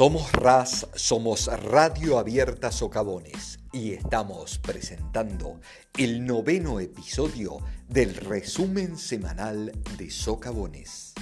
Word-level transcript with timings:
Somos 0.00 0.32
RAS, 0.32 0.86
somos 0.94 1.46
Radio 1.62 2.18
Abierta 2.18 2.72
Socavones 2.72 3.58
y 3.70 3.92
estamos 3.92 4.56
presentando 4.56 5.60
el 5.98 6.24
noveno 6.24 6.80
episodio 6.80 7.58
del 7.86 8.14
resumen 8.14 8.96
semanal 8.96 9.72
de 9.98 10.10
Socavones. 10.10 11.12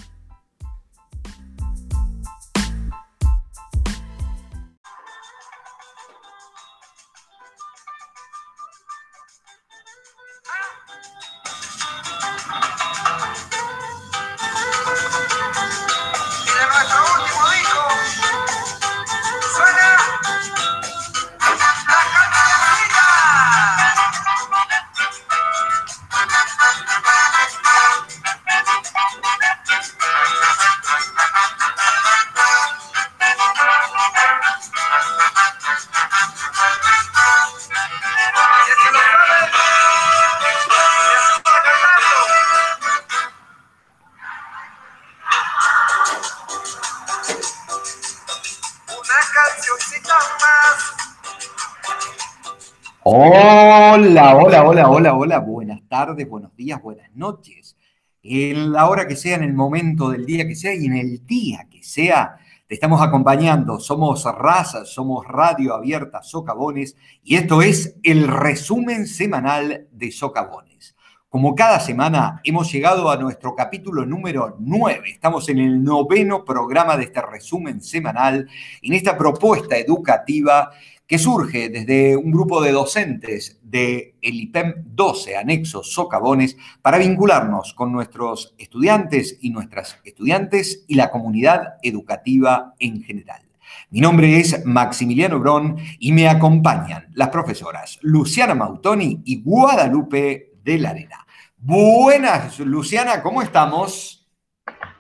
Hola, 54.79 54.91
hola, 54.91 55.15
hola, 55.15 55.39
buenas 55.41 55.81
tardes, 55.89 56.29
buenos 56.29 56.55
días, 56.55 56.81
buenas 56.81 57.11
noches. 57.13 57.77
En 58.23 58.71
la 58.71 58.89
hora 58.89 59.09
que 59.09 59.17
sea, 59.17 59.35
en 59.35 59.43
el 59.43 59.53
momento 59.53 60.09
del 60.11 60.25
día 60.25 60.47
que 60.47 60.55
sea 60.55 60.73
y 60.73 60.85
en 60.87 60.97
el 60.97 61.27
día 61.27 61.67
que 61.69 61.83
sea, 61.83 62.37
te 62.69 62.75
estamos 62.75 63.03
acompañando. 63.03 63.81
Somos 63.81 64.25
Raza, 64.25 64.85
somos 64.85 65.27
Radio 65.27 65.75
Abierta 65.75 66.23
Socavones 66.23 66.97
y 67.25 67.35
esto 67.35 67.61
es 67.61 67.97
el 68.05 68.29
resumen 68.29 69.09
semanal 69.09 69.89
de 69.91 70.13
Socavones. 70.13 70.95
Como 71.29 71.57
cada 71.57 71.81
semana, 71.81 72.41
hemos 72.45 72.71
llegado 72.71 73.11
a 73.11 73.17
nuestro 73.17 73.57
capítulo 73.57 74.07
número 74.07 74.59
9. 74.61 75.11
Estamos 75.11 75.49
en 75.49 75.59
el 75.59 75.83
noveno 75.83 76.45
programa 76.45 76.97
de 76.97 77.03
este 77.03 77.21
resumen 77.21 77.83
semanal, 77.83 78.49
en 78.81 78.93
esta 78.93 79.19
propuesta 79.19 79.77
educativa 79.77 80.71
que 81.09 81.19
surge 81.19 81.71
desde 81.71 82.19
un 82.19 82.31
grupo 82.31 82.61
de 82.61 82.71
docentes 82.71 83.59
de 83.63 84.15
el 84.21 84.35
IPEM 84.35 84.75
12, 84.89 85.39
anexo 85.39 85.83
Socavones, 85.83 86.59
para 86.83 86.99
vincularnos 86.99 87.73
con 87.73 87.91
nuestros 87.91 88.55
estudiantes 88.59 89.39
y 89.41 89.49
nuestras 89.49 89.99
estudiantes 90.05 90.85
y 90.87 90.97
la 90.97 91.11
comunidad 91.11 91.77
educativa 91.83 92.75
en 92.79 93.03
general. 93.03 93.41
Mi 93.89 94.03
nombre 94.03 94.39
es 94.39 94.67
Maximiliano 94.67 95.41
Brón 95.41 95.79
y 95.99 96.13
me 96.13 96.29
acompañan 96.29 97.07
las 97.15 97.31
profesoras 97.31 97.99
Luciana 98.03 98.55
Mautoni 98.55 99.23
y 99.25 99.41
Guadalupe 99.41 100.53
de 100.63 100.79
la 100.79 100.91
Arena. 100.91 101.27
Buenas, 101.57 102.61
Luciana, 102.61 103.23
¿cómo 103.23 103.41
estamos? 103.41 104.29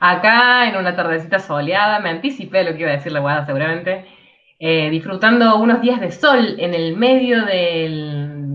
Acá 0.00 0.70
en 0.70 0.76
una 0.76 0.96
tardecita 0.96 1.38
soleada, 1.38 2.00
me 2.00 2.08
anticipé 2.08 2.64
lo 2.64 2.72
que 2.72 2.80
iba 2.80 2.90
a 2.92 2.94
decir 2.94 3.12
la 3.12 3.20
Guada 3.20 3.44
seguramente 3.44 4.17
eh, 4.58 4.90
disfrutando 4.90 5.56
unos 5.58 5.80
días 5.80 6.00
de 6.00 6.10
sol 6.10 6.56
en 6.58 6.74
el 6.74 6.96
medio 6.96 7.44
de 7.44 8.48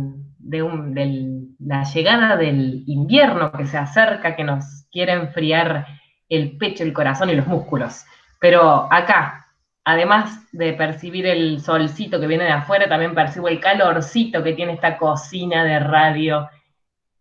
la 1.60 1.84
llegada 1.84 2.36
del 2.36 2.84
invierno 2.88 3.52
que 3.52 3.66
se 3.66 3.78
acerca, 3.78 4.36
que 4.36 4.44
nos 4.44 4.86
quiere 4.92 5.14
enfriar 5.14 5.88
el 6.28 6.58
pecho, 6.58 6.84
el 6.84 6.94
corazón 6.94 7.30
y 7.30 7.36
los 7.36 7.48
músculos. 7.48 8.06
Pero 8.40 8.88
acá, 8.92 9.48
además 9.86 10.46
de 10.52 10.74
percibir 10.74 11.26
el 11.26 11.62
solcito 11.62 12.20
que 12.20 12.28
viene 12.28 12.44
de 12.44 12.52
afuera, 12.52 12.90
también 12.90 13.16
percibo 13.16 13.48
el 13.48 13.62
calorcito 13.62 14.44
que 14.44 14.54
tiene 14.54 14.74
esta 14.74 14.98
cocina 14.98 15.64
de 15.64 15.80
radio, 15.80 16.50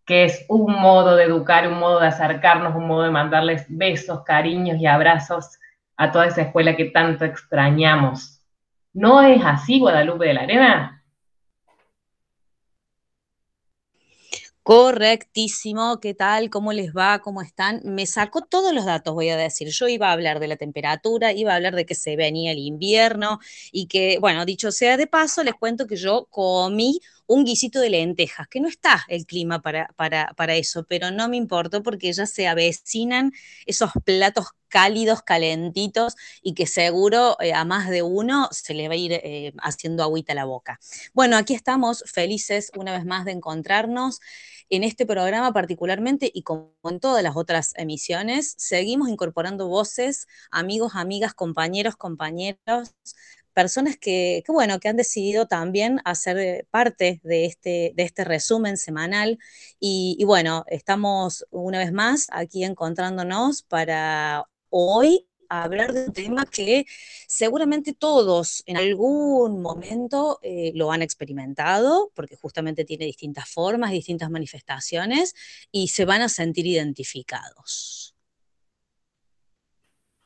que 0.05 0.25
es 0.25 0.45
un 0.49 0.73
modo 0.73 1.15
de 1.15 1.23
educar, 1.23 1.67
un 1.67 1.79
modo 1.79 2.01
de 2.01 2.07
acercarnos, 2.07 2.75
un 2.75 2.87
modo 2.87 3.03
de 3.03 3.11
mandarles 3.11 3.65
besos, 3.69 4.23
cariños 4.25 4.77
y 4.79 4.85
abrazos 4.85 5.57
a 5.95 6.11
toda 6.11 6.25
esa 6.25 6.41
escuela 6.41 6.75
que 6.75 6.85
tanto 6.85 7.23
extrañamos. 7.23 8.42
¿No 8.93 9.21
es 9.21 9.41
así 9.43 9.79
Guadalupe 9.79 10.25
de 10.27 10.33
la 10.33 10.41
Arena? 10.41 11.03
Correctísimo, 14.63 15.99
¿qué 15.99 16.13
tal? 16.13 16.49
¿Cómo 16.49 16.71
les 16.71 16.93
va? 16.93 17.19
¿Cómo 17.19 17.41
están? 17.41 17.81
Me 17.83 18.05
sacó 18.05 18.41
todos 18.43 18.73
los 18.73 18.85
datos, 18.85 19.13
voy 19.13 19.27
a 19.29 19.35
decir. 19.35 19.67
Yo 19.69 19.89
iba 19.89 20.07
a 20.07 20.13
hablar 20.13 20.39
de 20.39 20.47
la 20.47 20.55
temperatura, 20.55 21.33
iba 21.33 21.51
a 21.51 21.55
hablar 21.57 21.75
de 21.75 21.85
que 21.85 21.95
se 21.95 22.15
venía 22.15 22.53
el 22.53 22.59
invierno 22.59 23.39
y 23.73 23.87
que, 23.87 24.19
bueno, 24.21 24.45
dicho 24.45 24.71
sea 24.71 24.95
de 24.95 25.05
paso, 25.05 25.43
les 25.43 25.53
cuento 25.55 25.85
que 25.85 25.97
yo 25.97 26.27
comí 26.29 27.01
un 27.27 27.45
guisito 27.45 27.79
de 27.79 27.89
lentejas, 27.89 28.47
que 28.47 28.59
no 28.59 28.67
está 28.67 29.03
el 29.07 29.25
clima 29.25 29.61
para, 29.61 29.87
para, 29.95 30.55
eso, 30.55 30.85
pero 30.87 31.11
no 31.11 31.29
me 31.29 31.37
importó 31.37 31.83
porque 31.83 32.11
ya 32.11 32.25
se 32.25 32.47
avecinan 32.47 33.31
esos 33.65 33.91
platos 34.03 34.47
cálidos, 34.67 35.21
calentitos 35.21 36.15
y 36.41 36.53
que 36.53 36.65
seguro 36.65 37.37
eh, 37.39 37.53
a 37.53 37.63
más 37.63 37.89
de 37.89 38.01
uno 38.01 38.49
se 38.51 38.73
le 38.73 38.87
va 38.87 38.95
a 38.95 38.97
ir 38.97 39.13
eh, 39.13 39.53
haciendo 39.61 40.03
agüita 40.03 40.33
la 40.33 40.45
boca. 40.45 40.79
Bueno, 41.13 41.37
aquí 41.37 41.53
estamos 41.53 42.03
felices 42.07 42.71
una 42.75 42.91
vez 42.91 43.05
más 43.05 43.25
de 43.25 43.33
encontrarnos 43.33 44.19
en 44.69 44.83
este 44.83 45.05
programa 45.05 45.53
particularmente 45.53 46.31
y 46.33 46.41
como 46.41 46.73
en 46.85 46.99
todas 46.99 47.21
las 47.21 47.35
otras 47.35 47.73
emisiones, 47.75 48.55
seguimos 48.57 49.09
incorporando 49.09 49.67
voces, 49.67 50.27
amigos, 50.49 50.93
amigas, 50.95 51.35
compañeros, 51.35 51.95
compañeros, 51.95 52.95
personas 53.53 53.97
que, 53.97 54.43
bueno, 54.47 54.79
que 54.79 54.89
han 54.89 54.97
decidido 54.97 55.47
también 55.47 56.01
hacer 56.05 56.67
parte 56.71 57.21
de 57.23 57.45
este, 57.45 57.93
de 57.95 58.03
este 58.03 58.23
resumen 58.23 58.77
semanal. 58.77 59.39
Y, 59.79 60.21
bueno, 60.25 60.65
estamos 60.67 61.45
una 61.51 61.79
vez 61.79 61.91
más 61.91 62.27
aquí 62.31 62.63
encontrándonos 62.63 63.63
para 63.63 64.45
hoy 64.69 65.27
hablar 65.49 65.93
de 65.93 66.05
un 66.05 66.13
tema 66.13 66.45
que 66.45 66.85
seguramente 67.27 67.93
todos 67.93 68.63
en 68.65 68.75
algún 68.77 69.61
momento 69.61 70.39
eh, 70.41 70.71
lo 70.73 70.91
han 70.91 71.03
experimentado, 71.03 72.11
porque 72.15 72.35
justamente 72.35 72.85
tiene 72.85 73.05
distintas 73.05 73.49
formas, 73.49 73.91
distintas 73.91 74.31
manifestaciones, 74.31 75.35
y 75.71 75.89
se 75.89 76.05
van 76.05 76.21
a 76.21 76.29
sentir 76.29 76.65
identificados. 76.65 78.15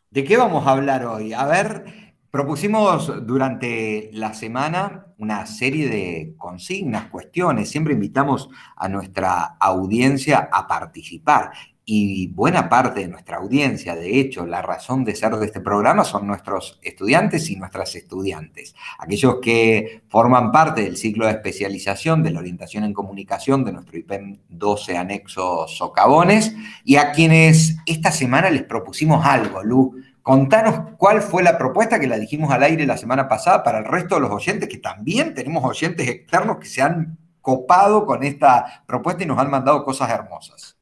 ¿De 0.09 0.23
qué 0.23 0.37
vamos 0.37 0.65
a 0.65 0.71
hablar 0.71 1.05
hoy? 1.05 1.33
A 1.33 1.45
ver, 1.45 2.06
Propusimos 2.31 3.25
durante 3.25 4.09
la 4.11 4.33
semana 4.33 5.07
una 5.17 5.45
serie 5.45 5.87
de 5.87 6.33
consignas, 6.37 7.07
cuestiones. 7.07 7.69
Siempre 7.69 7.93
invitamos 7.93 8.49
a 8.75 8.89
nuestra 8.89 9.55
audiencia 9.59 10.49
a 10.51 10.67
participar. 10.67 11.51
Y 11.89 12.27
buena 12.33 12.67
parte 12.67 12.99
de 12.99 13.07
nuestra 13.07 13.37
audiencia, 13.37 13.95
de 13.95 14.19
hecho, 14.19 14.45
la 14.45 14.61
razón 14.61 15.05
de 15.05 15.15
ser 15.15 15.37
de 15.37 15.45
este 15.45 15.61
programa 15.61 16.03
son 16.03 16.27
nuestros 16.27 16.81
estudiantes 16.83 17.49
y 17.49 17.55
nuestras 17.55 17.95
estudiantes. 17.95 18.75
Aquellos 18.99 19.37
que 19.41 20.01
forman 20.09 20.51
parte 20.51 20.81
del 20.81 20.97
ciclo 20.97 21.27
de 21.27 21.31
especialización 21.31 22.23
de 22.23 22.31
la 22.31 22.39
orientación 22.39 22.83
en 22.83 22.91
comunicación 22.91 23.63
de 23.63 23.71
nuestro 23.71 23.97
IPEM 23.97 24.39
12 24.49 24.97
anexo 24.97 25.65
Socavones 25.69 26.53
y 26.83 26.97
a 26.97 27.13
quienes 27.13 27.77
esta 27.85 28.11
semana 28.11 28.49
les 28.49 28.63
propusimos 28.63 29.25
algo, 29.25 29.63
Lu 29.63 29.95
Contanos 30.27 30.81
cuál 30.97 31.21
fue 31.21 31.41
la 31.41 31.57
propuesta 31.57 32.01
que 32.01 32.05
la 32.05 32.17
dijimos 32.17 32.51
al 32.51 32.61
aire 32.61 32.85
la 32.85 32.97
semana 32.97 33.29
pasada 33.29 33.63
para 33.63 33.77
el 33.77 33.85
resto 33.85 34.15
de 34.15 34.21
los 34.21 34.29
oyentes, 34.29 34.67
que 34.67 34.77
también 34.77 35.33
tenemos 35.33 35.63
oyentes 35.63 36.05
externos 36.05 36.57
que 36.57 36.65
se 36.65 36.81
han 36.81 37.17
copado 37.39 38.05
con 38.05 38.25
esta 38.25 38.83
propuesta 38.85 39.23
y 39.23 39.25
nos 39.25 39.39
han 39.39 39.49
mandado 39.49 39.85
cosas 39.85 40.09
hermosas. 40.09 40.77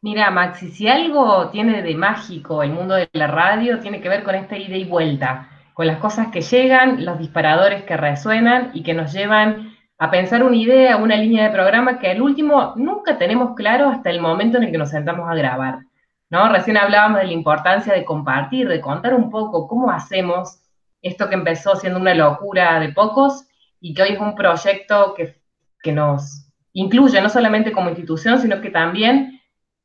Mira, 0.00 0.30
Maxi, 0.30 0.70
si 0.70 0.88
algo 0.88 1.50
tiene 1.50 1.82
de 1.82 1.94
mágico 1.96 2.62
el 2.62 2.70
mundo 2.72 2.94
de 2.94 3.10
la 3.12 3.26
radio, 3.26 3.78
tiene 3.80 4.00
que 4.00 4.08
ver 4.08 4.24
con 4.24 4.34
esta 4.34 4.56
ida 4.56 4.76
y 4.76 4.84
vuelta, 4.84 5.50
con 5.74 5.86
las 5.86 5.98
cosas 5.98 6.28
que 6.28 6.40
llegan, 6.40 7.04
los 7.04 7.18
disparadores 7.18 7.82
que 7.82 7.98
resuenan 7.98 8.70
y 8.72 8.82
que 8.82 8.94
nos 8.94 9.12
llevan 9.12 9.76
a 9.98 10.10
pensar 10.10 10.42
una 10.42 10.56
idea, 10.56 10.96
una 10.96 11.16
línea 11.16 11.44
de 11.44 11.50
programa 11.50 11.98
que 11.98 12.10
al 12.10 12.22
último 12.22 12.72
nunca 12.76 13.18
tenemos 13.18 13.54
claro 13.54 13.90
hasta 13.90 14.08
el 14.08 14.22
momento 14.22 14.56
en 14.56 14.62
el 14.64 14.72
que 14.72 14.78
nos 14.78 14.88
sentamos 14.88 15.28
a 15.28 15.34
grabar. 15.34 15.80
¿No? 16.30 16.48
Recién 16.48 16.76
hablábamos 16.76 17.20
de 17.20 17.26
la 17.26 17.32
importancia 17.32 17.92
de 17.92 18.04
compartir, 18.04 18.68
de 18.68 18.80
contar 18.80 19.14
un 19.14 19.30
poco 19.30 19.68
cómo 19.68 19.90
hacemos 19.90 20.60
esto 21.02 21.28
que 21.28 21.34
empezó 21.34 21.76
siendo 21.76 22.00
una 22.00 22.14
locura 22.14 22.80
de 22.80 22.92
pocos 22.92 23.46
y 23.80 23.94
que 23.94 24.02
hoy 24.02 24.08
es 24.10 24.18
un 24.18 24.34
proyecto 24.34 25.14
que, 25.14 25.36
nos 25.92 26.50
incluye 26.72 27.20
no 27.20 27.28
solamente 27.28 27.70
como 27.70 27.90
institución, 27.90 28.40
sino 28.40 28.60
que 28.60 28.70
también 28.70 29.40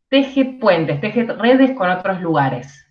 teje 0.09 0.57
puentes, 0.59 0.99
teje 0.99 1.25
redes 1.25 1.77
con 1.77 1.91
otros 1.91 2.19
lugares. 2.21 2.87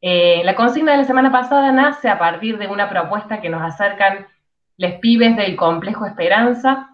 Eh, 0.00 0.40
la 0.44 0.54
consigna 0.54 0.92
de 0.92 0.98
la 0.98 1.04
semana 1.04 1.32
pasada 1.32 1.72
nace 1.72 2.08
a 2.08 2.16
partir 2.16 2.56
de 2.56 2.68
una 2.68 2.88
propuesta 2.88 3.40
que 3.40 3.48
nos 3.48 3.60
acercan 3.60 4.28
les 4.76 5.00
pibes 5.00 5.36
del 5.36 5.56
complejo 5.56 6.06
Esperanza, 6.06 6.90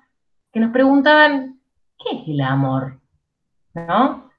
que 0.51 0.61
nos 0.61 0.73
preguntaban, 0.73 1.61
¿qué 1.99 2.17
es 2.17 2.29
el 2.29 2.41
amor? 2.41 3.01
¿No? 3.75 4.30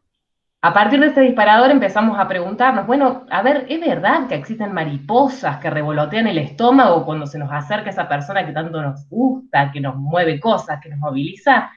A 0.63 0.73
partir 0.73 0.99
de 0.99 1.07
este 1.07 1.21
disparador 1.21 1.71
empezamos 1.71 2.19
a 2.19 2.27
preguntarnos, 2.27 2.85
bueno, 2.85 3.25
a 3.31 3.41
ver, 3.41 3.65
¿es 3.67 3.79
verdad 3.79 4.27
que 4.27 4.35
existen 4.35 4.71
mariposas 4.71 5.57
que 5.57 5.71
revolotean 5.71 6.27
el 6.27 6.37
estómago 6.37 7.03
cuando 7.03 7.25
se 7.25 7.39
nos 7.39 7.51
acerca 7.51 7.89
esa 7.89 8.07
persona 8.07 8.45
que 8.45 8.51
tanto 8.51 8.79
nos 8.79 9.09
gusta, 9.09 9.71
que 9.71 9.81
nos 9.81 9.95
mueve 9.95 10.39
cosas, 10.39 10.79
que 10.79 10.89
nos 10.89 10.99
moviliza? 10.99 11.71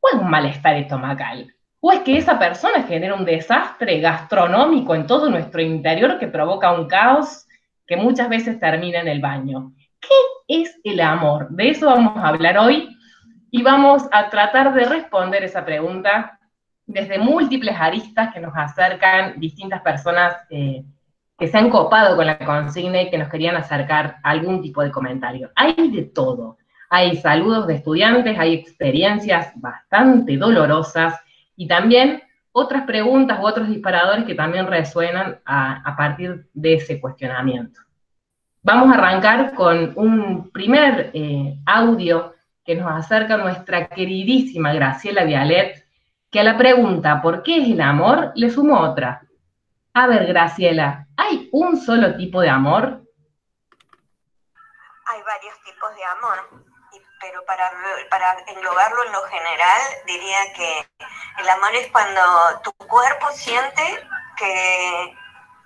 ¿O 0.00 0.08
es 0.08 0.14
un 0.20 0.28
malestar 0.28 0.74
estomacal? 0.74 1.54
¿O 1.78 1.92
es 1.92 2.00
que 2.00 2.18
esa 2.18 2.40
persona 2.40 2.82
genera 2.82 3.14
un 3.14 3.24
desastre 3.24 4.00
gastronómico 4.00 4.96
en 4.96 5.06
todo 5.06 5.30
nuestro 5.30 5.62
interior 5.62 6.18
que 6.18 6.26
provoca 6.26 6.72
un 6.72 6.88
caos 6.88 7.46
que 7.86 7.96
muchas 7.96 8.28
veces 8.28 8.58
termina 8.58 8.98
en 8.98 9.06
el 9.06 9.20
baño? 9.20 9.74
¿Qué 10.00 10.60
es 10.60 10.80
el 10.82 11.00
amor? 11.00 11.50
De 11.50 11.70
eso 11.70 11.86
vamos 11.86 12.16
a 12.16 12.26
hablar 12.26 12.58
hoy 12.58 12.88
y 13.52 13.62
vamos 13.62 14.08
a 14.10 14.28
tratar 14.28 14.74
de 14.74 14.86
responder 14.86 15.44
esa 15.44 15.64
pregunta 15.64 16.37
desde 16.88 17.18
múltiples 17.18 17.76
aristas 17.78 18.32
que 18.32 18.40
nos 18.40 18.56
acercan 18.56 19.38
distintas 19.38 19.82
personas 19.82 20.34
eh, 20.48 20.82
que 21.38 21.46
se 21.46 21.56
han 21.56 21.70
copado 21.70 22.16
con 22.16 22.26
la 22.26 22.38
consigna 22.38 23.02
y 23.02 23.10
que 23.10 23.18
nos 23.18 23.28
querían 23.28 23.56
acercar 23.56 24.16
algún 24.22 24.62
tipo 24.62 24.82
de 24.82 24.90
comentario. 24.90 25.50
Hay 25.54 25.90
de 25.90 26.02
todo. 26.02 26.56
Hay 26.90 27.16
saludos 27.18 27.66
de 27.66 27.74
estudiantes, 27.74 28.38
hay 28.38 28.54
experiencias 28.54 29.52
bastante 29.56 30.38
dolorosas 30.38 31.20
y 31.54 31.68
también 31.68 32.22
otras 32.52 32.84
preguntas 32.84 33.38
u 33.38 33.46
otros 33.46 33.68
disparadores 33.68 34.24
que 34.24 34.34
también 34.34 34.66
resuenan 34.66 35.38
a, 35.44 35.94
partir 35.94 36.48
de 36.54 36.74
ese 36.74 36.98
cuestionamiento. 36.98 37.82
Vamos 38.62 38.90
a 38.90 38.98
arrancar 38.98 39.54
con 39.54 39.92
un 39.94 40.50
primer 40.50 41.10
eh, 41.12 41.58
audio 41.66 42.34
que 42.64 42.74
nos 42.74 42.90
acerca 42.90 43.36
nuestra 43.36 43.88
queridísima 43.88 44.72
Graciela 44.72 45.24
Vialet, 45.24 45.87
que 46.30 46.40
a 46.40 46.44
la 46.44 46.58
pregunta 46.58 47.22
¿por 47.22 47.42
qué 47.42 47.62
es 47.62 47.68
el 47.68 47.80
amor? 47.80 48.32
le 48.34 48.50
sumo 48.50 48.80
otra. 48.80 49.22
A 49.94 50.06
ver, 50.06 50.26
Graciela, 50.26 51.06
¿hay 51.16 51.48
un 51.52 51.76
solo 51.76 52.16
tipo 52.16 52.40
de 52.40 52.50
amor? 52.50 53.02
Hay 55.06 55.22
varios 55.22 55.54
tipos 55.64 55.94
de 55.94 56.04
amor, 56.04 56.62
pero 57.20 57.44
para, 57.46 58.36
englobarlo 58.46 59.04
en 59.04 59.12
lo 59.12 59.22
general, 59.22 59.80
diría 60.06 60.52
que 60.54 60.86
el 61.38 61.48
amor 61.48 61.74
es 61.74 61.90
cuando 61.90 62.20
tu 62.62 62.72
cuerpo 62.86 63.26
siente 63.32 63.82
que 64.36 65.16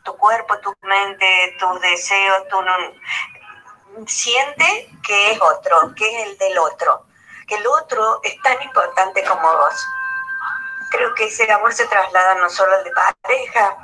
tu 0.04 0.16
cuerpo, 0.16 0.58
tu 0.60 0.72
mente, 0.82 1.56
tus 1.58 1.80
deseos, 1.80 2.48
tu 2.48 2.58
siente 4.06 4.88
que 5.02 5.32
es 5.32 5.40
otro, 5.42 5.94
que 5.94 6.08
es 6.08 6.28
el 6.28 6.38
del 6.38 6.58
otro, 6.58 7.06
que 7.46 7.56
el 7.56 7.66
otro 7.66 8.20
es 8.22 8.40
tan 8.42 8.62
importante 8.62 9.24
como 9.24 9.42
vos 9.42 9.86
creo 10.92 11.14
que 11.14 11.24
ese 11.24 11.50
amor 11.50 11.72
se 11.72 11.86
traslada 11.86 12.34
no 12.36 12.48
solo 12.48 12.72
al 12.76 12.84
de 12.84 12.90
pareja, 13.22 13.76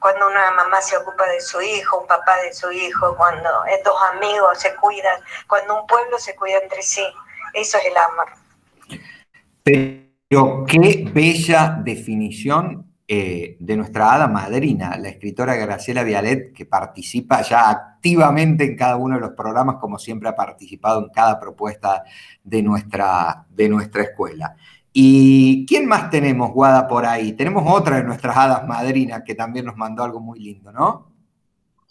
cuando 0.00 0.26
una 0.26 0.50
mamá 0.52 0.80
se 0.80 0.96
ocupa 0.96 1.26
de 1.28 1.40
su 1.40 1.60
hijo, 1.60 2.00
un 2.00 2.06
papá 2.06 2.36
de 2.42 2.52
su 2.52 2.72
hijo, 2.72 3.16
cuando 3.16 3.48
dos 3.84 3.96
amigos 4.14 4.58
se 4.58 4.74
cuidan, 4.76 5.20
cuando 5.46 5.80
un 5.80 5.86
pueblo 5.86 6.18
se 6.18 6.34
cuida 6.34 6.58
entre 6.62 6.82
sí. 6.82 7.04
Eso 7.54 7.78
es 7.78 7.84
el 7.86 7.96
amor. 7.96 8.28
Pero 9.62 10.64
qué 10.66 11.08
bella 11.12 11.78
definición 11.84 12.92
eh, 13.06 13.56
de 13.60 13.76
nuestra 13.76 14.14
hada 14.14 14.26
madrina, 14.26 14.96
la 14.96 15.10
escritora 15.10 15.54
Graciela 15.54 16.02
Vialet, 16.02 16.52
que 16.52 16.64
participa 16.64 17.42
ya 17.42 17.68
activamente 17.68 18.64
en 18.64 18.76
cada 18.76 18.96
uno 18.96 19.16
de 19.16 19.20
los 19.20 19.32
programas, 19.32 19.76
como 19.76 19.98
siempre 19.98 20.28
ha 20.28 20.34
participado 20.34 21.04
en 21.04 21.10
cada 21.10 21.38
propuesta 21.38 22.02
de 22.42 22.62
nuestra, 22.62 23.44
de 23.50 23.68
nuestra 23.68 24.02
escuela. 24.02 24.56
¿Y 24.92 25.64
quién 25.66 25.86
más 25.86 26.10
tenemos, 26.10 26.50
Guada, 26.52 26.86
por 26.86 27.06
ahí? 27.06 27.32
Tenemos 27.32 27.64
otra 27.66 27.96
de 27.96 28.04
nuestras 28.04 28.36
hadas 28.36 28.66
madrinas 28.66 29.22
que 29.24 29.34
también 29.34 29.66
nos 29.66 29.76
mandó 29.76 30.02
algo 30.04 30.20
muy 30.20 30.38
lindo, 30.40 30.72
¿no? 30.72 31.11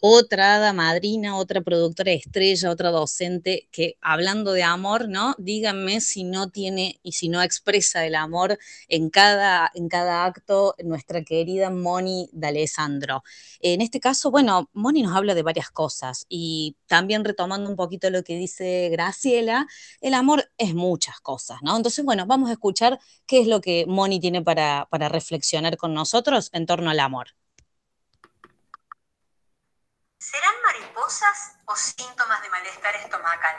Otra 0.03 0.73
madrina, 0.73 1.37
otra 1.37 1.61
productora 1.61 2.11
estrella, 2.11 2.71
otra 2.71 2.89
docente 2.89 3.69
que 3.71 3.97
hablando 4.01 4.51
de 4.51 4.63
amor, 4.63 5.07
¿no? 5.07 5.35
Díganme 5.37 6.01
si 6.01 6.23
no 6.23 6.49
tiene 6.49 6.99
y 7.03 7.11
si 7.11 7.29
no 7.29 7.41
expresa 7.43 8.03
el 8.07 8.15
amor 8.15 8.57
en 8.87 9.11
cada, 9.11 9.69
en 9.75 9.89
cada 9.89 10.25
acto 10.25 10.73
nuestra 10.83 11.23
querida 11.23 11.69
Moni 11.69 12.29
D'Alessandro. 12.33 13.21
En 13.59 13.81
este 13.81 13.99
caso, 13.99 14.31
bueno, 14.31 14.71
Moni 14.73 15.03
nos 15.03 15.15
habla 15.15 15.35
de 15.35 15.43
varias 15.43 15.69
cosas 15.69 16.25
y 16.27 16.75
también 16.87 17.23
retomando 17.23 17.69
un 17.69 17.75
poquito 17.75 18.09
lo 18.09 18.23
que 18.23 18.35
dice 18.37 18.89
Graciela, 18.89 19.67
el 20.01 20.15
amor 20.15 20.51
es 20.57 20.73
muchas 20.73 21.19
cosas, 21.19 21.59
¿no? 21.61 21.77
Entonces, 21.77 22.03
bueno, 22.03 22.25
vamos 22.25 22.49
a 22.49 22.53
escuchar 22.53 22.99
qué 23.27 23.39
es 23.41 23.47
lo 23.47 23.61
que 23.61 23.85
Moni 23.87 24.19
tiene 24.19 24.41
para, 24.41 24.87
para 24.89 25.09
reflexionar 25.09 25.77
con 25.77 25.93
nosotros 25.93 26.49
en 26.53 26.65
torno 26.65 26.89
al 26.89 26.99
amor. 26.99 27.27
Mariposas 31.11 31.57
o 31.65 31.75
síntomas 31.75 32.41
de 32.41 32.49
malestar 32.49 32.95
estomacal? 32.95 33.55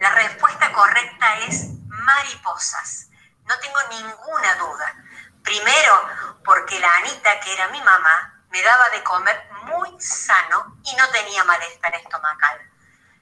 La 0.00 0.10
respuesta 0.14 0.72
correcta 0.72 1.38
es 1.48 1.70
mariposas. 1.88 3.08
No 3.46 3.58
tengo 3.58 3.78
ninguna 3.90 4.54
duda. 4.56 4.94
Primero, 5.42 6.08
porque 6.44 6.78
la 6.78 6.94
Anita, 6.96 7.40
que 7.40 7.52
era 7.52 7.68
mi 7.68 7.80
mamá, 7.82 8.44
me 8.50 8.62
daba 8.62 8.88
de 8.90 9.02
comer 9.02 9.48
muy 9.64 10.00
sano 10.00 10.78
y 10.84 10.94
no 10.94 11.08
tenía 11.10 11.42
malestar 11.44 11.94
estomacal. 11.96 12.60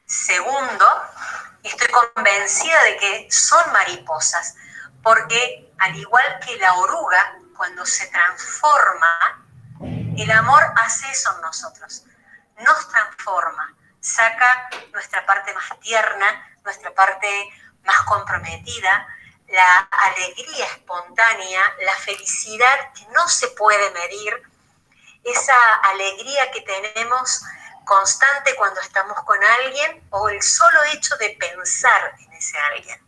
Segundo, 0.05 0.87
estoy 1.63 1.89
convencida 1.89 2.83
de 2.85 2.97
que 2.99 3.29
son 3.31 3.73
mariposas, 3.73 4.57
porque 5.03 5.73
al 5.79 5.97
igual 5.97 6.39
que 6.45 6.59
la 6.59 6.75
oruga, 6.75 7.39
cuando 7.57 7.87
se 7.87 8.07
transforma, 8.09 9.47
el 10.19 10.31
amor 10.31 10.63
hace 10.77 11.11
eso 11.11 11.35
en 11.35 11.41
nosotros 11.41 12.05
nos 12.59 12.89
transforma, 12.89 13.75
saca 14.01 14.71
nuestra 14.93 15.25
parte 15.27 15.53
más 15.55 15.79
tierna, 15.81 16.57
nuestra 16.65 16.93
parte 16.95 17.51
más 17.85 18.01
comprometida, 18.03 19.07
la 19.49 19.89
alegría 19.91 20.67
espontánea, 20.67 21.61
la 21.85 21.95
felicidad 21.97 22.93
que 22.95 23.07
no 23.13 23.29
se 23.29 23.49
puede 23.49 23.91
medir, 23.91 24.43
esa 25.25 25.75
alegría 25.85 26.51
que 26.51 26.63
tenemos 26.63 27.43
constante 27.85 28.55
cuando 28.57 28.81
estamos 28.81 29.23
con 29.25 29.43
alguien 29.43 30.07
o 30.11 30.29
el 30.29 30.43
solo 30.43 30.83
hecho 30.93 31.17
de 31.17 31.31
pensar 31.39 32.15
en 32.19 32.33
ese 32.33 32.59
alguien. 32.59 33.01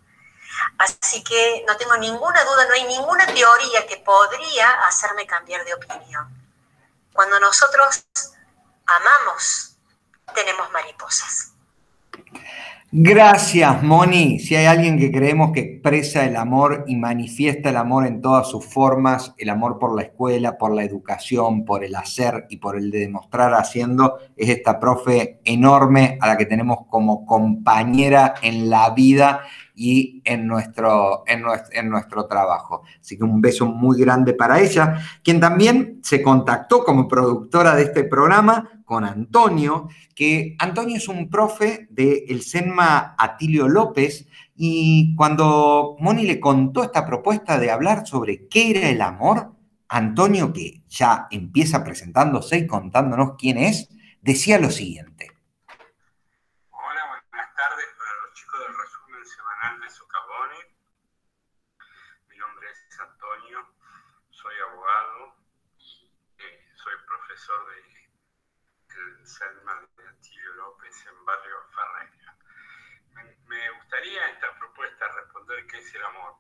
Así 0.79 1.25
que 1.25 1.65
no 1.67 1.77
tengo 1.77 1.97
ninguna 1.97 2.45
duda, 2.45 2.67
no 2.67 2.75
hay 2.75 2.85
ninguna 2.85 3.27
teoría 3.27 3.87
que 3.87 3.97
podría 3.99 4.71
hacerme 4.87 5.27
cambiar 5.27 5.65
de 5.65 5.75
opinión. 5.75 6.29
Cuando 7.13 7.39
nosotros 7.41 8.05
amamos, 8.87 9.77
tenemos 10.35 10.71
mariposas. 10.73 11.55
Gracias, 12.97 13.83
Moni. 13.83 14.39
Si 14.39 14.55
hay 14.55 14.67
alguien 14.67 14.97
que 14.97 15.11
creemos 15.11 15.51
que 15.51 15.59
expresa 15.59 16.25
el 16.27 16.37
amor 16.37 16.85
y 16.87 16.95
manifiesta 16.95 17.71
el 17.71 17.77
amor 17.77 18.07
en 18.07 18.21
todas 18.21 18.49
sus 18.49 18.65
formas, 18.65 19.35
el 19.37 19.51
amor 19.51 19.81
por 19.81 19.97
la 19.97 20.03
escuela, 20.03 20.57
por 20.57 20.73
la 20.73 20.85
educación, 20.85 21.65
por 21.65 21.83
el 21.83 21.97
hacer 21.97 22.47
y 22.51 22.59
por 22.59 22.79
el 22.79 22.93
de 22.93 23.01
demostrar 23.01 23.53
haciendo, 23.55 24.19
es 24.37 24.49
esta 24.49 24.79
profe 24.79 25.41
enorme 25.45 26.19
a 26.21 26.29
la 26.29 26.37
que 26.37 26.47
tenemos 26.47 26.87
como 26.89 27.27
compañera 27.27 28.35
en 28.43 28.71
la 28.71 28.91
vida 28.91 29.41
y 29.75 30.23
en 30.25 30.47
nuestro, 30.47 31.25
en 31.27 31.43
en 31.73 31.91
nuestro 31.91 32.27
trabajo. 32.27 32.83
Así 33.01 33.19
que 33.19 33.25
un 33.25 33.41
beso 33.41 33.67
muy 33.67 33.99
grande 33.99 34.35
para 34.35 34.61
ella, 34.61 35.01
quien 35.25 35.41
también 35.41 35.99
se 36.01 36.23
contactó 36.23 36.85
como 36.85 37.09
productora 37.09 37.75
de 37.75 37.83
este 37.83 38.05
programa 38.05 38.71
con 38.85 39.05
Antonio, 39.05 39.89
que 40.15 40.57
Antonio 40.59 40.97
es 40.97 41.09
un 41.09 41.31
profe 41.31 41.87
del 41.91 42.43
SENMA 42.43 43.15
Atilio 43.19 43.69
López, 43.69 44.27
y 44.57 45.15
cuando 45.17 45.97
Moni 45.99 46.25
le 46.25 46.39
contó 46.39 46.85
esta 46.85 47.05
propuesta 47.07 47.59
de 47.59 47.71
hablar 47.71 48.07
sobre 48.07 48.47
qué 48.49 48.71
era 48.71 48.89
el 48.89 49.03
amor, 49.03 49.53
Antonio, 49.89 50.53
que 50.53 50.83
ya 50.89 51.27
empieza 51.31 51.85
presentándose 51.85 52.59
y 52.59 52.67
contándonos 52.67 53.35
quién 53.39 53.59
es, 53.59 53.89
decía 54.23 54.59
lo 54.59 54.71
siguiente. 54.71 55.33
Hola, 56.71 57.03
buenas 57.09 57.55
tardes 57.55 57.87
para 57.99 58.13
los 58.23 58.35
chicos 58.35 58.61
del 58.61 58.75
resumen 58.79 59.27
semanal 59.27 59.81
de 59.81 59.91
Socavone. 59.91 60.61
Mi 62.31 62.37
nombre 62.39 62.67
es 62.71 63.01
Antonio, 63.01 63.59
soy 64.31 64.55
abogado 64.67 65.35
y 66.39 66.43
eh, 66.43 66.59
soy 66.75 66.95
profesor 67.07 67.59
de 67.69 67.95
Selma 69.25 69.81
de 69.97 70.09
Antillo 70.09 70.55
López 70.55 71.07
en 71.07 71.25
Barrio 71.25 71.57
Ferreira. 71.75 72.37
Me, 73.47 73.71
gustaría 73.71 74.27
esta 74.29 74.59
propuesta 74.59 75.09
responder 75.09 75.67
qué 75.67 75.79
es 75.79 75.95
el 75.95 76.05
amor. 76.05 76.37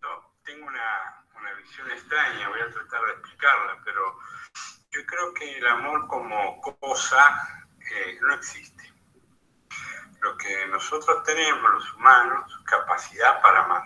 No, 0.00 0.36
tengo 0.44 0.66
una, 0.66 1.24
una 1.34 1.52
visión 1.54 1.90
extraña, 1.90 2.48
voy 2.48 2.60
a 2.60 2.70
tratar 2.70 3.04
de 3.04 3.12
explicarla, 3.12 3.82
pero 3.84 4.18
yo 4.90 5.06
creo 5.06 5.34
que 5.34 5.58
el 5.58 5.66
amor 5.66 6.06
como 6.06 6.60
cosa 6.60 7.66
eh, 7.90 8.18
no 8.22 8.34
existe. 8.34 8.92
Lo 10.20 10.36
que 10.36 10.66
nosotros 10.68 11.22
tenemos, 11.24 11.70
los 11.72 11.94
humanos, 11.94 12.62
capacidad 12.64 13.40
para 13.42 13.64
amar. 13.64 13.82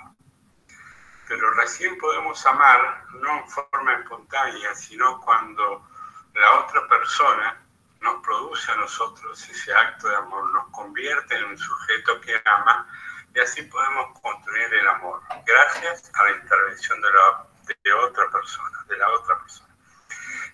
Pero 1.26 1.50
recién 1.54 1.96
podemos 1.98 2.44
amar 2.46 3.04
no 3.14 3.38
en 3.38 3.50
forma 3.50 3.94
espontánea, 3.94 4.74
sino 4.74 5.20
cuando 5.20 5.88
la 6.34 6.60
otra 6.60 6.86
persona 6.88 7.63
nos 8.04 8.23
produce 8.23 8.70
a 8.70 8.76
nosotros 8.76 9.49
ese 9.49 9.75
acto 9.75 10.08
de 10.08 10.16
amor, 10.16 10.52
nos 10.52 10.68
convierte 10.70 11.37
en 11.37 11.44
un 11.44 11.58
sujeto 11.58 12.20
que 12.20 12.40
ama 12.44 12.87
y 13.34 13.40
así 13.40 13.62
podemos 13.62 14.20
construir 14.20 14.73
el 14.75 14.87
amor, 14.88 15.23
gracias 15.44 16.12
a 16.14 16.25
la 16.25 16.37
intervención 16.37 17.00
de, 17.00 17.08
la, 17.11 17.46
de 17.82 17.92
otra 17.94 18.30
persona, 18.30 18.84
de 18.87 18.96
la 18.99 19.08
otra 19.08 19.38
persona. 19.40 19.75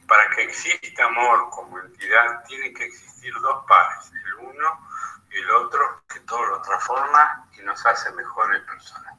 Para 0.07 0.31
que 0.31 0.45
exista 0.45 1.05
amor 1.05 1.51
como 1.51 1.79
entidad, 1.81 2.45
tienen 2.47 2.73
que 2.73 2.85
existir 2.85 3.35
dos 3.41 3.65
pares, 3.67 4.13
el 4.13 4.35
uno 4.35 4.89
y 5.31 5.39
el 5.39 5.51
otro, 5.51 6.05
que 6.09 6.21
todo 6.21 6.47
lo 6.47 6.63
transforma 6.63 7.49
y 7.59 7.63
nos 7.63 7.85
hace 7.85 8.13
mejores 8.13 8.63
personas. 8.63 9.15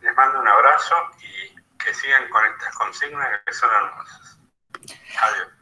Les 0.00 0.14
mando 0.14 0.40
un 0.40 0.48
abrazo 0.48 0.96
y 1.18 1.56
que 1.78 1.94
sigan 1.94 2.28
con 2.28 2.44
estas 2.46 2.74
consignas 2.76 3.40
que 3.44 3.52
son 3.54 3.70
hermosas. 3.74 4.38
Adiós. 5.22 5.59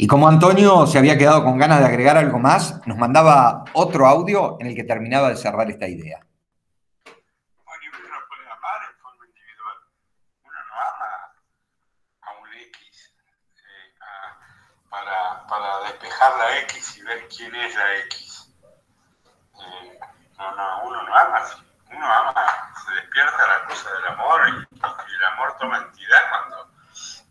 Y 0.00 0.06
como 0.06 0.28
Antonio 0.28 0.86
se 0.86 0.96
había 0.96 1.18
quedado 1.18 1.42
con 1.42 1.58
ganas 1.58 1.80
de 1.80 1.86
agregar 1.86 2.16
algo 2.16 2.38
más, 2.38 2.86
nos 2.86 2.96
mandaba 2.96 3.64
otro 3.72 4.06
audio 4.06 4.56
en 4.60 4.68
el 4.68 4.76
que 4.76 4.84
terminaba 4.84 5.28
de 5.28 5.34
cerrar 5.36 5.68
esta 5.68 5.88
idea. 5.88 6.20
Para, 15.48 15.80
despejar 15.88 16.36
la 16.38 16.58
X 16.60 16.98
y 16.98 17.02
ver 17.02 17.26
quién 17.36 17.54
es 17.56 17.74
la 17.74 17.96
X. 18.04 18.54
Eh, 19.54 19.98
no, 20.38 20.54
no, 20.54 20.82
uno 20.84 21.02
no 21.02 21.16
ama. 21.16 21.42
Uno 21.90 22.06
ama, 22.06 22.72
se 22.84 22.94
despierta 22.94 23.48
la 23.48 23.66
cosa 23.66 23.90
del 23.94 24.06
amor 24.12 24.40
y, 24.48 24.52
y 24.52 25.16
el 25.16 25.24
amor 25.32 25.56
toma 25.58 25.78
entidad 25.78 26.18
cuando, 26.30 26.67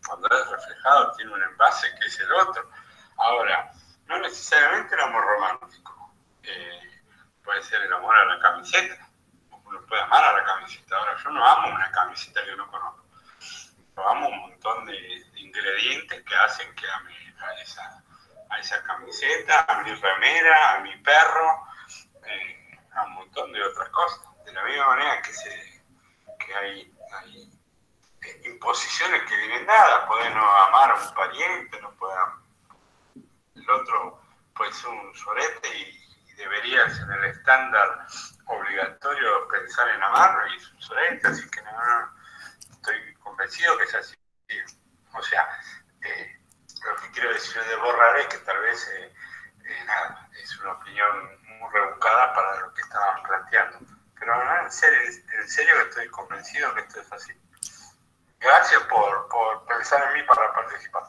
cuando 0.08 0.28
es 0.30 0.50
reflejado, 0.50 1.12
tiene 1.14 1.34
un 1.34 1.44
envase 1.44 1.94
que 2.00 2.06
es 2.06 2.20
el 2.20 2.32
otro. 2.34 2.70
Ahora, 3.18 3.72
no 4.06 4.20
necesariamente 4.20 4.96
el 4.96 5.02
amor 5.02 5.24
romántico. 5.24 6.14
Eh, 6.44 7.02
puede 7.44 7.62
ser 7.64 7.82
el 7.82 7.94
amor 7.94 8.16
a 8.16 8.26
la 8.26 8.40
camiseta. 8.40 9.10
Uno 9.66 9.82
puede 9.86 10.02
amar 10.02 10.24
a 10.24 10.38
la 10.38 10.44
camiseta. 10.46 10.98
Ahora, 10.98 11.16
yo 11.22 11.30
no 11.30 11.46
amo 11.46 11.76
una 11.76 11.92
camiseta 11.92 12.44
que 12.44 12.56
no 12.56 12.70
conozco. 12.72 13.06
Yo 13.96 14.08
amo 14.08 14.30
un 14.30 14.40
montón 14.40 14.86
de, 14.86 15.26
ingredientes 15.36 16.24
que 16.24 16.36
hacen 16.36 16.74
que 16.76 16.90
ame 16.90 17.36
a 17.40 17.54
esa, 17.62 18.04
a 18.50 18.60
esa 18.60 18.84
camiseta, 18.84 19.66
a 19.68 19.84
mi 19.84 19.94
remera, 19.94 20.76
a 20.76 20.80
mi 20.82 20.96
perro, 20.98 21.68
eh, 22.26 22.80
a 22.94 23.06
un 23.06 23.14
montón 23.14 23.52
de 23.52 23.64
otras 23.64 23.90
cosas. 23.90 24.22
De 24.46 24.54
la 24.54 24.64
misma 24.64 24.88
manera 24.88 25.22
que, 25.22 25.34
se, 25.34 25.84
que 26.40 26.56
hay, 26.56 26.94
imposiciones 28.46 29.24
que 29.24 29.36
vienen 29.38 29.66
dadas. 29.66 30.08
Poder 30.08 30.34
no 30.36 30.46
amar 30.66 30.92
a 30.92 30.96
un 30.96 31.14
pariente, 31.14 31.82
no 31.82 31.92
puede 31.96 32.14
am- 32.18 32.44
el 33.56 33.70
otro 33.70 34.22
puede 34.56 34.72
ser 34.74 34.90
un 34.90 35.14
sorete 35.16 35.68
y, 35.78 36.32
y 36.32 36.34
debería 36.36 36.90
ser 36.90 37.10
el 37.12 37.26
estándar 37.26 38.08
obligatorio 38.46 39.48
pensar 39.50 39.90
en 39.90 40.04
amarlo 40.04 40.48
y 40.48 40.58
es 40.58 40.72
un 40.72 40.82
sorete, 40.82 41.28
así 41.28 41.50
que 41.50 41.62
no, 41.64 41.72
estoy 42.72 43.14
convencido 43.16 43.78
que 43.78 43.84
es 43.86 43.96
así. 43.96 44.16
O 45.14 45.22
sea, 45.24 45.48
eh, 46.02 46.40
lo 46.86 46.96
que 46.98 47.12
quiero 47.12 47.34
decir 47.34 47.62
de 47.64 47.76
borrar 47.78 48.18
es 48.20 48.28
que 48.28 48.38
tal 48.40 48.60
vez, 48.62 48.88
eh, 48.96 49.14
eh, 49.66 49.84
nada, 49.86 50.30
es 50.42 50.58
una 50.60 50.74
opinión 50.74 51.30
muy 51.60 51.70
rebuscada 51.74 52.34
para 52.34 52.60
lo 52.62 52.74
que 52.74 52.82
estaban 52.82 53.24
planteando. 53.24 53.80
Pero 54.20 54.62
en 54.64 54.72
serio, 54.72 55.00
en 55.40 55.50
serio 55.50 55.74
que 55.76 55.90
estoy 55.90 56.08
convencido 56.10 56.74
que 56.76 56.82
esto 56.82 57.02
es 57.02 57.12
así. 57.12 57.34
Gracias 58.40 58.82
por, 58.90 59.28
por 59.30 59.66
pensar 59.66 60.00
en 60.08 60.14
mí 60.14 60.26
para 60.28 60.54
participar. 60.54 61.04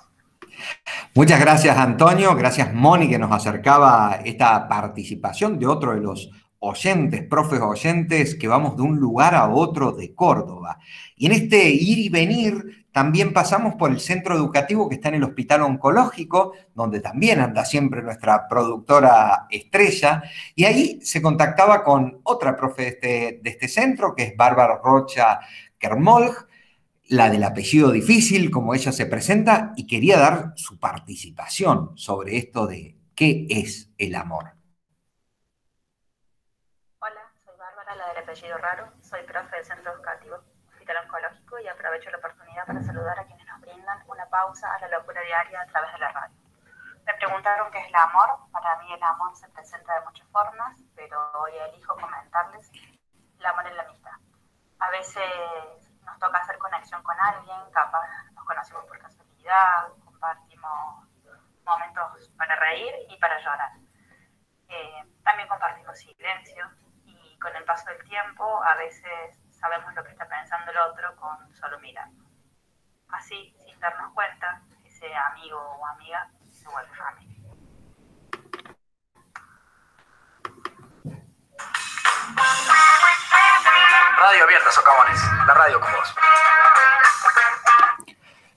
Muchas 1.14 1.40
gracias, 1.40 1.76
Antonio. 1.76 2.34
Gracias, 2.34 2.72
Moni, 2.72 3.08
que 3.08 3.18
nos 3.18 3.32
acercaba 3.32 4.20
esta 4.24 4.68
participación 4.68 5.58
de 5.58 5.66
otro 5.66 5.94
de 5.94 6.00
los 6.00 6.30
oyentes, 6.60 7.22
profes 7.28 7.60
oyentes, 7.60 8.34
que 8.34 8.48
vamos 8.48 8.76
de 8.76 8.82
un 8.82 8.96
lugar 8.96 9.34
a 9.34 9.48
otro 9.48 9.92
de 9.92 10.14
Córdoba. 10.14 10.78
Y 11.16 11.26
en 11.26 11.32
este 11.32 11.68
ir 11.70 11.98
y 11.98 12.08
venir 12.08 12.86
también 12.92 13.32
pasamos 13.32 13.76
por 13.76 13.90
el 13.90 14.00
centro 14.00 14.34
educativo 14.34 14.88
que 14.88 14.96
está 14.96 15.08
en 15.08 15.16
el 15.16 15.24
Hospital 15.24 15.62
Oncológico, 15.62 16.54
donde 16.74 17.00
también 17.00 17.40
anda 17.40 17.64
siempre 17.64 18.02
nuestra 18.02 18.48
productora 18.48 19.46
estrella, 19.50 20.22
y 20.56 20.64
ahí 20.64 21.00
se 21.00 21.22
contactaba 21.22 21.84
con 21.84 22.20
otra 22.24 22.56
profe 22.56 22.82
de 22.82 22.88
este, 22.88 23.40
de 23.42 23.50
este 23.50 23.68
centro, 23.68 24.14
que 24.16 24.24
es 24.24 24.36
Bárbara 24.36 24.80
Rocha 24.82 25.38
Kermolg, 25.78 26.47
la 27.08 27.30
del 27.30 27.42
apellido 27.42 27.90
difícil, 27.90 28.50
como 28.50 28.74
ella 28.74 28.92
se 28.92 29.06
presenta, 29.06 29.72
y 29.76 29.86
quería 29.86 30.18
dar 30.18 30.52
su 30.56 30.78
participación 30.78 31.96
sobre 31.96 32.36
esto 32.36 32.66
de 32.66 32.96
qué 33.14 33.46
es 33.48 33.90
el 33.96 34.14
amor. 34.14 34.52
Hola, 37.00 37.32
soy 37.44 37.56
Bárbara, 37.56 37.96
la 37.96 38.08
del 38.08 38.18
apellido 38.24 38.58
raro. 38.58 38.92
Soy 39.00 39.22
profe 39.24 39.56
del 39.56 39.64
Centro 39.64 39.92
Educativo 39.92 40.36
Hospital 40.68 40.96
Oncológico 41.04 41.58
y 41.60 41.68
aprovecho 41.68 42.10
la 42.10 42.18
oportunidad 42.18 42.66
para 42.66 42.82
saludar 42.82 43.18
a 43.18 43.24
quienes 43.24 43.46
nos 43.46 43.60
brindan 43.62 43.98
una 44.06 44.26
pausa 44.28 44.68
a 44.74 44.80
la 44.80 44.98
locura 44.98 45.22
diaria 45.22 45.62
a 45.62 45.66
través 45.66 45.92
de 45.92 45.98
la 45.98 46.12
radio. 46.12 46.36
Me 47.06 47.14
preguntaron 47.14 47.72
qué 47.72 47.78
es 47.78 47.88
el 47.88 47.94
amor. 47.94 48.28
Para 48.52 48.78
mí 48.82 48.92
el 48.92 49.02
amor 49.02 49.34
se 49.34 49.48
presenta 49.48 49.98
de 49.98 50.04
muchas 50.04 50.28
formas, 50.28 50.76
pero 50.94 51.16
hoy 51.40 51.52
elijo 51.72 51.94
comentarles 51.96 52.70
el 53.40 53.46
amor 53.46 53.66
en 53.66 53.76
la 53.78 53.82
amistad. 53.84 54.12
A 54.78 54.90
veces 54.90 55.87
toca 56.18 56.38
hacer 56.38 56.58
conexión 56.58 57.02
con 57.02 57.18
alguien, 57.20 57.70
capaz 57.72 58.06
nos 58.32 58.44
conocemos 58.44 58.84
por 58.86 58.98
casualidad, 58.98 59.88
compartimos 60.04 61.08
momentos 61.64 62.30
para 62.36 62.56
reír 62.56 62.92
y 63.08 63.16
para 63.18 63.38
llorar. 63.38 63.72
Eh, 64.68 65.04
también 65.22 65.48
compartimos 65.48 65.98
silencio 65.98 66.70
y 67.04 67.38
con 67.38 67.54
el 67.56 67.64
paso 67.64 67.90
del 67.90 68.02
tiempo 68.04 68.62
a 68.64 68.74
veces 68.76 69.38
sabemos 69.50 69.94
lo 69.94 70.04
que 70.04 70.10
está 70.10 70.26
pensando 70.28 70.70
el 70.70 70.78
otro 70.78 71.16
con 71.16 71.54
solo 71.54 71.78
mirar. 71.80 72.08
Así, 73.10 73.54
sin 73.64 73.78
darnos 73.80 74.12
cuenta, 74.12 74.62
ese 74.84 75.14
amigo 75.14 75.58
o 75.58 75.86
amiga 75.86 76.30
se 76.50 76.68
vuelve 76.68 76.94
familia. 76.94 77.37
Radio 84.28 84.44
Abierta 84.44 84.70
Socavones, 84.70 85.20
la 85.46 85.54
radio 85.54 85.80
con 85.80 85.90
vos. 85.90 86.14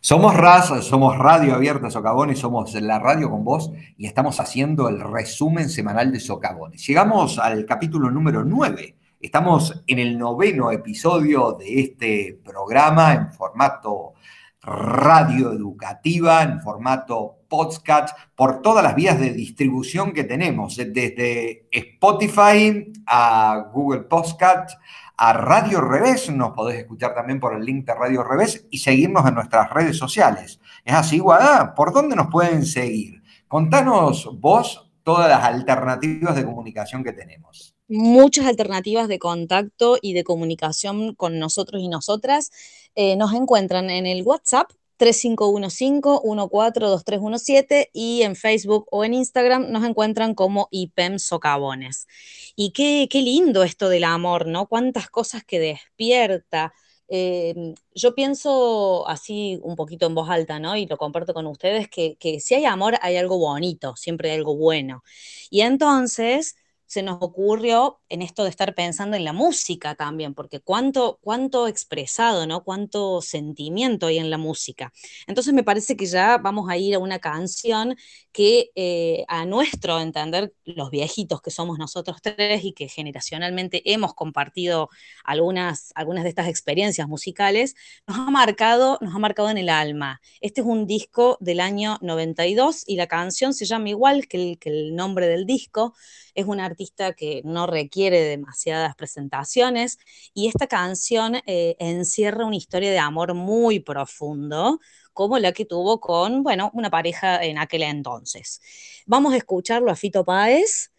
Somos 0.01 0.35
Raza, 0.35 0.81
somos 0.81 1.17
Radio 1.17 1.55
Abierta 1.55 1.89
Socavones, 1.89 2.39
somos 2.39 2.73
la 2.73 2.99
radio 2.99 3.29
con 3.29 3.45
vos 3.45 3.71
y 3.97 4.05
estamos 4.05 4.41
haciendo 4.41 4.89
el 4.89 4.99
resumen 4.99 5.69
semanal 5.69 6.11
de 6.11 6.19
Socavones. 6.19 6.85
Llegamos 6.85 7.39
al 7.39 7.65
capítulo 7.65 8.11
número 8.11 8.43
9. 8.43 8.97
Estamos 9.21 9.81
en 9.87 9.99
el 9.99 10.17
noveno 10.17 10.71
episodio 10.71 11.53
de 11.53 11.79
este 11.79 12.41
programa 12.43 13.13
en 13.13 13.31
formato 13.31 14.15
radio 14.61 15.53
educativa, 15.53 16.43
en 16.43 16.59
formato 16.59 17.37
podcast, 17.47 18.17
por 18.35 18.61
todas 18.61 18.83
las 18.83 18.93
vías 18.93 19.19
de 19.19 19.31
distribución 19.31 20.11
que 20.11 20.25
tenemos, 20.25 20.75
desde 20.75 21.69
Spotify 21.71 22.91
a 23.07 23.69
Google 23.73 24.01
Podcast, 24.01 24.77
a 25.23 25.33
Radio 25.33 25.81
Revés, 25.81 26.31
nos 26.31 26.53
podés 26.53 26.79
escuchar 26.79 27.13
también 27.13 27.39
por 27.39 27.53
el 27.53 27.63
link 27.63 27.85
de 27.85 27.93
Radio 27.93 28.23
Revés 28.23 28.65
y 28.71 28.79
seguirnos 28.79 29.23
en 29.27 29.35
nuestras 29.35 29.69
redes 29.69 29.95
sociales. 29.95 30.59
Es 30.83 30.95
así, 30.95 31.19
Guadá, 31.19 31.75
¿por 31.75 31.93
dónde 31.93 32.15
nos 32.15 32.25
pueden 32.31 32.65
seguir? 32.65 33.21
Contanos 33.47 34.27
vos 34.39 34.91
todas 35.03 35.29
las 35.29 35.43
alternativas 35.43 36.35
de 36.35 36.43
comunicación 36.43 37.03
que 37.03 37.13
tenemos. 37.13 37.75
Muchas 37.87 38.47
alternativas 38.47 39.07
de 39.07 39.19
contacto 39.19 39.99
y 40.01 40.13
de 40.13 40.23
comunicación 40.23 41.13
con 41.13 41.37
nosotros 41.37 41.83
y 41.83 41.87
nosotras. 41.87 42.49
Eh, 42.95 43.15
nos 43.15 43.31
encuentran 43.35 43.91
en 43.91 44.07
el 44.07 44.23
WhatsApp 44.23 44.71
3515-142317 45.01 47.89
y 47.91 48.21
en 48.21 48.35
Facebook 48.35 48.85
o 48.91 49.03
en 49.03 49.15
Instagram 49.15 49.71
nos 49.71 49.83
encuentran 49.83 50.35
como 50.35 50.67
IPEM 50.69 51.17
Socavones. 51.17 52.07
Y 52.55 52.71
qué, 52.71 53.07
qué 53.09 53.23
lindo 53.23 53.63
esto 53.63 53.89
del 53.89 54.03
amor, 54.03 54.45
¿no? 54.45 54.67
Cuántas 54.67 55.09
cosas 55.09 55.43
que 55.43 55.59
despierta. 55.59 56.71
Eh, 57.07 57.73
yo 57.95 58.13
pienso 58.13 59.07
así 59.07 59.59
un 59.63 59.75
poquito 59.75 60.05
en 60.05 60.13
voz 60.15 60.29
alta, 60.29 60.59
¿no? 60.59 60.77
Y 60.77 60.85
lo 60.85 60.97
comparto 60.97 61.33
con 61.33 61.47
ustedes, 61.47 61.89
que, 61.89 62.15
que 62.19 62.39
si 62.39 62.53
hay 62.53 62.65
amor 62.65 62.97
hay 63.01 63.17
algo 63.17 63.39
bonito, 63.39 63.95
siempre 63.95 64.29
hay 64.31 64.37
algo 64.37 64.55
bueno. 64.55 65.03
Y 65.49 65.61
entonces 65.61 66.55
se 66.91 67.03
nos 67.03 67.19
ocurrió 67.21 68.01
en 68.09 68.21
esto 68.21 68.43
de 68.43 68.49
estar 68.49 68.75
pensando 68.75 69.15
en 69.15 69.23
la 69.23 69.31
música 69.31 69.95
también, 69.95 70.33
porque 70.33 70.59
cuánto, 70.59 71.19
cuánto 71.21 71.69
expresado, 71.69 72.45
¿no? 72.45 72.65
Cuánto 72.65 73.21
sentimiento 73.21 74.07
hay 74.07 74.17
en 74.17 74.29
la 74.29 74.37
música. 74.37 74.91
Entonces 75.25 75.53
me 75.53 75.63
parece 75.63 75.95
que 75.95 76.05
ya 76.05 76.37
vamos 76.37 76.69
a 76.69 76.75
ir 76.75 76.95
a 76.95 76.99
una 76.99 77.19
canción 77.19 77.95
que 78.33 78.71
eh, 78.75 79.23
a 79.29 79.45
nuestro 79.45 80.01
entender, 80.01 80.53
los 80.65 80.89
viejitos 80.89 81.41
que 81.41 81.49
somos 81.49 81.79
nosotros 81.79 82.17
tres 82.21 82.65
y 82.65 82.73
que 82.73 82.89
generacionalmente 82.89 83.93
hemos 83.93 84.13
compartido 84.13 84.89
algunas, 85.23 85.93
algunas 85.95 86.23
de 86.23 86.29
estas 86.29 86.49
experiencias 86.49 87.07
musicales, 87.07 87.73
nos 88.05 88.17
ha 88.17 88.31
marcado, 88.31 88.97
nos 88.99 89.15
ha 89.15 89.19
marcado 89.19 89.49
en 89.49 89.57
el 89.57 89.69
alma. 89.69 90.19
Este 90.41 90.59
es 90.59 90.67
un 90.67 90.87
disco 90.87 91.37
del 91.39 91.61
año 91.61 91.99
92 92.01 92.83
y 92.85 92.97
la 92.97 93.07
canción 93.07 93.53
se 93.53 93.63
llama 93.63 93.87
igual 93.87 94.27
que 94.27 94.51
el, 94.51 94.59
que 94.59 94.67
el 94.67 94.93
nombre 94.93 95.29
del 95.29 95.45
disco 95.45 95.93
es 96.35 96.45
un 96.45 96.59
artista 96.59 97.13
que 97.13 97.41
no 97.43 97.67
requiere 97.67 98.21
demasiadas 98.21 98.95
presentaciones 98.95 99.97
y 100.33 100.47
esta 100.47 100.67
canción 100.67 101.35
eh, 101.45 101.75
encierra 101.79 102.45
una 102.45 102.55
historia 102.55 102.91
de 102.91 102.99
amor 102.99 103.33
muy 103.33 103.79
profundo, 103.79 104.79
como 105.13 105.39
la 105.39 105.51
que 105.51 105.65
tuvo 105.65 105.99
con, 105.99 106.43
bueno, 106.43 106.71
una 106.73 106.89
pareja 106.89 107.43
en 107.43 107.57
aquel 107.57 107.83
entonces. 107.83 108.61
Vamos 109.05 109.33
a 109.33 109.37
escucharlo 109.37 109.91
a 109.91 109.95
Fito 109.95 110.23
Páez 110.25 110.91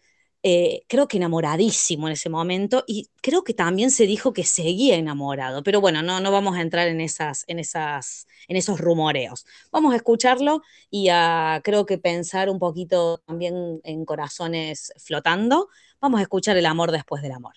eh, 0.43 0.83
creo 0.89 1.07
que 1.07 1.17
enamoradísimo 1.17 2.07
en 2.07 2.13
ese 2.13 2.29
momento 2.29 2.83
y 2.85 3.09
creo 3.21 3.43
que 3.43 3.53
también 3.53 3.91
se 3.91 4.05
dijo 4.05 4.33
que 4.33 4.43
seguía 4.43 4.95
enamorado, 4.95 5.63
pero 5.63 5.79
bueno, 5.81 6.01
no, 6.03 6.19
no 6.19 6.31
vamos 6.31 6.57
a 6.57 6.61
entrar 6.61 6.87
en, 6.89 6.99
esas, 7.01 7.45
en, 7.47 7.59
esas, 7.59 8.27
en 8.49 8.57
esos 8.57 8.79
rumoreos. 8.79 9.45
Vamos 9.71 9.93
a 9.93 9.95
escucharlo 9.97 10.61
y 10.89 11.07
a 11.09 11.61
creo 11.63 11.85
que 11.85 11.97
pensar 11.97 12.49
un 12.49 12.59
poquito 12.59 13.19
también 13.25 13.79
en 13.83 14.05
corazones 14.05 14.91
flotando. 14.97 15.69
Vamos 16.01 16.19
a 16.19 16.23
escuchar 16.23 16.57
el 16.57 16.65
amor 16.65 16.91
después 16.91 17.21
del 17.21 17.31
amor. 17.31 17.53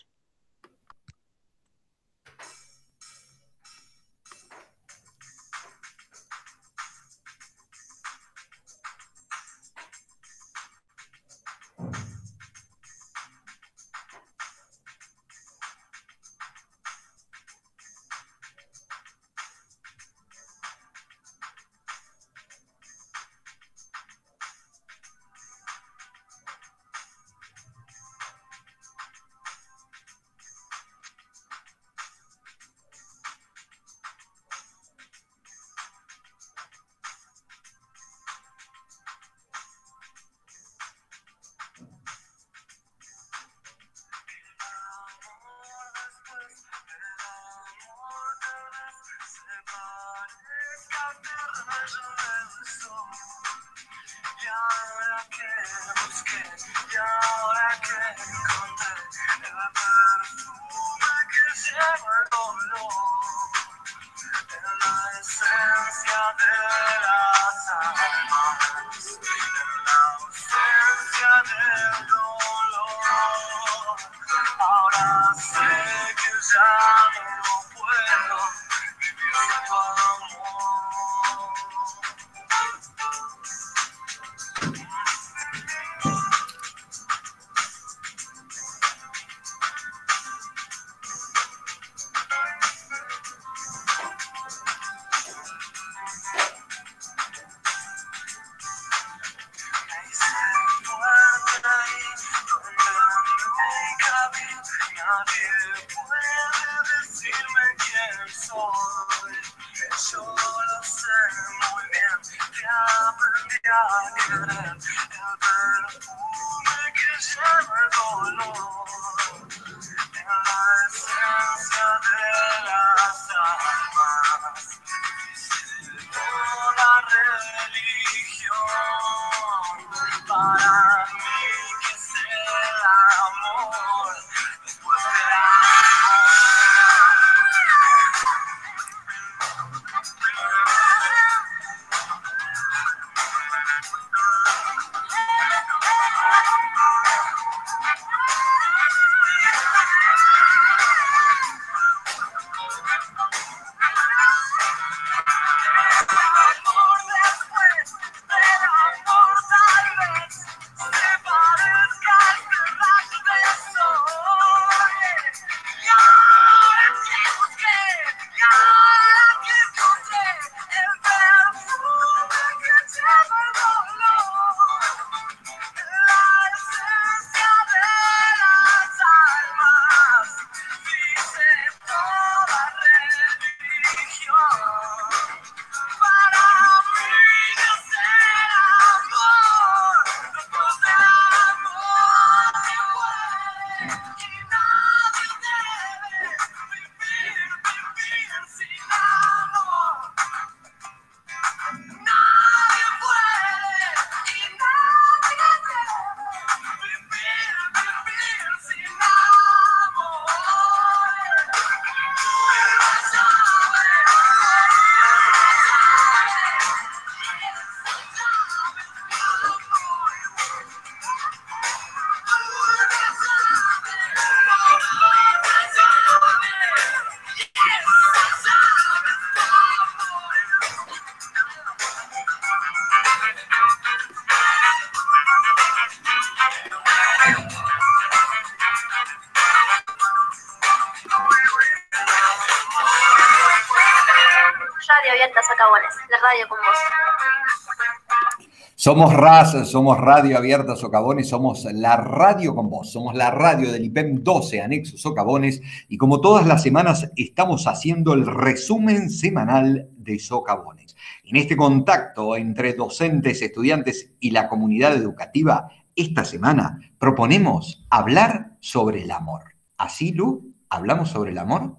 Somos 248.74 249.14
RAS, 249.14 249.68
somos 249.68 249.98
Radio 249.98 250.36
Abierta 250.36 250.76
Socavones, 250.76 251.28
somos 251.28 251.64
la 251.64 251.96
radio 251.96 252.54
con 252.54 252.68
vos, 252.68 252.92
somos 252.92 253.14
la 253.14 253.30
radio 253.30 253.72
del 253.72 253.86
IPEM 253.86 254.22
12, 254.22 254.60
anexo 254.60 254.98
Socavones, 254.98 255.62
y 255.88 255.96
como 255.96 256.20
todas 256.20 256.46
las 256.46 256.62
semanas 256.62 257.10
estamos 257.16 257.66
haciendo 257.66 258.12
el 258.12 258.26
resumen 258.26 259.10
semanal 259.10 259.88
de 259.96 260.18
Socavones. 260.18 260.94
En 261.24 261.36
este 261.36 261.56
contacto 261.56 262.36
entre 262.36 262.74
docentes, 262.74 263.40
estudiantes 263.42 264.12
y 264.20 264.30
la 264.30 264.48
comunidad 264.48 264.94
educativa, 264.94 265.68
esta 265.96 266.24
semana 266.24 266.78
proponemos 266.98 267.86
hablar 267.88 268.52
sobre 268.60 269.02
el 269.02 269.10
amor. 269.10 269.54
¿Así, 269.78 270.12
Lu? 270.12 270.54
¿Hablamos 270.68 271.08
sobre 271.08 271.30
el 271.30 271.38
amor? 271.38 271.76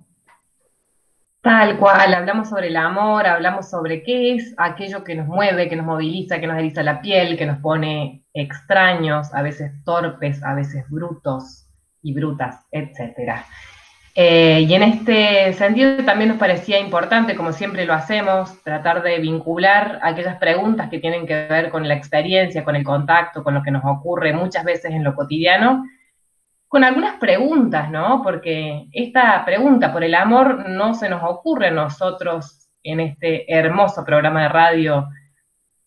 Tal 1.41 1.77
cual, 1.77 2.13
hablamos 2.13 2.49
sobre 2.49 2.67
el 2.67 2.75
amor, 2.75 3.25
hablamos 3.25 3.69
sobre 3.69 4.03
qué 4.03 4.35
es 4.35 4.53
aquello 4.57 5.03
que 5.03 5.15
nos 5.15 5.27
mueve, 5.27 5.69
que 5.69 5.75
nos 5.75 5.85
moviliza, 5.85 6.39
que 6.39 6.47
nos 6.47 6.57
eriza 6.57 6.83
la 6.83 6.99
piel, 6.99 7.37
que 7.37 7.45
nos 7.45 7.59
pone 7.59 8.23
extraños, 8.33 9.33
a 9.33 9.41
veces 9.41 9.71
torpes, 9.85 10.43
a 10.43 10.53
veces 10.55 10.83
brutos 10.89 11.67
y 12.01 12.13
brutas, 12.13 12.65
etc. 12.71 13.43
Eh, 14.15 14.65
y 14.67 14.73
en 14.73 14.81
este 14.81 15.53
sentido 15.53 16.03
también 16.03 16.29
nos 16.29 16.39
parecía 16.39 16.79
importante, 16.79 17.35
como 17.35 17.53
siempre 17.53 17.85
lo 17.85 17.93
hacemos, 17.93 18.63
tratar 18.63 19.03
de 19.03 19.19
vincular 19.19 19.99
aquellas 20.01 20.37
preguntas 20.37 20.89
que 20.89 20.99
tienen 20.99 21.27
que 21.27 21.47
ver 21.47 21.69
con 21.69 21.87
la 21.87 21.93
experiencia, 21.93 22.63
con 22.63 22.75
el 22.75 22.83
contacto, 22.83 23.43
con 23.43 23.53
lo 23.53 23.61
que 23.61 23.69
nos 23.69 23.85
ocurre 23.85 24.33
muchas 24.33 24.63
veces 24.63 24.91
en 24.91 25.03
lo 25.03 25.13
cotidiano, 25.15 25.85
con 26.67 26.83
algunas 26.83 27.17
preguntas, 27.17 27.89
¿no? 27.89 28.21
Porque 28.23 28.87
esta 28.91 29.43
pregunta 29.45 29.93
por 29.93 30.03
el 30.03 30.15
amor 30.15 30.69
no 30.69 30.93
se 30.93 31.09
nos 31.09 31.23
ocurre 31.23 31.67
a 31.67 31.71
nosotros 31.71 32.69
en 32.83 32.99
este 32.99 33.51
hermoso 33.51 34.03
programa 34.03 34.43
de 34.43 34.49
radio 34.49 35.07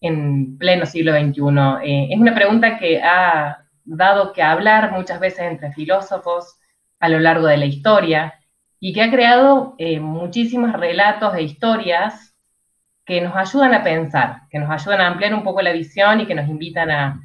en 0.00 0.56
pleno 0.58 0.86
siglo 0.86 1.12
XXI. 1.12 1.42
Eh, 1.84 2.08
es 2.10 2.18
una 2.18 2.34
pregunta 2.34 2.78
que 2.78 3.02
ha 3.02 3.64
dado 3.84 4.32
que 4.32 4.42
hablar 4.42 4.92
muchas 4.92 5.20
veces 5.20 5.40
entre 5.40 5.72
filósofos 5.72 6.58
a 6.98 7.08
lo 7.08 7.18
largo 7.18 7.46
de 7.46 7.58
la 7.58 7.66
historia 7.66 8.34
y 8.78 8.92
que 8.94 9.02
ha 9.02 9.10
creado 9.10 9.74
eh, 9.78 10.00
muchísimos 10.00 10.72
relatos 10.72 11.34
e 11.34 11.42
historias 11.42 12.34
que 13.04 13.20
nos 13.20 13.36
ayudan 13.36 13.74
a 13.74 13.82
pensar, 13.82 14.42
que 14.50 14.58
nos 14.58 14.70
ayudan 14.70 15.00
a 15.00 15.08
ampliar 15.08 15.34
un 15.34 15.42
poco 15.42 15.60
la 15.60 15.72
visión 15.72 16.20
y 16.20 16.26
que 16.26 16.34
nos 16.34 16.48
invitan 16.48 16.90
a, 16.90 17.20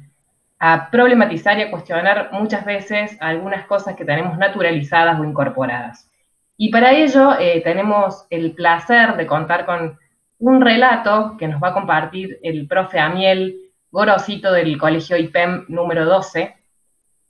a 0.58 0.90
problematizar 0.90 1.58
y 1.58 1.62
a 1.62 1.70
cuestionar 1.70 2.30
muchas 2.32 2.64
veces 2.64 3.16
algunas 3.20 3.66
cosas 3.66 3.94
que 3.94 4.04
tenemos 4.04 4.38
naturalizadas 4.38 5.20
o 5.20 5.24
incorporadas. 5.24 6.10
Y 6.56 6.70
para 6.70 6.92
ello 6.92 7.38
eh, 7.38 7.60
tenemos 7.62 8.26
el 8.30 8.52
placer 8.52 9.16
de 9.16 9.26
contar 9.26 9.66
con 9.66 9.98
un 10.38 10.60
relato 10.60 11.36
que 11.38 11.48
nos 11.48 11.62
va 11.62 11.68
a 11.68 11.74
compartir 11.74 12.38
el 12.42 12.66
profe 12.66 12.98
Amiel 12.98 13.56
Gorosito 13.90 14.52
del 14.52 14.78
Colegio 14.78 15.16
IPEM 15.16 15.66
número 15.68 16.06
12, 16.06 16.54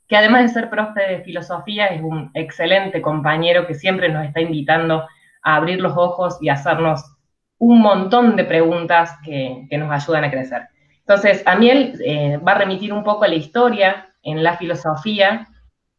que 0.08 0.16
además 0.16 0.42
de 0.42 0.48
ser 0.48 0.70
profe 0.70 1.00
de 1.00 1.22
filosofía 1.22 1.86
es 1.86 2.02
un 2.02 2.30
excelente 2.34 3.02
compañero 3.02 3.66
que 3.66 3.74
siempre 3.74 4.08
nos 4.08 4.24
está 4.24 4.40
invitando 4.40 5.04
a 5.42 5.56
abrir 5.56 5.80
los 5.80 5.96
ojos 5.96 6.38
y 6.40 6.48
a 6.48 6.54
hacernos 6.54 7.04
un 7.58 7.80
montón 7.80 8.36
de 8.36 8.44
preguntas 8.44 9.16
que 9.24 9.66
nos 9.72 9.90
ayudan 9.90 10.24
a 10.24 10.30
crecer. 10.30 10.68
Entonces, 11.08 11.44
Amiel 11.46 12.00
eh, 12.04 12.36
va 12.38 12.52
a 12.52 12.58
remitir 12.58 12.92
un 12.92 13.04
poco 13.04 13.24
a 13.24 13.28
la 13.28 13.36
historia, 13.36 14.12
en 14.24 14.42
la 14.42 14.56
filosofía, 14.56 15.46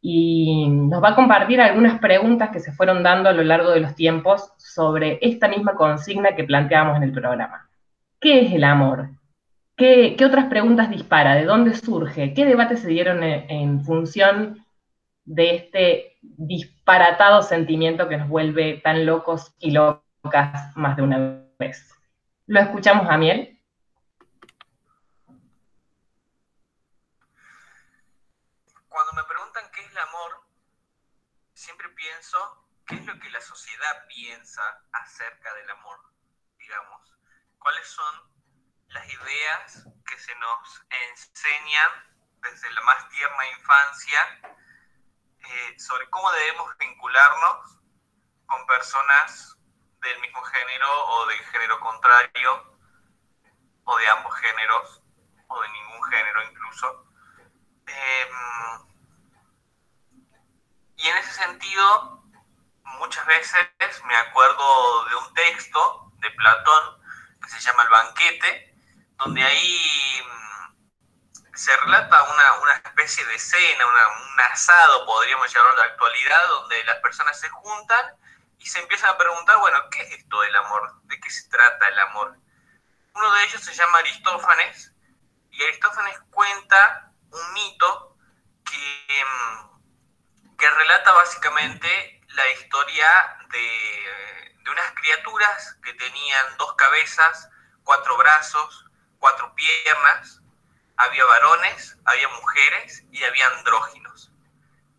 y 0.02 0.68
nos 0.70 1.02
va 1.02 1.10
a 1.10 1.16
compartir 1.16 1.62
algunas 1.62 2.00
preguntas 2.00 2.50
que 2.50 2.60
se 2.60 2.74
fueron 2.74 3.04
dando 3.04 3.30
a 3.30 3.34
lo 3.34 3.44
largo 3.44 3.72
de 3.72 3.80
los 3.80 3.96
tiempos 3.96 4.52
sobre 4.58 5.18
esta 5.22 5.48
misma 5.48 5.76
consigna 5.76 6.36
que 6.36 6.44
planteamos 6.44 6.98
en 6.98 7.04
el 7.04 7.14
programa. 7.14 7.70
¿Qué 8.20 8.42
es 8.42 8.54
el 8.54 8.66
amor? 8.66 9.10
¿Qué, 9.78 10.18
otras 10.26 10.48
preguntas 10.48 10.90
dispara? 10.90 11.36
¿De 11.36 11.46
dónde 11.46 11.74
surge? 11.74 12.34
¿Qué 12.34 12.46
debates 12.46 12.82
se 12.82 12.90
dieron 12.90 13.24
en 13.24 13.86
función 13.86 14.66
de 15.24 15.56
este 15.56 16.18
disparatado 16.22 17.44
sentimiento 17.44 18.10
que 18.10 18.18
nos 18.18 18.28
vuelve 18.28 18.82
tan 18.84 19.06
locos 19.06 19.54
y 19.60 19.72
locas 19.72 20.76
más 20.76 20.98
de 20.98 21.04
una 21.04 21.44
vez? 21.60 21.94
¿Lo 22.46 22.60
escuchamos, 22.60 23.08
Amiel? 23.10 23.57
Qué 32.88 32.96
es 32.96 33.06
lo 33.06 33.20
que 33.20 33.30
la 33.30 33.42
sociedad 33.42 34.06
piensa 34.08 34.62
acerca 34.92 35.54
del 35.54 35.70
amor, 35.70 36.00
digamos. 36.58 37.16
¿Cuáles 37.60 37.88
son 37.88 38.32
las 38.88 39.06
ideas 39.08 39.88
que 40.06 40.20
se 40.20 40.36
nos 40.36 40.86
enseñan 41.12 41.92
desde 42.42 42.70
la 42.72 42.82
más 42.82 43.10
tierna 43.10 43.48
infancia 43.50 44.20
eh, 45.40 45.80
sobre 45.80 46.10
cómo 46.10 46.32
debemos 46.32 46.78
vincularnos 46.78 47.80
con 48.46 48.66
personas 48.66 49.58
del 50.02 50.20
mismo 50.22 50.42
género 50.44 51.08
o 51.08 51.26
del 51.28 51.40
género 51.46 51.80
contrario 51.80 52.80
o 53.84 53.98
de 53.98 54.08
ambos 54.10 54.36
géneros 54.36 55.04
o 55.48 55.62
de 55.62 55.70
ningún 55.70 56.04
género 56.04 56.44
incluso. 56.44 57.14
Em, 57.88 58.88
y 60.98 61.08
en 61.08 61.18
ese 61.18 61.32
sentido, 61.32 62.17
muchas 63.00 63.26
veces 63.26 64.04
me 64.06 64.16
acuerdo 64.16 65.06
de 65.06 65.16
un 65.16 65.34
texto 65.34 66.12
de 66.20 66.30
Platón 66.32 67.02
que 67.42 67.50
se 67.50 67.60
llama 67.60 67.84
El 67.84 67.90
banquete, 67.90 68.76
donde 69.18 69.44
ahí 69.44 70.22
mm, 70.24 71.56
se 71.56 71.76
relata 71.78 72.24
una, 72.24 72.74
especie 72.74 73.26
de 73.26 73.36
escena, 73.36 73.86
un 73.86 74.40
asado, 74.52 75.06
podríamos 75.06 75.54
llamarlo 75.54 75.82
de 75.82 75.88
actualidad, 75.88 76.48
donde 76.48 76.84
las 76.86 76.98
personas 76.98 77.40
se 77.40 77.50
juntan 77.50 78.16
y 78.58 78.66
se 78.66 78.80
empiezan 78.80 79.12
a 79.12 79.18
preguntar, 79.18 79.58
bueno, 79.58 79.80
¿qué 79.92 80.02
es 80.02 80.12
esto 80.20 80.42
del 80.42 80.56
amor? 80.56 81.02
¿De 81.04 81.20
qué 81.20 81.30
se 81.30 81.48
trata 81.50 81.88
el 81.88 82.00
amor? 82.00 82.38
Uno 83.14 83.34
de 83.34 83.44
ellos 83.46 83.62
se 83.62 83.74
llama 83.74 84.00
Aristófanes, 84.00 84.94
y 85.52 85.64
Aristófanes 85.64 86.20
cuenta 86.32 87.12
un 87.32 87.54
mito 87.54 88.18
que 88.66 89.24
mm, 89.24 89.68
que 90.58 90.70
relata 90.70 91.12
básicamente 91.14 92.17
la 92.38 92.52
historia 92.52 93.08
de, 93.50 94.56
unas 94.70 94.92
criaturas 94.92 95.78
que 95.82 95.94
tenían 95.94 96.58
dos 96.58 96.76
cabezas, 96.76 97.50
cuatro 97.84 98.16
brazos, 98.18 98.86
cuatro 99.18 99.56
piernas, 99.56 100.42
había 100.98 101.26
varones, 101.26 101.98
había 102.06 102.28
mujeres 102.28 103.04
y 103.12 103.24
había 103.24 103.48
andróginos. 103.48 104.30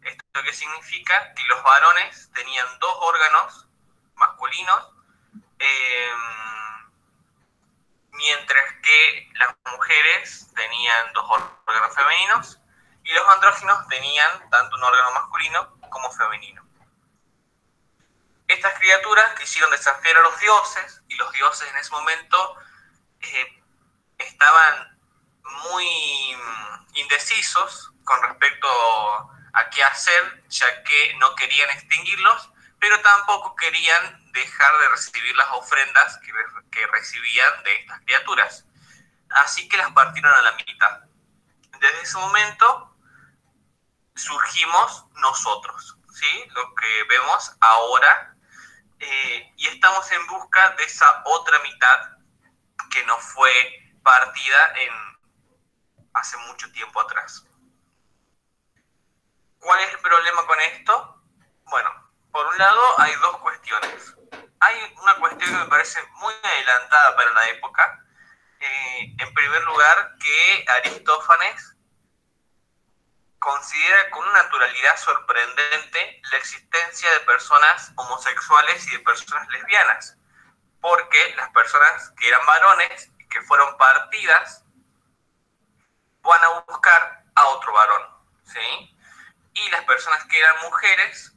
¿Esto 0.02 0.42
qué 0.42 0.52
significa? 0.52 1.34
Que 1.34 1.44
los 1.44 1.62
varones 1.62 2.30
tenían 2.34 2.66
dos 2.80 2.94
órganos 3.00 3.68
masculinos, 4.14 4.94
em, 5.58 6.90
mientras 8.12 8.72
que 8.82 9.30
las 9.34 9.54
mujeres 9.70 10.50
tenían 10.56 11.12
dos 11.12 11.24
órganos 11.66 11.94
femeninos 11.94 12.58
y 13.04 13.12
los 13.12 13.28
andróginos 13.28 13.86
tenían 13.88 14.50
tanto 14.50 14.76
un 14.76 14.82
órgano 14.82 15.12
masculino 15.12 15.78
como 15.90 16.10
femenino. 16.12 16.67
Estas 18.48 18.78
criaturas 18.78 19.38
quisieron 19.38 19.70
desafiar 19.70 20.16
a 20.16 20.22
los 20.22 20.40
dioses 20.40 21.02
y 21.08 21.16
los 21.16 21.32
dioses 21.32 21.68
en 21.70 21.76
ese 21.76 21.90
momento 21.90 22.56
eh, 23.20 23.62
estaban 24.18 24.98
muy 25.42 26.36
mm, 26.36 26.96
indecisos 26.96 27.92
con 28.04 28.22
respecto 28.22 28.68
a 29.52 29.70
qué 29.70 29.84
hacer, 29.84 30.44
ya 30.48 30.82
que 30.82 31.14
no 31.18 31.34
querían 31.34 31.70
extinguirlos, 31.70 32.50
pero 32.80 33.00
tampoco 33.00 33.54
querían 33.56 34.32
dejar 34.32 34.78
de 34.78 34.88
recibir 34.88 35.36
las 35.36 35.48
ofrendas 35.50 36.18
que, 36.18 36.32
que 36.70 36.86
recibían 36.86 37.62
de 37.64 37.76
estas 37.76 38.00
criaturas. 38.00 38.64
Así 39.30 39.68
que 39.68 39.76
las 39.76 39.92
partieron 39.92 40.32
a 40.32 40.42
la 40.42 40.52
mitad. 40.52 41.00
Desde 41.80 42.02
ese 42.02 42.16
momento 42.16 42.96
surgimos 44.14 45.06
nosotros, 45.14 45.96
¿sí? 46.12 46.44
Lo 46.50 46.74
que 46.74 47.04
vemos 47.08 47.52
ahora, 47.60 48.27
eh, 49.00 49.52
y 49.56 49.66
estamos 49.68 50.10
en 50.12 50.26
busca 50.26 50.70
de 50.70 50.84
esa 50.84 51.22
otra 51.24 51.58
mitad 51.60 52.10
que 52.90 53.04
nos 53.04 53.22
fue 53.22 53.50
partida 54.02 54.72
en 54.76 54.92
hace 56.14 56.36
mucho 56.48 56.70
tiempo 56.72 57.00
atrás. 57.00 57.44
¿Cuál 59.60 59.80
es 59.80 59.90
el 59.92 59.98
problema 59.98 60.46
con 60.46 60.60
esto? 60.60 61.22
Bueno, 61.64 61.90
por 62.32 62.46
un 62.46 62.58
lado 62.58 62.80
hay 62.98 63.14
dos 63.16 63.38
cuestiones. 63.38 64.14
Hay 64.60 64.94
una 65.02 65.14
cuestión 65.16 65.50
que 65.50 65.56
me 65.56 65.66
parece 65.66 66.00
muy 66.14 66.34
adelantada 66.42 67.16
para 67.16 67.32
la 67.32 67.48
época. 67.50 68.04
Eh, 68.60 69.14
en 69.18 69.34
primer 69.34 69.62
lugar, 69.64 70.16
que 70.18 70.64
Aristófanes 70.68 71.76
considera 73.38 74.10
con 74.10 74.26
una 74.26 74.42
naturalidad 74.42 74.96
sorprendente 74.96 76.20
la 76.30 76.38
existencia 76.38 77.10
de 77.12 77.20
personas 77.20 77.92
homosexuales 77.96 78.86
y 78.86 78.90
de 78.92 78.98
personas 79.00 79.48
lesbianas. 79.48 80.14
porque 80.80 81.34
las 81.36 81.50
personas 81.50 82.12
que 82.16 82.28
eran 82.28 82.46
varones 82.46 83.10
y 83.18 83.26
que 83.26 83.42
fueron 83.42 83.76
partidas 83.76 84.64
van 86.22 86.44
a 86.44 86.48
buscar 86.60 87.24
a 87.34 87.46
otro 87.48 87.72
varón, 87.72 88.02
¿sí? 88.44 88.96
Y 89.54 89.70
las 89.70 89.84
personas 89.84 90.24
que 90.26 90.38
eran 90.38 90.62
mujeres 90.62 91.34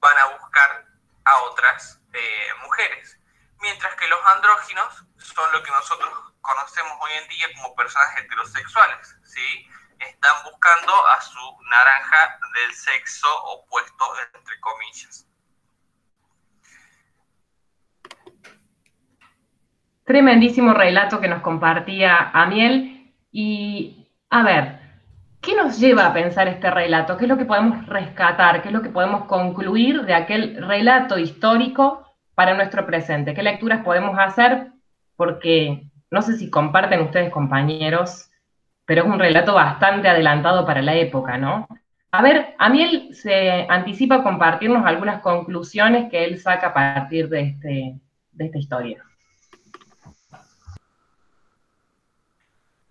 van 0.00 0.16
a 0.16 0.24
buscar 0.38 0.86
a 1.24 1.36
otras 1.42 2.00
eh, 2.14 2.48
mujeres, 2.62 3.18
mientras 3.60 3.94
que 3.96 4.08
los 4.08 4.24
andróginos 4.26 5.04
son 5.18 5.52
lo 5.52 5.62
que 5.62 5.70
nosotros 5.70 6.10
conocemos 6.40 6.96
hoy 7.00 7.12
en 7.12 7.28
día 7.28 7.48
como 7.54 7.76
personas 7.76 8.16
heterosexuales, 8.16 9.14
¿sí? 9.24 9.70
Están 9.98 10.34
buscando 10.44 10.92
a 10.92 11.20
su 11.20 11.40
naranja 11.68 12.38
del 12.54 12.72
sexo 12.72 13.26
opuesto, 13.44 14.04
entre 14.34 14.60
comillas. 14.60 15.26
Tremendísimo 20.04 20.72
relato 20.72 21.20
que 21.20 21.28
nos 21.28 21.42
compartía 21.42 22.30
Amiel. 22.32 23.12
Y 23.30 24.08
a 24.30 24.42
ver, 24.42 24.80
¿qué 25.42 25.54
nos 25.54 25.78
lleva 25.78 26.06
a 26.06 26.14
pensar 26.14 26.48
este 26.48 26.70
relato? 26.70 27.16
¿Qué 27.16 27.24
es 27.24 27.28
lo 27.28 27.36
que 27.36 27.44
podemos 27.44 27.86
rescatar? 27.86 28.62
¿Qué 28.62 28.68
es 28.68 28.74
lo 28.74 28.82
que 28.82 28.88
podemos 28.88 29.26
concluir 29.26 30.02
de 30.06 30.14
aquel 30.14 30.66
relato 30.66 31.18
histórico 31.18 32.06
para 32.34 32.54
nuestro 32.54 32.86
presente? 32.86 33.34
¿Qué 33.34 33.42
lecturas 33.42 33.84
podemos 33.84 34.18
hacer? 34.18 34.68
Porque 35.16 35.90
no 36.10 36.22
sé 36.22 36.38
si 36.38 36.48
comparten 36.48 37.02
ustedes, 37.02 37.30
compañeros, 37.30 38.30
pero 38.88 39.02
es 39.02 39.06
un 39.06 39.18
relato 39.18 39.52
bastante 39.52 40.08
adelantado 40.08 40.64
para 40.64 40.80
la 40.80 40.94
época, 40.94 41.36
¿no? 41.36 41.68
A 42.10 42.22
ver, 42.22 42.54
Amiel 42.58 43.14
se 43.14 43.66
anticipa 43.68 44.14
a 44.14 44.22
compartirnos 44.22 44.86
algunas 44.86 45.20
conclusiones 45.20 46.10
que 46.10 46.24
él 46.24 46.40
saca 46.40 46.68
a 46.68 46.72
partir 46.72 47.28
de, 47.28 47.42
este, 47.42 48.00
de 48.32 48.46
esta 48.46 48.56
historia. 48.56 49.04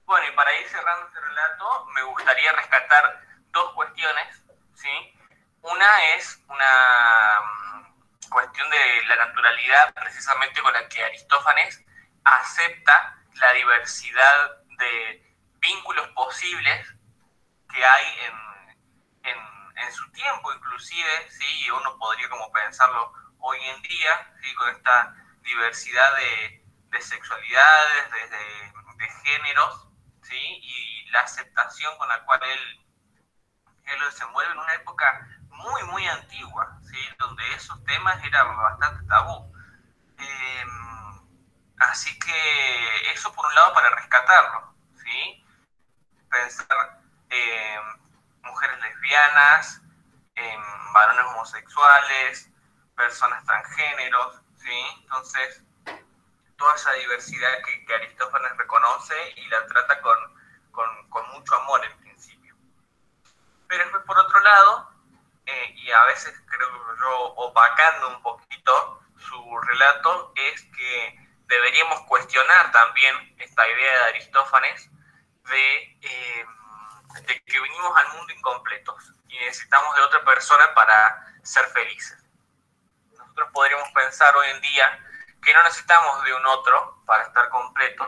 Bueno, 0.05 0.27
y 0.31 0.35
para 0.35 0.59
ir 0.59 0.67
cerrando 0.67 1.07
este 1.07 1.19
relato, 1.19 1.85
me 1.95 2.03
gustaría 2.03 2.51
rescatar 2.51 3.03
dos 3.51 3.73
cuestiones, 3.73 4.45
¿sí? 4.75 5.15
Una 5.63 6.13
es 6.15 6.39
una 6.47 7.81
mm, 7.81 8.29
cuestión 8.29 8.69
de 8.69 9.07
la 9.07 9.15
naturalidad, 9.25 9.95
precisamente 9.95 10.61
con 10.61 10.73
la 10.73 10.87
que 10.89 11.03
Aristófanes 11.03 11.83
acepta 12.23 13.17
la 13.41 13.53
diversidad 13.53 14.61
de 14.77 15.26
vínculos 15.59 16.07
posibles 16.09 16.87
que 17.73 17.83
hay 17.83 18.05
en, 18.25 19.31
en, 19.31 19.37
en 19.75 19.91
su 19.93 20.09
tiempo, 20.11 20.53
inclusive, 20.53 21.29
¿sí? 21.29 21.65
Y 21.65 21.69
uno 21.69 21.97
podría 21.97 22.29
como 22.29 22.51
pensarlo 22.51 23.13
hoy 23.39 23.59
en 23.61 23.81
día, 23.81 24.33
¿sí? 24.41 24.53
Con 24.55 24.69
esta 24.69 25.15
diversidad 25.41 26.15
de, 26.15 26.65
de 26.89 27.01
sexualidades, 27.01 28.11
de, 28.11 28.37
de, 28.37 28.77
géneros, 29.23 29.87
y 30.31 31.09
la 31.11 31.21
aceptación 31.21 31.97
con 31.97 32.07
la 32.09 32.23
cual 32.25 32.41
él, 32.43 32.85
él 33.85 33.99
lo 33.99 34.05
desenvuelve 34.05 34.51
en 34.51 34.59
una 34.59 34.73
época 34.73 35.27
muy, 35.49 35.83
muy 35.83 36.05
antigua, 36.07 36.79
¿sí? 36.83 36.97
donde 37.17 37.43
esos 37.53 37.83
temas 37.85 38.23
eran 38.23 38.55
bastante 38.57 39.05
tabú. 39.07 39.53
Em, 40.17 41.27
así 41.79 42.17
que 42.19 43.11
eso 43.13 43.31
por 43.33 43.45
un 43.45 43.55
lado 43.55 43.73
para 43.73 43.89
rescatarlo, 43.95 44.75
¿sí? 44.95 45.45
Pensar 46.37 46.99
en 47.29 47.81
mujeres 48.43 48.79
lesbianas, 48.79 49.81
en 50.35 50.93
varones 50.93 51.25
homosexuales, 51.31 52.49
personas 52.95 53.43
transgéneros, 53.45 54.41
¿sí? 54.57 54.87
entonces 55.01 55.63
toda 56.57 56.75
esa 56.75 56.91
diversidad 56.93 57.49
que, 57.63 57.93
Aristófanes 57.93 58.57
reconoce 58.57 59.15
y 59.35 59.47
la 59.47 59.65
trata 59.67 60.01
con, 60.01 60.17
con, 60.71 61.29
mucho 61.33 61.55
amor 61.55 61.83
en 61.85 61.97
principio. 61.99 62.55
Pero 63.67 63.83
después, 63.83 64.03
por 64.05 64.17
otro 64.17 64.39
lado, 64.39 64.91
eh, 65.45 65.73
y 65.77 65.91
a 65.91 66.03
veces 66.05 66.33
creo 66.47 66.97
yo 66.99 67.23
opacando 67.35 68.09
un 68.09 68.21
poquito 68.21 69.01
su 69.17 69.59
relato, 69.61 70.33
es 70.35 70.63
que 70.75 71.27
deberíamos 71.47 72.01
cuestionar 72.01 72.71
también 72.71 73.35
esta 73.37 73.67
idea 73.67 73.93
de 73.93 74.09
Aristófanes 74.09 74.89
de, 75.49 75.99
eh, 76.01 76.45
de 77.21 77.43
que 77.43 77.59
venimos 77.59 77.97
al 77.97 78.17
mundo 78.17 78.33
incompletos 78.33 79.11
y 79.27 79.37
necesitamos 79.39 79.95
de 79.95 80.01
otra 80.01 80.23
persona 80.23 80.73
para 80.73 81.35
ser 81.43 81.65
felices. 81.67 82.23
Nosotros 83.17 83.49
podríamos 83.53 83.89
pensar 83.91 84.35
hoy 84.35 84.49
en 84.49 84.61
día 84.61 85.03
que 85.41 85.53
no 85.53 85.63
necesitamos 85.63 86.23
de 86.23 86.33
un 86.33 86.45
otro 86.45 87.03
para 87.05 87.23
estar 87.23 87.49
completos, 87.49 88.07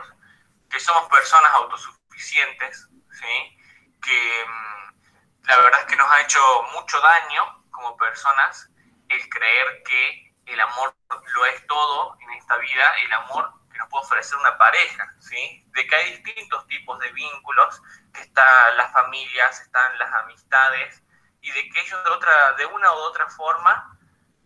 que 0.68 0.80
somos 0.80 1.08
personas 1.08 1.52
autosuficientes, 1.54 2.88
¿sí? 3.12 3.58
que 4.02 4.44
mm, 4.46 5.46
la 5.46 5.56
verdad 5.58 5.80
es 5.80 5.86
que 5.86 5.96
nos 5.96 6.10
ha 6.10 6.20
hecho 6.20 6.40
mucho 6.74 7.00
daño 7.00 7.64
como 7.70 7.96
personas 7.96 8.68
el 9.08 9.28
creer 9.28 9.82
que 9.84 10.34
el 10.46 10.60
amor 10.60 10.94
lo 11.34 11.46
es 11.46 11.66
todo 11.66 12.16
en 12.20 12.30
esta 12.32 12.56
vida, 12.56 12.94
el 13.04 13.12
amor 13.12 13.59
que 13.70 13.78
nos 13.78 13.88
puede 13.88 14.04
ofrecer 14.04 14.38
una 14.38 14.58
pareja, 14.58 15.14
¿sí? 15.18 15.64
de 15.68 15.86
que 15.86 15.96
hay 15.96 16.22
distintos 16.22 16.66
tipos 16.66 16.98
de 16.98 17.12
vínculos, 17.12 17.82
que 18.12 18.22
están 18.22 18.76
las 18.76 18.92
familias, 18.92 19.60
están 19.60 19.98
las 19.98 20.12
amistades, 20.14 21.02
y 21.40 21.50
de 21.50 21.70
que 21.70 21.80
ellos 21.80 22.04
de, 22.04 22.10
otra, 22.10 22.52
de 22.52 22.66
una 22.66 22.92
u 22.92 22.96
otra 22.96 23.28
forma 23.28 23.98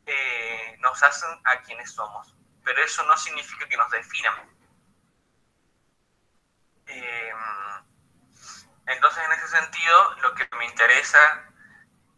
eh, 0.07 0.77
nos 0.79 1.03
hacen 1.03 1.31
a 1.45 1.61
quienes 1.63 1.93
somos 1.93 2.35
pero 2.65 2.83
eso 2.83 3.05
no 3.05 3.17
significa 3.17 3.69
que 3.69 3.77
nos 3.77 3.91
definan. 3.91 4.35
Em, 6.87 7.37
entonces, 8.87 9.23
en 9.25 9.33
ese 9.33 9.49
sentido, 9.49 10.15
lo 10.23 10.35
que 10.35 10.49
me 10.57 10.65
interesa 10.65 11.19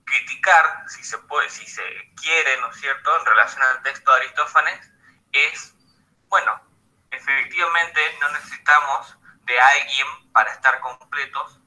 criticar, 0.05 0.85
si 0.89 1.03
se 1.03 1.19
puede, 1.19 1.51
si 1.51 1.67
se 1.67 1.83
quiere, 2.15 2.61
¿no 2.61 2.71
es 2.71 2.77
cierto?, 2.77 3.19
en 3.19 3.27
relación 3.27 3.63
al 3.63 3.83
texto 3.83 4.11
de 4.13 4.19
Aristófanes, 4.19 4.93
es, 5.33 5.75
bueno, 6.29 6.61
efectivamente 7.27 8.01
no 8.21 8.29
necesitamos 8.31 9.19
de 9.45 9.59
alguien 9.59 10.07
para 10.33 10.53
estar 10.53 10.81
completos. 10.81 11.61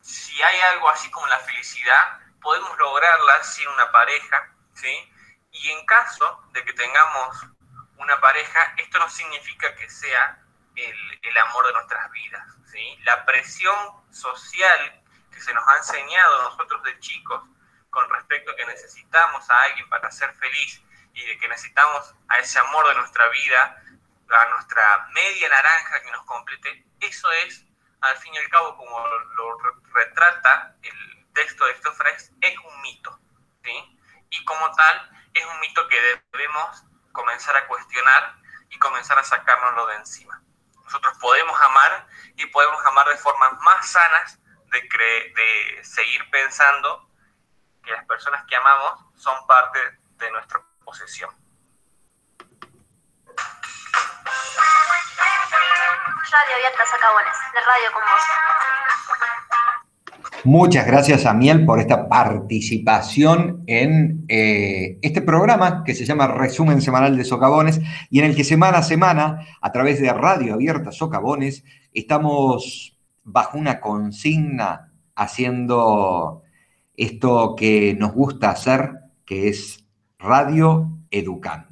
Si 0.00 0.42
hay 0.42 0.60
algo 0.72 0.88
así 0.88 1.10
como 1.10 1.26
la 1.26 1.38
felicidad, 1.40 2.20
podemos 2.40 2.76
lograrla 2.78 3.42
sin 3.42 3.68
una 3.68 3.90
pareja, 3.92 4.54
¿sí? 4.74 5.12
Y 5.50 5.70
en 5.70 5.84
caso 5.86 6.42
de 6.52 6.64
que 6.64 6.72
tengamos 6.72 7.46
una 7.96 8.18
pareja, 8.20 8.74
esto 8.78 8.98
no 8.98 9.10
significa 9.10 9.74
que 9.74 9.88
sea 9.90 10.42
el, 10.74 11.20
el 11.22 11.38
amor 11.38 11.66
de 11.66 11.72
nuestras 11.72 12.10
vidas. 12.10 12.46
¿sí? 12.70 12.98
La 13.02 13.24
presión 13.24 13.76
social 14.10 15.02
que 15.32 15.40
se 15.40 15.52
nos 15.52 15.66
ha 15.68 15.76
enseñado 15.78 16.42
nosotros 16.44 16.82
de 16.84 16.98
chicos 17.00 17.42
con 17.90 18.08
respecto 18.10 18.52
a 18.52 18.56
que 18.56 18.66
necesitamos 18.66 19.48
a 19.50 19.62
alguien 19.62 19.88
para 19.88 20.10
ser 20.10 20.32
feliz 20.34 20.82
y 21.12 21.26
de 21.26 21.38
que 21.38 21.48
necesitamos 21.48 22.14
a 22.28 22.38
ese 22.38 22.58
amor 22.60 22.86
de 22.88 22.94
nuestra 22.94 23.28
vida, 23.28 23.82
a 24.30 24.46
nuestra 24.50 25.08
media 25.12 25.48
naranja 25.48 26.02
que 26.02 26.10
nos 26.10 26.24
complete, 26.24 26.84
eso 27.00 27.30
es, 27.32 27.64
al 28.00 28.16
fin 28.18 28.34
y 28.34 28.38
al 28.38 28.48
cabo, 28.48 28.76
como 28.76 29.06
lo 29.06 29.58
retrata 29.94 30.76
el 30.82 31.26
texto 31.32 31.64
de 31.64 31.72
Aristófanes, 31.72 32.32
es 32.40 32.58
un 32.58 32.80
mito. 32.82 33.18
¿sí? 33.64 33.98
Y 34.30 34.44
como 34.44 34.70
tal, 34.74 35.10
es 35.34 35.44
un 35.46 35.60
mito 35.60 35.86
que 35.88 36.20
debemos 36.32 36.84
comenzar 37.12 37.56
a 37.56 37.66
cuestionar 37.66 38.36
y 38.70 38.78
comenzar 38.78 39.18
a 39.18 39.24
sacárnoslo 39.24 39.86
de 39.86 39.96
encima. 39.96 40.42
Nosotros 40.84 41.16
podemos 41.18 41.60
amar 41.60 42.06
y 42.36 42.46
podemos 42.46 42.84
amar 42.86 43.08
de 43.08 43.16
formas 43.16 43.52
más 43.60 43.90
sanas 43.90 44.38
de, 44.70 44.80
de 44.80 45.84
seguir 45.84 46.28
pensando 46.30 47.10
que 47.82 47.90
las 47.90 48.04
personas 48.04 48.44
que 48.46 48.56
amamos 48.56 49.04
son 49.16 49.46
parte 49.46 49.98
de 50.16 50.30
nuestra 50.30 50.62
posesión. 50.84 51.47
Radio 56.30 56.56
Abierta 56.56 56.82
Sacabones, 56.90 57.36
la 57.54 57.60
radio 57.60 57.92
con 57.92 58.02
vos. 58.02 58.22
Muchas 60.44 60.86
gracias 60.86 61.26
a 61.26 61.34
Miel 61.34 61.64
por 61.64 61.80
esta 61.80 62.08
participación 62.08 63.64
en 63.66 64.24
eh, 64.28 64.98
este 65.02 65.20
programa 65.20 65.82
que 65.84 65.94
se 65.94 66.04
llama 66.04 66.28
Resumen 66.28 66.80
Semanal 66.80 67.16
de 67.16 67.24
Socavones 67.24 67.80
y 68.10 68.20
en 68.20 68.26
el 68.26 68.36
que 68.36 68.44
semana 68.44 68.78
a 68.78 68.82
semana, 68.82 69.46
a 69.60 69.72
través 69.72 70.00
de 70.00 70.12
Radio 70.12 70.54
Abierta 70.54 70.92
Socavones, 70.92 71.64
estamos 71.92 72.96
bajo 73.24 73.58
una 73.58 73.80
consigna 73.80 74.92
haciendo 75.14 76.42
esto 76.96 77.54
que 77.56 77.94
nos 77.98 78.12
gusta 78.12 78.50
hacer, 78.50 78.92
que 79.24 79.48
es 79.48 79.84
radio 80.18 80.90
educando. 81.10 81.67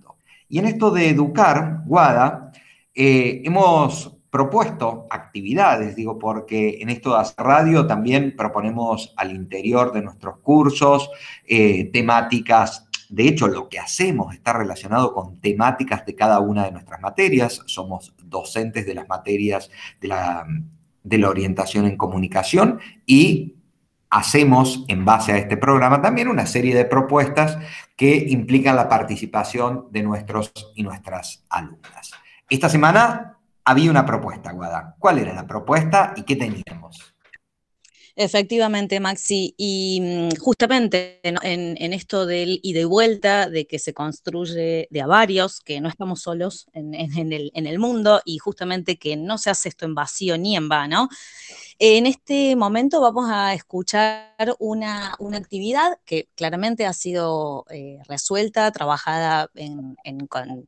Y 0.48 0.58
en 0.58 0.66
esto 0.66 0.90
de 0.90 1.08
educar, 1.08 1.82
Guada, 1.86 2.52
eh, 2.94 3.42
hemos 3.44 4.16
propuesto 4.30 5.06
actividades, 5.10 5.96
digo, 5.96 6.18
porque 6.18 6.78
en 6.80 6.90
esto 6.90 7.14
de 7.14 7.20
hacer 7.20 7.36
radio 7.38 7.86
también 7.86 8.34
proponemos 8.36 9.14
al 9.16 9.34
interior 9.34 9.92
de 9.92 10.02
nuestros 10.02 10.38
cursos 10.38 11.10
eh, 11.46 11.90
temáticas 11.92 12.86
de 13.08 13.28
hecho, 13.28 13.46
lo 13.46 13.68
que 13.68 13.78
hacemos 13.78 14.34
está 14.34 14.52
relacionado 14.52 15.12
con 15.12 15.40
temáticas 15.40 16.04
de 16.04 16.14
cada 16.14 16.40
una 16.40 16.64
de 16.64 16.72
nuestras 16.72 17.00
materias. 17.00 17.62
Somos 17.66 18.14
docentes 18.24 18.84
de 18.86 18.94
las 18.94 19.08
materias 19.08 19.70
de 20.00 20.08
la, 20.08 20.46
de 21.02 21.18
la 21.18 21.30
orientación 21.30 21.86
en 21.86 21.96
comunicación 21.96 22.80
y 23.06 23.55
hacemos 24.10 24.84
en 24.88 25.04
base 25.04 25.32
a 25.32 25.38
este 25.38 25.56
programa 25.56 26.00
también 26.00 26.28
una 26.28 26.46
serie 26.46 26.74
de 26.74 26.84
propuestas 26.84 27.58
que 27.96 28.14
implican 28.28 28.76
la 28.76 28.88
participación 28.88 29.88
de 29.90 30.02
nuestros 30.02 30.52
y 30.74 30.82
nuestras 30.82 31.44
alumnas. 31.48 32.12
Esta 32.48 32.68
semana 32.68 33.38
había 33.64 33.90
una 33.90 34.06
propuesta, 34.06 34.52
Guada. 34.52 34.94
¿Cuál 34.98 35.18
era 35.18 35.34
la 35.34 35.46
propuesta 35.46 36.14
y 36.16 36.22
qué 36.22 36.36
teníamos? 36.36 37.14
Efectivamente, 38.18 38.98
Maxi, 38.98 39.54
y 39.58 40.00
mm, 40.00 40.36
justamente 40.38 41.20
en, 41.22 41.92
esto 41.92 42.24
del 42.24 42.60
y 42.62 42.72
de 42.72 42.86
vuelta, 42.86 43.50
de 43.50 43.66
que 43.66 43.78
se 43.78 43.92
construye 43.92 44.88
de 44.90 45.00
a 45.02 45.06
varios, 45.06 45.60
que 45.60 45.82
no 45.82 45.88
estamos 45.90 46.22
solos 46.22 46.66
en 46.72 46.94
el 46.94 47.78
mundo 47.78 48.22
y 48.24 48.38
justamente 48.38 48.96
que 48.96 49.16
no 49.16 49.36
se 49.36 49.50
hace 49.50 49.68
esto 49.68 49.84
en 49.84 49.94
vacío 49.94 50.38
ni 50.38 50.56
en 50.56 50.66
vano, 50.70 51.10
en 51.78 52.06
este 52.06 52.56
momento 52.56 53.00
vamos 53.00 53.28
a 53.30 53.52
escuchar 53.54 54.56
una, 54.58 55.16
actividad 55.34 55.98
que 56.04 56.28
claramente 56.34 56.86
ha 56.86 56.92
sido 56.92 57.66
eh, 57.70 57.98
resuelta, 58.08 58.70
trabajada 58.72 59.50
en, 59.54 59.96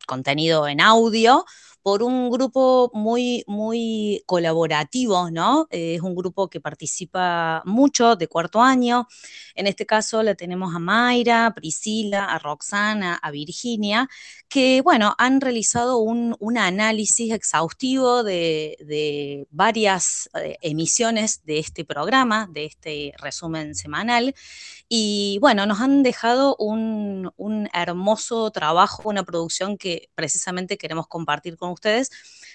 contenido 0.07 0.68
en 0.68 0.81
audio 0.81 1.44
por 1.88 2.03
un 2.03 2.29
grupo 2.29 2.90
muy, 2.92 3.44
muy 3.46 4.22
colaborativo, 4.27 5.31
¿no? 5.31 5.66
Eh, 5.70 5.94
es 5.94 6.03
un 6.03 6.14
grupo 6.14 6.51
que 6.51 6.61
participa 6.61 7.62
mucho 7.64 8.14
de 8.14 8.29
cuarto 8.29 8.61
año. 8.61 9.09
En 9.55 9.66
este 9.66 9.87
caso 9.87 10.22
la 10.22 10.35
tenemos 10.35 10.74
a 10.74 10.81
Mayra, 10.81 11.51
Priscila, 11.55 12.27
a 12.27 12.38
Roxana, 12.38 13.18
a 13.22 13.31
Virginia, 13.31 14.07
que, 14.51 14.83
bueno, 14.83 15.14
han 15.16 15.40
realizado 15.40 15.96
un, 15.96 16.37
análisis 16.59 17.33
exhaustivo 17.33 18.22
de, 18.22 19.46
varias 19.51 20.29
eh, 20.35 20.59
emisiones 20.61 21.42
de 21.46 21.59
este 21.59 21.87
programa, 21.87 22.48
de 22.53 22.66
este 22.66 23.14
resumen 23.18 23.74
semanal, 23.74 24.35
y 24.90 25.38
bueno, 25.40 25.66
nos 25.66 25.81
han 25.81 26.03
dejado 26.03 26.57
un, 26.57 27.31
hermoso 27.74 28.51
trabajo, 28.51 29.09
una 29.09 29.22
producción 29.22 29.77
que 29.77 30.11
precisamente 30.14 30.79
queremos 30.79 31.07
compartir 31.07 31.57
con 31.57 31.70
ustedes, 31.70 31.78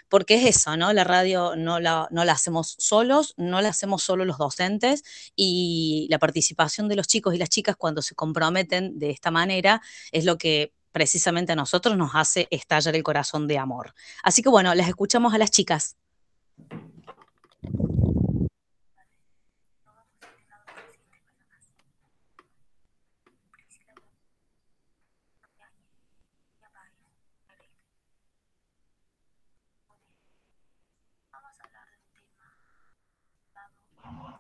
porque 0.10 0.36
es 0.36 0.58
eso, 0.58 0.78
¿no? 0.78 0.94
La 0.94 1.04
radio 1.04 1.56
no 1.56 1.80
la 1.80 2.08
hacemos 2.32 2.76
solos, 2.78 3.34
no 3.38 3.62
la 3.62 3.70
hacemos 3.70 4.04
solo 4.04 4.26
los 4.26 4.38
docentes, 4.38 5.04
y 5.36 6.08
la 6.10 6.20
participación 6.20 6.88
de 6.88 6.96
los 6.96 7.08
chicos 7.08 7.34
y 7.34 7.38
las 7.38 7.50
chicas 7.50 7.76
cuando 7.76 8.02
se 8.02 8.14
comprometen 8.14 9.00
de 9.00 9.10
esta 9.10 9.32
manera 9.32 9.82
es 10.12 10.26
lo 10.26 10.38
que 10.38 10.72
precisamente 10.92 11.54
a 11.54 11.56
nosotros 11.56 11.98
nos 11.98 12.12
hace 12.14 12.48
estallar 12.52 12.96
el 12.96 13.02
corazón 13.02 13.48
de 13.48 13.58
amor. 13.58 13.96
Así 14.22 14.44
que 14.44 14.50
bueno, 14.50 14.76
las 14.76 14.88
escuchamos 14.88 15.34
a 15.34 15.40
las 15.40 15.50
chicas. 15.50 15.98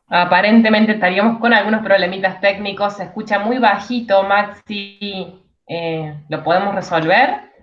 Aparentemente 0.07 0.93
estaríamos 0.93 1.39
con 1.39 1.53
algunos 1.53 1.81
problemitas 1.81 2.39
técnicos, 2.41 2.97
se 2.97 3.03
escucha 3.03 3.39
muy 3.39 3.57
bajito, 3.57 4.23
Maxi. 4.23 5.39
Eh, 5.67 6.23
¿Lo 6.29 6.43
podemos 6.43 6.75
resolver? 6.75 7.53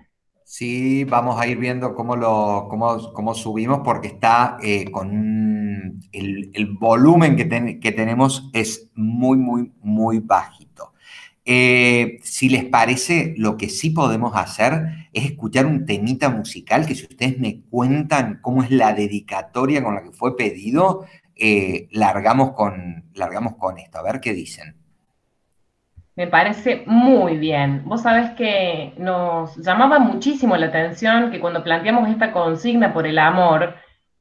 Sí, 0.44 1.05
vamos 1.05 1.40
a 1.40 1.46
ir 1.46 1.59
viendo 1.59 1.94
cómo 1.94 2.16
lo 2.16 2.66
cómo, 2.68 3.35
subimos 3.35 3.83
porque 3.85 4.09
está 4.09 4.57
eh, 4.61 4.90
con 4.90 6.00
el, 6.12 6.76
volumen 6.79 7.37
que, 7.37 7.79
que, 7.79 7.92
tenemos 7.92 8.50
es 8.53 8.90
muy, 8.94 9.38
muy, 9.38 9.72
muy 9.81 10.18
bajito. 10.18 10.92
Eh, 11.44 12.18
si 12.22 12.48
les 12.48 12.64
parece, 12.64 13.35
lo 13.37 13.57
que 13.57 13.68
sí 13.68 13.90
podemos 13.90 14.37
hacer 14.37 15.09
es 15.12 15.24
escuchar 15.24 15.66
un 15.66 15.87
temita 15.87 16.29
musical 16.29 16.87
que 16.87 16.94
si 16.94 17.05
ustedes 17.05 17.38
me 17.38 17.62
cuentan 17.70 18.38
cómo 18.42 18.62
es 18.62 18.70
la 18.70 18.92
dedicatoria 18.92 19.83
con 19.83 19.94
la 19.94 20.03
que 20.03 20.12
fue 20.12 20.37
pedido, 20.37 21.07
largamos, 21.90 22.53
con, 22.53 23.11
largamos 23.14 23.57
con 23.57 23.79
esto, 23.79 23.98
a 23.98 24.03
ver 24.03 24.20
qué 24.20 24.33
dicen. 24.33 24.76
Me 26.16 26.26
parece 26.26 26.83
muy 26.87 27.38
bien. 27.38 27.83
Vos 27.87 28.03
sabés 28.03 28.33
que 28.33 28.92
nos 28.98 29.57
llamaba 29.57 29.98
muchísimo 29.98 30.57
la 30.57 30.66
atención 30.66 31.31
que 31.31 31.40
cuando 31.40 31.64
planteamos 31.64 32.09
esta 32.11 32.33
consigna 32.33 32.92
por 32.92 33.07
el 33.07 33.18
amor, 33.18 33.76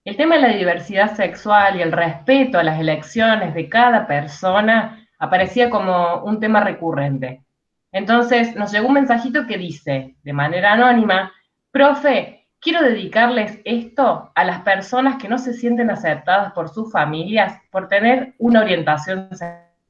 el 0.06 0.16
tema 0.16 0.36
de 0.36 0.42
la 0.42 0.48
diversidad 0.50 1.16
sexual 1.16 1.78
y 1.78 1.82
el 1.82 1.92
respeto 1.92 2.58
a 2.58 2.64
las 2.64 2.80
elecciones 2.80 3.54
de 3.54 3.68
cada 3.68 4.08
persona 4.08 5.08
aparecía 5.18 5.70
como 5.70 6.24
un 6.24 6.40
tema 6.40 6.62
recurrente. 6.62 7.44
Entonces 7.92 8.56
nos 8.56 8.72
llegó 8.72 8.88
un 8.88 8.94
mensajito 8.94 9.46
que 9.46 9.58
dice, 9.58 10.16
de 10.24 10.34
manera 10.34 10.74
anónima, 10.74 11.34
profe, 11.72 12.39
quiero 12.62 12.82
dedicarles 12.84 13.60
esto 13.64 14.32
a 14.36 14.44
las 14.44 14.62
personas 14.62 15.18
que 15.22 15.28
no 15.30 15.38
se 15.38 15.54
sienten 15.54 15.90
aceptadas 15.90 16.52
por 16.54 16.70
sus 16.70 16.92
familias 16.92 17.62
por 17.72 17.88
tener 17.88 18.34
una 18.38 18.62
orientación 18.62 19.30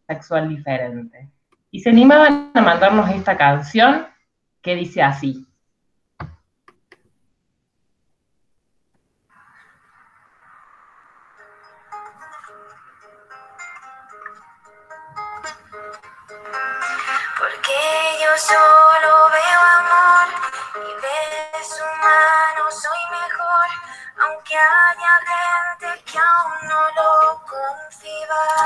sexual 0.08 0.49
diferente 0.49 1.29
y 1.71 1.79
se 1.79 1.89
animaban 1.89 2.51
a 2.53 2.62
mandarnos 2.62 3.10
esta 3.10 3.38
canción 3.38 4.08
que 4.62 4.75
dice 4.75 5.01
así. 5.01 5.45
Porque 17.38 17.73
yo 18.21 18.38
solo 18.38 19.29
veo 19.29 19.62
amor 19.79 20.48
aunque 24.49 24.57
haya 24.57 25.13
gente 25.27 26.03
que 26.05 26.17
aún 26.17 26.67
no 26.67 26.81
lo 26.95 27.41
conciba. 27.45 28.59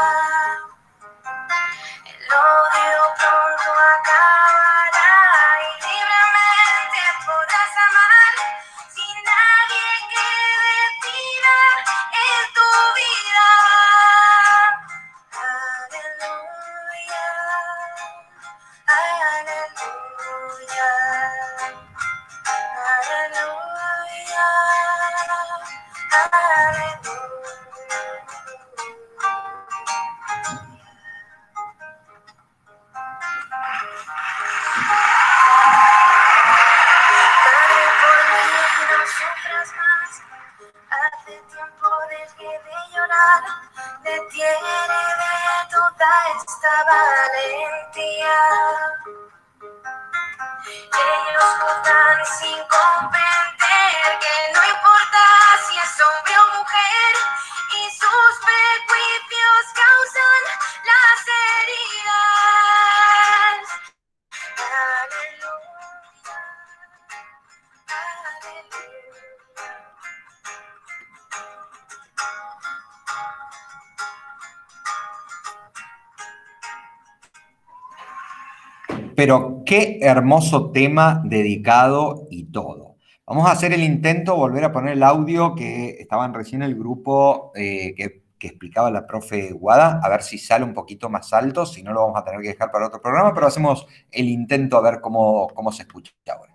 Pero 79.23 79.63
qué 79.65 79.99
hermoso 80.01 80.69
tema 80.71 81.21
dedicado 81.23 82.27
y 82.29 82.51
todo. 82.51 82.97
Vamos 83.25 83.47
a 83.47 83.51
hacer 83.51 83.71
el 83.71 83.81
intento, 83.81 84.35
volver 84.35 84.65
a 84.65 84.73
poner 84.73 84.95
el 84.95 85.03
audio 85.03 85.55
que 85.55 85.91
estaban 85.91 86.33
recién 86.33 86.61
el 86.61 86.75
grupo, 86.75 87.53
eh, 87.55 87.95
que, 87.95 88.21
explicaba 88.45 88.91
la 88.91 89.07
profe 89.07 89.53
Guada, 89.53 90.01
a 90.03 90.09
ver 90.09 90.23
si 90.23 90.37
sale 90.37 90.65
un 90.65 90.73
poquito 90.73 91.09
más 91.09 91.31
alto, 91.31 91.65
si 91.65 91.83
no 91.83 91.93
lo 91.93 92.01
vamos 92.01 92.19
a 92.19 92.25
tener 92.25 92.41
que 92.41 92.49
dejar 92.49 92.69
para 92.69 92.87
otro 92.87 93.01
programa, 93.01 93.33
pero 93.33 93.47
hacemos 93.47 93.87
el 94.11 94.27
intento 94.27 94.75
a 94.75 94.81
ver 94.81 94.99
cómo, 94.99 95.47
cómo 95.55 95.71
se 95.71 95.83
escucha 95.83 96.11
ahora. 96.27 96.53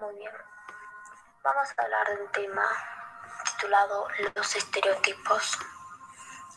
Muy 0.00 0.14
bien. 0.14 0.47
Vamos 1.42 1.68
a 1.76 1.82
hablar 1.82 2.08
de 2.08 2.22
un 2.24 2.32
tema 2.32 2.68
titulado 3.44 4.08
Los 4.34 4.56
estereotipos. 4.56 5.58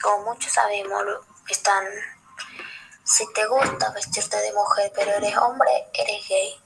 Como 0.01 0.33
muchos 0.33 0.51
sabemos, 0.51 1.03
están... 1.47 1.85
Si 3.03 3.31
te 3.33 3.45
gusta 3.45 3.91
vestirte 3.91 4.37
de 4.37 4.53
mujer 4.53 4.91
pero 4.95 5.11
eres 5.11 5.37
hombre, 5.37 5.71
eres 5.93 6.27
gay. 6.27 6.63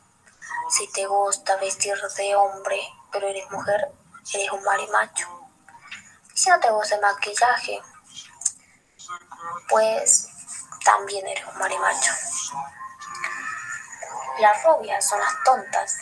Si 0.69 0.91
te 0.93 1.05
gusta 1.05 1.57
vestir 1.57 1.95
de 2.17 2.35
hombre 2.35 2.79
pero 3.11 3.27
eres 3.27 3.49
mujer, 3.51 3.91
eres 4.33 4.51
un 4.51 4.63
marimacho. 4.63 5.27
Y 6.33 6.37
si 6.37 6.49
no 6.49 6.59
te 6.59 6.71
gusta 6.71 6.95
el 6.95 7.01
maquillaje, 7.01 7.81
pues 9.67 10.29
también 10.85 11.27
eres 11.27 11.45
un 11.45 11.57
marimacho. 11.57 12.11
Las 14.39 14.63
rubias 14.63 15.07
son 15.07 15.19
las 15.19 15.43
tontas, 15.43 15.97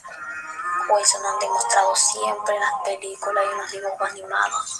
o 0.89 0.97
eso 0.97 1.19
nos 1.19 1.33
han 1.33 1.39
demostrado 1.39 1.95
siempre 1.95 2.55
en 2.55 2.61
las 2.61 2.73
películas 2.83 3.45
y 3.45 3.51
en 3.51 3.57
los 3.57 3.71
dibujos 3.71 4.09
animados. 4.09 4.79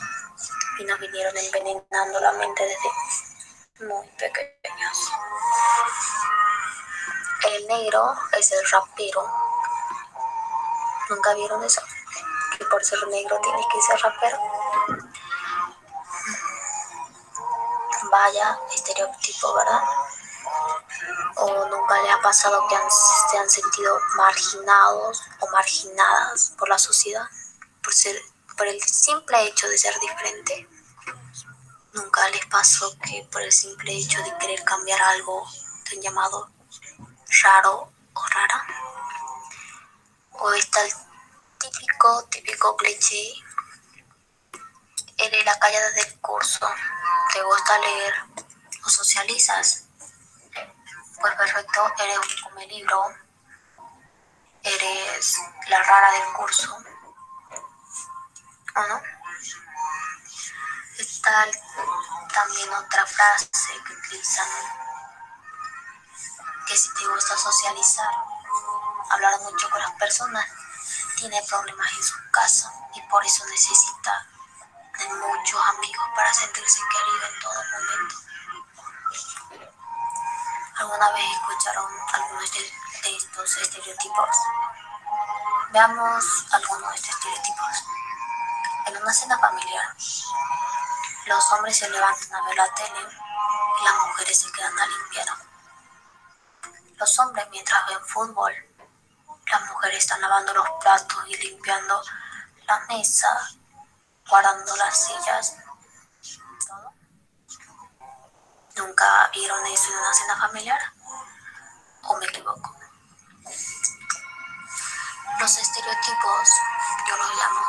Y 0.80 0.84
nos 0.86 1.00
vinieron 1.00 1.36
envenenando 1.38 2.20
la 2.20 2.32
mente 2.34 2.64
desde 2.64 3.88
muy 3.88 4.08
pequeños. 4.18 5.12
El 7.46 7.68
negro 7.68 8.14
es 8.38 8.52
el 8.52 8.70
rapero. 8.72 9.28
¿Nunca 11.10 11.34
vieron 11.34 11.64
eso? 11.64 11.82
Que 12.58 12.66
por 12.66 12.84
ser 12.84 13.06
negro 13.08 13.40
tienes 13.42 13.66
que 13.72 13.82
ser 13.82 14.00
rapero. 14.00 14.38
Vaya 18.12 18.60
estereotipo, 18.74 19.54
¿verdad? 19.54 19.82
¿O 21.36 21.66
nunca 21.68 22.02
le 22.02 22.12
ha 22.12 22.22
pasado 22.22 22.68
que 22.68 22.76
han- 22.76 22.92
se 23.32 23.38
han 23.38 23.50
sentido 23.50 24.00
marginados 24.16 25.22
o 25.40 25.48
marginadas 25.50 26.54
por 26.58 26.70
la 26.70 26.78
sociedad 26.78 27.28
por, 27.84 27.94
ser, 27.94 28.16
por 28.58 28.68
el 28.68 28.82
simple 28.84 29.44
hecho 29.48 29.68
de 29.68 29.78
ser 29.78 30.00
diferente? 30.00 30.70
¿Nunca 31.94 32.28
les 32.30 32.46
pasó 32.48 32.96
que 33.00 33.28
por 33.32 33.42
el 33.42 33.52
simple 33.52 33.94
hecho 33.96 34.22
de 34.24 34.36
querer 34.38 34.64
cambiar 34.64 35.02
algo 35.02 35.48
te 35.88 35.96
han 35.96 36.02
llamado 36.02 36.50
raro 37.44 37.92
o 38.14 38.26
rara? 38.28 38.66
¿O 40.32 40.52
está 40.54 40.84
el 40.86 40.94
típico, 41.60 42.24
típico 42.30 42.76
cliché? 42.78 43.34
Eres 45.18 45.46
la 45.46 45.58
callada 45.60 45.92
del 45.92 46.20
curso, 46.20 46.68
te 47.32 47.42
gusta 47.44 47.78
leer 47.80 48.14
o 48.86 48.90
socializas. 48.90 49.83
Pues 51.20 51.36
perfecto, 51.36 51.94
eres 52.00 52.18
un 52.18 52.42
come 52.44 52.68
libro, 52.68 53.04
eres 54.64 55.38
la 55.68 55.82
rara 55.84 56.12
del 56.12 56.34
curso, 56.34 56.78
¿o 58.76 58.88
no? 58.88 59.02
Está 60.98 61.46
también 62.34 62.74
otra 62.74 63.06
frase 63.06 63.74
que 63.86 63.94
utilizan, 63.94 64.48
que 66.68 66.76
si 66.78 66.94
te 66.94 67.08
gusta 67.08 67.38
socializar, 67.38 68.14
hablar 69.10 69.40
mucho 69.42 69.70
con 69.70 69.82
las 69.82 69.92
personas, 69.94 70.46
tiene 71.18 71.42
problemas 71.44 71.92
en 71.94 72.04
su 72.04 72.16
casa 72.32 72.74
y 72.96 73.02
por 73.04 73.26
eso 73.26 73.46
necesita 73.46 74.28
de 75.00 75.08
muchos 75.14 75.62
amigos 75.70 76.06
para 76.16 76.34
sentirse 76.34 76.80
querido 76.92 77.28
en 77.34 77.40
todo 77.40 77.64
momento. 77.72 78.33
¿Alguna 80.76 81.12
vez 81.12 81.26
escucharon 81.32 81.92
algunos 82.14 82.52
de, 82.52 82.74
estos 83.16 83.58
estereotipos? 83.58 84.30
Veamos 85.72 86.46
algunos 86.52 86.90
de 86.90 86.96
estos 86.96 87.16
estereotipos. 87.16 87.84
En 88.88 88.98
una 88.98 89.14
cena 89.14 89.38
familiar, 89.38 89.96
los 91.26 91.52
hombres 91.54 91.78
se 91.78 91.90
levantan 91.90 92.36
a 92.36 92.48
ver 92.48 92.56
la 92.56 92.74
tele 92.74 93.00
y 93.00 93.84
las 93.84 93.96
mujeres 94.08 94.40
se 94.40 94.52
quedan 94.52 94.80
a 94.80 94.88
limpiar. 94.88 95.28
Los 96.98 97.20
hombres 97.20 97.48
mientras 97.52 97.88
ven 97.88 98.06
fútbol, 98.06 98.54
las 99.52 99.66
mujeres 99.68 100.00
están 100.00 100.22
lavando 100.22 100.54
los 100.54 100.68
platos 100.82 101.24
y 101.28 101.38
limpiando 101.38 102.02
la 102.66 102.80
mesa, 102.88 103.50
guardando 104.28 104.76
las 104.78 104.98
sillas, 104.98 105.58
todo. 106.68 106.94
¿Nunca 108.76 109.30
vieron 109.34 109.66
eso 109.68 109.92
en 109.92 109.98
una 110.00 110.14
cena 110.14 110.38
familiar? 110.38 110.82
¿O 112.04 112.18
me 112.18 112.26
equivoco? 112.26 112.76
Los 115.40 115.58
estereotipos, 115.58 116.50
yo 117.08 117.18
los 117.18 117.36
llamo 117.36 117.62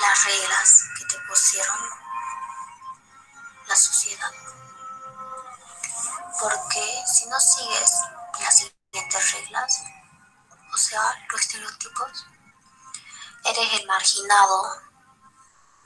las 0.00 0.24
reglas 0.24 0.84
que 0.98 1.04
te 1.04 1.18
pusieron 1.28 1.78
la 3.68 3.76
sociedad. 3.76 4.32
Porque 6.40 7.04
si 7.06 7.26
no 7.26 7.38
sigues 7.38 7.92
las 8.40 8.56
siguientes 8.56 9.32
reglas, 9.32 9.84
o 10.74 10.76
sea, 10.76 11.26
los 11.30 11.40
estereotipos, 11.40 12.26
eres 13.44 13.80
el 13.80 13.86
marginado, 13.86 14.82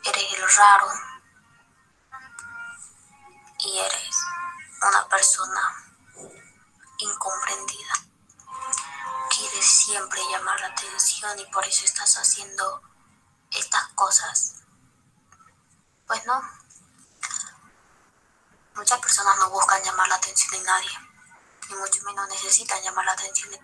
eres 0.03 0.32
el 0.32 0.57
raro 0.57 1.09
y 3.64 3.78
eres 3.78 4.16
una 4.82 5.08
persona 5.08 5.92
incomprendida. 6.98 7.94
Quieres 9.30 9.66
siempre 9.66 10.20
llamar 10.30 10.58
la 10.61 10.68
atención 10.68 11.38
y 11.38 11.46
por 11.46 11.64
eso 11.64 11.84
estás 11.84 12.16
haciendo 12.16 12.82
estas 13.50 13.88
cosas. 13.94 14.54
Pues 16.06 16.24
no. 16.26 16.42
Muchas 18.74 18.98
personas 19.00 19.38
no 19.38 19.50
buscan 19.50 19.82
llamar 19.82 20.08
la 20.08 20.14
atención 20.16 20.50
de 20.52 20.61
nadie, 20.62 20.98
ni 21.68 21.76
mucho 21.76 22.02
menos 22.02 22.28
necesitan 22.28 22.82
llamar 22.82 23.04
la 23.04 23.12
atención 23.12 23.50
de 23.50 23.61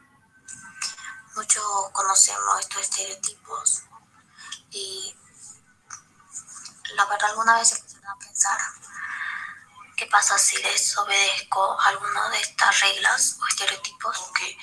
Muchos 1.37 1.91
conocemos 1.93 2.61
estos 2.61 2.81
estereotipos 2.81 3.83
y 4.71 5.15
la 6.95 7.05
verdad 7.05 7.29
alguna 7.29 7.57
vez 7.57 7.69
se 7.69 8.07
a 8.07 8.19
pensar 8.19 8.59
qué 9.97 10.07
pasa 10.07 10.39
si 10.39 10.57
les 10.63 10.97
obedezco 10.99 11.81
alguna 11.81 12.29
de 12.31 12.41
estas 12.41 12.81
reglas 12.81 13.39
o 13.41 13.47
estereotipos 13.49 14.31
que 14.39 14.59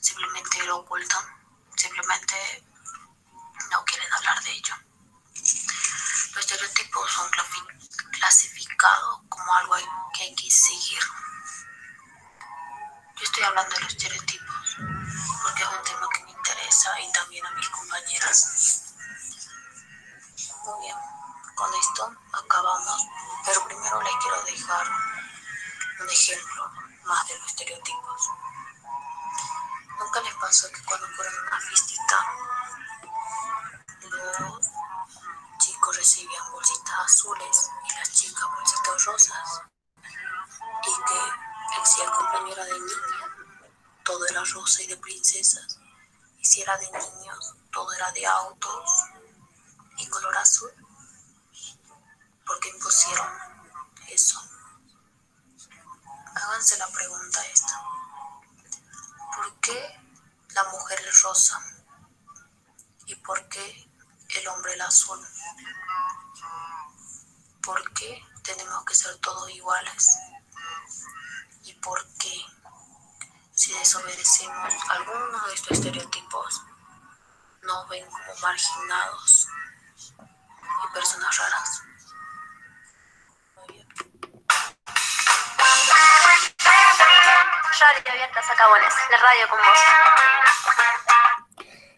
simplemente 0.00 0.62
lo 0.64 0.78
ocultan, 0.78 1.24
simplemente 1.76 2.64
no 3.70 3.84
quieren 3.84 4.12
hablar 4.12 4.42
de 4.42 4.50
ello. 4.52 4.74
Los 5.34 6.36
estereotipos 6.44 7.10
son 7.12 7.30
clasi- 7.30 8.10
clasificados 8.10 9.20
como 9.28 9.54
algo 9.54 9.76
que 10.14 10.24
hay 10.24 10.34
que 10.34 10.50
seguir. 10.50 11.02
Yo 13.16 13.24
estoy 13.24 13.44
hablando 13.44 13.74
de 13.76 13.82
los 13.82 13.92
estereotipos 13.92 14.76
porque 15.42 15.62
es 15.62 15.68
un 15.68 15.84
tema 15.84 16.08
que 16.12 16.24
me 16.24 16.30
interesa 16.32 17.00
y 17.00 17.12
también 17.12 17.46
a 17.46 17.50
mis 17.52 17.68
compañeras. 17.68 18.94
Muy 20.64 20.86
bien, 20.86 20.96
con 21.54 21.74
esto 21.74 22.12
acabamos, 22.32 23.06
pero 23.44 23.64
primero 23.66 24.02
les 24.02 24.14
quiero 24.16 24.42
dejar 24.42 24.86
un 26.00 26.08
ejemplo 26.10 26.70
más 27.04 27.26
de 27.28 27.38
los 27.38 27.46
estereotipos. 27.48 28.30
¿Nunca 29.98 30.20
les 30.22 30.34
pasó 30.34 30.70
que 30.72 30.82
cuando 30.84 31.06
fueron 31.08 31.31
iguales? 69.54 70.18
¿Y 71.64 71.74
por 71.74 72.04
qué 72.18 72.34
si 73.62 73.72
desobedecemos 73.74 74.74
alguno 74.90 75.46
de 75.46 75.54
estos 75.54 75.78
estereotipos, 75.78 76.62
nos 77.62 77.88
ven 77.88 78.04
como 78.06 78.40
marginados 78.42 79.46
y 80.18 80.92
personas 80.92 81.38
raras. 81.38 81.82
Radio 87.80 88.10
Abierta 88.10 88.42
Sacabones, 88.42 88.94
la 89.10 89.16
radio 89.18 89.48
con 89.48 89.58
vos. 89.58 89.78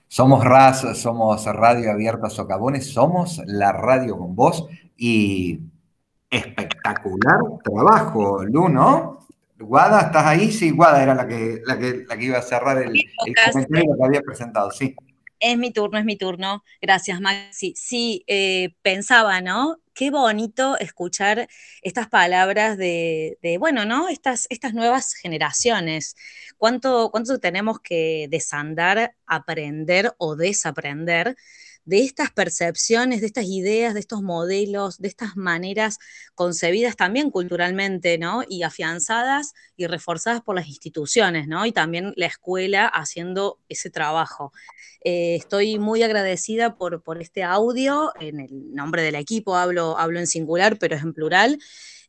Somos 0.08 0.44
RAS, 0.44 1.00
somos 1.00 1.46
Radio 1.46 1.92
Abierta 1.92 2.28
Socavones, 2.28 2.92
somos 2.92 3.40
la 3.46 3.72
radio 3.72 4.18
con 4.18 4.36
vos 4.36 4.66
y 4.96 5.60
espectacular 6.30 6.73
trabajo, 7.62 8.44
Lu, 8.44 8.68
¿no? 8.68 9.18
Guada, 9.58 10.02
¿estás 10.02 10.26
ahí? 10.26 10.52
Sí, 10.52 10.70
Guada 10.70 11.02
era 11.02 11.14
la 11.14 11.26
que, 11.26 11.62
la 11.64 11.78
que, 11.78 12.04
la 12.06 12.16
que 12.16 12.24
iba 12.24 12.38
a 12.38 12.42
cerrar 12.42 12.78
el, 12.78 12.94
el 12.94 13.34
comentario 13.52 13.96
que 13.96 14.04
había 14.04 14.20
presentado, 14.20 14.70
sí. 14.70 14.94
Es 15.40 15.58
mi 15.58 15.72
turno, 15.72 15.98
es 15.98 16.04
mi 16.04 16.16
turno. 16.16 16.64
Gracias, 16.80 17.20
Maxi. 17.20 17.74
Sí, 17.76 18.24
eh, 18.26 18.74
pensaba, 18.82 19.40
¿no? 19.40 19.78
Qué 19.92 20.10
bonito 20.10 20.78
escuchar 20.78 21.48
estas 21.82 22.08
palabras 22.08 22.76
de, 22.76 23.38
de, 23.42 23.58
bueno, 23.58 23.84
¿no? 23.84 24.08
Estas, 24.08 24.46
estas 24.50 24.74
nuevas 24.74 25.14
generaciones. 25.14 26.16
¿Cuánto, 26.56 27.10
¿Cuánto 27.10 27.38
tenemos 27.40 27.80
que 27.80 28.26
desandar, 28.30 29.14
aprender 29.26 30.14
o 30.18 30.34
desaprender 30.34 31.36
de 31.84 32.00
estas 32.00 32.30
percepciones, 32.30 33.20
de 33.20 33.26
estas 33.26 33.44
ideas, 33.46 33.94
de 33.94 34.00
estos 34.00 34.22
modelos, 34.22 34.98
de 34.98 35.08
estas 35.08 35.36
maneras 35.36 35.98
concebidas 36.34 36.96
también 36.96 37.30
culturalmente, 37.30 38.18
¿no? 38.18 38.42
Y 38.48 38.62
afianzadas 38.62 39.52
y 39.76 39.86
reforzadas 39.86 40.42
por 40.42 40.56
las 40.56 40.68
instituciones, 40.68 41.46
¿no? 41.46 41.66
Y 41.66 41.72
también 41.72 42.12
la 42.16 42.26
escuela 42.26 42.86
haciendo 42.86 43.58
ese 43.68 43.90
trabajo. 43.90 44.52
Eh, 45.04 45.36
estoy 45.36 45.78
muy 45.78 46.02
agradecida 46.02 46.76
por, 46.76 47.02
por 47.02 47.20
este 47.20 47.42
audio, 47.42 48.12
en 48.20 48.40
el 48.40 48.74
nombre 48.74 49.02
del 49.02 49.16
equipo 49.16 49.56
hablo, 49.56 49.98
hablo 49.98 50.18
en 50.18 50.26
singular, 50.26 50.78
pero 50.78 50.96
es 50.96 51.02
en 51.02 51.12
plural. 51.12 51.58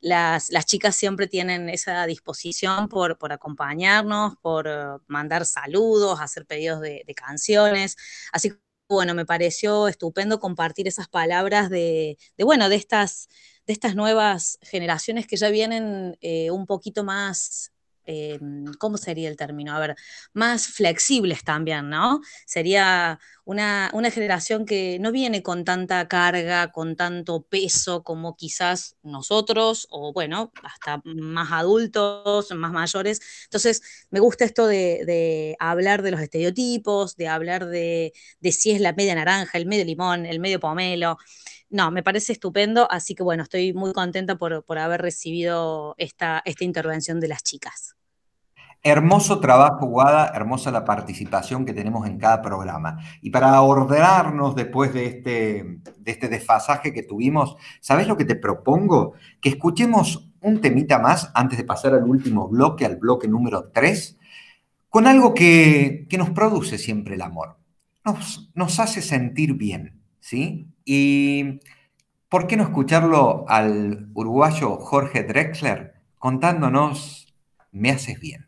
Las, 0.01 0.51
las, 0.51 0.65
chicas 0.65 0.95
siempre 0.95 1.28
tienen 1.28 1.67
esa 1.69 2.05
disposición 2.05 2.88
por, 2.89 3.17
por 3.17 3.34
acompañarnos, 3.34 4.36
por 4.41 4.67
uh, 4.67 4.99
mandar 5.07 5.45
saludos, 5.45 6.19
hacer 6.21 6.45
pedidos 6.45 6.80
de, 6.82 7.03
de 7.07 7.15
canciones. 7.15 7.95
Así 8.32 8.51
bueno, 8.88 9.13
me 9.15 9.25
pareció 9.25 9.88
estupendo 9.88 10.39
compartir 10.39 10.88
esas 10.88 11.07
palabras 11.07 11.69
de, 11.69 12.17
de 12.38 12.43
bueno, 12.43 12.69
de 12.69 12.75
estas, 12.75 13.27
de 13.65 13.73
estas 13.73 13.95
nuevas 13.95 14.59
generaciones 14.61 15.27
que 15.27 15.38
ya 15.38 15.49
vienen 15.49 16.17
eh, 16.21 16.51
un 16.51 16.65
poquito 16.65 17.03
más 17.03 17.71
eh, 18.06 18.39
¿cómo 18.80 18.97
sería 18.97 19.30
el 19.30 19.36
término? 19.36 19.76
A 19.76 19.80
ver, 19.80 19.95
más 20.34 20.68
flexibles 20.68 21.43
también, 21.43 21.89
¿no? 21.89 22.22
Sería 22.45 23.20
una, 23.45 23.89
una, 23.93 24.12
generación 24.12 24.66
que 24.66 24.97
no 24.99 25.12
viene 25.12 25.43
con 25.43 25.66
tanta 25.66 26.08
carga, 26.08 26.72
con 26.72 26.95
tanto 26.95 27.43
peso 27.43 28.03
como 28.03 28.36
quizás 28.36 28.95
nosotros, 29.03 29.88
o 29.89 30.14
bueno, 30.14 30.51
hasta 30.64 31.01
más 31.06 31.51
adultos, 31.51 32.51
más 32.56 32.72
mayores. 32.72 33.22
Entonces, 33.45 33.82
me 34.10 34.20
gusta 34.20 34.45
esto 34.45 34.68
de, 34.68 35.56
hablar 35.60 36.01
de 36.01 36.12
los 36.12 36.22
estereotipos, 36.22 37.16
de 37.16 37.28
hablar 37.28 37.68
de 37.68 38.14
si 38.51 38.72
es 38.72 38.82
la 38.82 38.93
media 38.93 39.16
naranja, 39.16 39.58
el 39.58 39.66
medio 39.66 39.86
limón, 39.86 40.26
el 40.26 40.39
medio 40.39 40.60
pomelo 40.60 41.18
no, 41.76 41.91
me 41.91 42.03
parece 42.03 42.32
estupendo, 42.32 42.89
así 42.89 43.15
que 43.15 43.23
bueno, 43.23 43.43
estoy 43.43 43.73
muy 43.73 43.91
contenta 43.91 44.38
por, 44.38 44.63
por 44.63 44.78
haber 44.78 45.01
recibido 45.01 45.93
esta, 45.97 46.41
esta 46.45 46.63
intervención 46.63 47.19
de 47.19 47.28
las 47.28 47.43
chicas. 47.43 47.95
Hermoso 48.82 49.39
trabajo, 49.39 49.88
Guada, 49.88 50.32
hermosa 50.34 50.71
la 50.71 50.86
participación 50.86 51.65
que 51.65 51.73
tenemos 51.73 52.07
en 52.07 52.17
cada 52.17 52.41
programa. 52.41 52.99
Y 53.21 53.30
para 53.30 53.59
ordenarnos 53.61 54.55
después 54.55 54.93
de 54.93 55.05
este, 55.07 55.82
de 55.97 56.11
este 56.11 56.30
desfasaje 56.30 56.93
que 56.93 57.03
tuvimos, 57.03 57.57
¿sabes 57.82 58.07
lo 58.07 58.15
que 58.15 58.26
te 58.26 58.36
propongo? 58.36 59.13
Que 59.41 59.49
escuchemos 59.49 60.32
un 60.39 60.61
temita 60.61 60.99
más 60.99 61.30
antes 61.34 61.57
de 61.57 61.65
pasar 61.65 61.93
al 61.93 62.03
último 62.03 62.47
bloque, 62.47 62.86
al 62.86 62.95
bloque 62.95 63.28
número 63.28 63.71
3, 63.73 64.17
con 64.88 65.07
algo 65.07 65.34
que, 65.34 66.05
que 66.09 66.17
nos 66.17 66.30
produce 66.30 66.78
siempre 66.78 67.15
el 67.15 67.21
amor. 67.21 67.57
Nos, 68.05 68.51
nos 68.53 68.80
hace 68.80 69.01
sentir 69.01 69.55
bien, 69.55 69.95
¿sí? 70.26 70.73
Y 70.86 71.59
¿por 72.30 72.47
qué 72.47 72.57
no 72.57 72.63
escucharlo 72.63 73.45
al 73.47 74.09
uruguayo 74.15 74.78
Jorge 74.78 75.23
Drexler 75.23 75.93
contándonos, 76.17 77.32
me 77.71 77.91
haces 77.91 78.19
bien? 78.19 78.47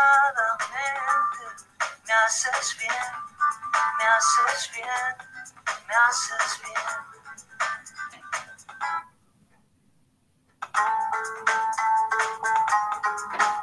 me 2.11 2.17
haces 2.17 2.77
bien, 2.77 2.91
me 3.97 4.05
haces 4.05 4.69
bien, 4.73 5.15
me 5.87 5.95
haces 5.95 6.61
bien. 6.61 6.75
Para 13.37 13.60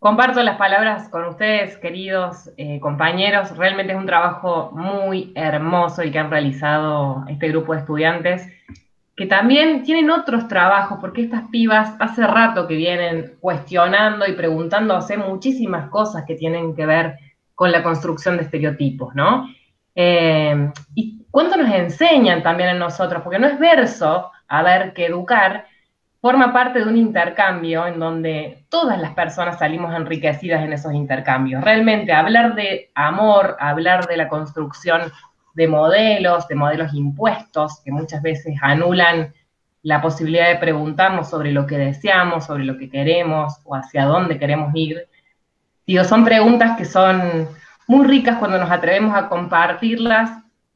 Comparto 0.00 0.42
las 0.42 0.56
palabras 0.56 1.10
con 1.10 1.26
ustedes, 1.26 1.76
queridos 1.76 2.50
eh, 2.56 2.80
compañeros. 2.80 3.54
Realmente 3.54 3.92
es 3.92 3.98
un 3.98 4.06
trabajo 4.06 4.70
muy 4.72 5.30
hermoso 5.34 6.00
el 6.00 6.10
que 6.10 6.18
han 6.18 6.30
realizado 6.30 7.26
este 7.28 7.48
grupo 7.48 7.74
de 7.74 7.80
estudiantes, 7.80 8.48
que 9.14 9.26
también 9.26 9.82
tienen 9.82 10.10
otros 10.10 10.48
trabajos, 10.48 10.96
porque 11.02 11.20
estas 11.20 11.50
pibas 11.50 11.96
hace 11.98 12.26
rato 12.26 12.66
que 12.66 12.76
vienen 12.76 13.36
cuestionando 13.40 14.26
y 14.26 14.32
preguntándose 14.32 15.18
muchísimas 15.18 15.90
cosas 15.90 16.24
que 16.26 16.34
tienen 16.34 16.74
que 16.74 16.86
ver 16.86 17.18
con 17.54 17.70
la 17.70 17.82
construcción 17.82 18.38
de 18.38 18.44
estereotipos, 18.44 19.14
¿no? 19.14 19.48
Eh, 19.94 20.72
y 20.94 21.26
cuánto 21.30 21.58
nos 21.58 21.68
enseñan 21.74 22.42
también 22.42 22.70
a 22.70 22.74
nosotros, 22.74 23.20
porque 23.22 23.38
no 23.38 23.48
es 23.48 23.58
verso 23.58 24.30
a 24.48 24.62
ver 24.62 24.94
que 24.94 25.04
educar, 25.04 25.66
forma 26.20 26.52
parte 26.52 26.80
de 26.80 26.84
un 26.84 26.96
intercambio 26.96 27.86
en 27.86 27.98
donde 27.98 28.66
todas 28.68 29.00
las 29.00 29.14
personas 29.14 29.58
salimos 29.58 29.94
enriquecidas 29.94 30.62
en 30.62 30.72
esos 30.72 30.92
intercambios. 30.92 31.64
Realmente 31.64 32.12
hablar 32.12 32.54
de 32.54 32.90
amor, 32.94 33.56
hablar 33.58 34.06
de 34.06 34.18
la 34.18 34.28
construcción 34.28 35.10
de 35.54 35.66
modelos, 35.66 36.46
de 36.46 36.54
modelos 36.54 36.92
impuestos, 36.92 37.80
que 37.84 37.90
muchas 37.90 38.22
veces 38.22 38.54
anulan 38.60 39.32
la 39.82 40.02
posibilidad 40.02 40.48
de 40.48 40.56
preguntarnos 40.56 41.30
sobre 41.30 41.52
lo 41.52 41.66
que 41.66 41.78
deseamos, 41.78 42.44
sobre 42.44 42.64
lo 42.64 42.76
que 42.76 42.90
queremos 42.90 43.60
o 43.64 43.74
hacia 43.74 44.04
dónde 44.04 44.38
queremos 44.38 44.70
ir. 44.74 45.08
Digo, 45.86 46.04
son 46.04 46.24
preguntas 46.24 46.76
que 46.76 46.84
son 46.84 47.48
muy 47.86 48.06
ricas 48.06 48.36
cuando 48.38 48.58
nos 48.58 48.70
atrevemos 48.70 49.16
a 49.16 49.28
compartirlas 49.28 50.30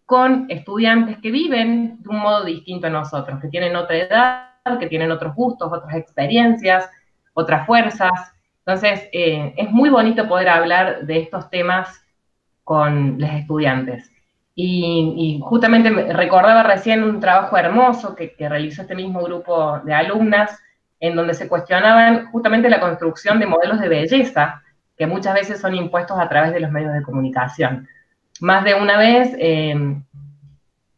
con 0.07 0.47
estudiantes 0.49 1.19
que 1.19 1.31
viven 1.31 2.03
de 2.03 2.09
un 2.09 2.19
modo 2.19 2.45
distinto 2.45 2.87
a 2.87 2.91
nosotros, 2.91 3.41
que 3.41 3.49
tienen 3.49 3.77
otra 3.77 3.97
edad, 3.97 4.54
que 4.79 4.87
tienen 4.87 5.11
otros 5.11 5.35
gustos, 5.35 5.71
otras 5.71 5.95
experiencias, 5.95 6.89
otras 7.35 7.67
fuerzas. 7.67 8.11
Entonces, 8.61 9.09
eh, 9.13 9.53
es 9.57 9.71
muy 9.71 9.91
bonito 9.91 10.27
poder 10.27 10.49
hablar 10.49 11.05
de 11.05 11.19
estos 11.21 11.51
temas 11.51 12.03
con 12.65 13.21
los 13.21 13.31
estudiantes. 13.31 14.11
Y, 14.57 15.41
justamente 15.43 15.91
recordaba 16.13 16.63
recién 16.63 17.03
un 17.03 17.19
trabajo 17.21 17.57
hermoso 17.57 18.15
que, 18.15 18.35
que, 18.35 18.49
realizó 18.49 18.83
este 18.83 18.95
mismo 18.95 19.23
grupo 19.23 19.81
de 19.81 19.93
alumnas, 19.93 20.59
en 21.01 21.17
donde 21.17 21.35
se 21.35 21.49
cuestionaban 21.49 22.27
justamente 22.31 22.71
la 22.71 22.81
construcción 22.81 23.41
de 23.41 23.47
modelos 23.47 23.81
de 23.81 23.89
belleza, 23.89 24.63
que 24.97 25.07
muchas 25.07 25.35
veces 25.35 25.61
son 25.61 25.75
impuestos 25.75 26.19
a 26.19 26.29
través 26.29 26.53
de 26.53 26.61
los 26.61 26.71
medios 26.71 26.95
de 26.95 27.03
comunicación. 27.03 27.89
Más 28.41 28.65
de 28.65 28.75
una 28.75 28.97
vez 28.97 29.35
eh, 29.39 29.75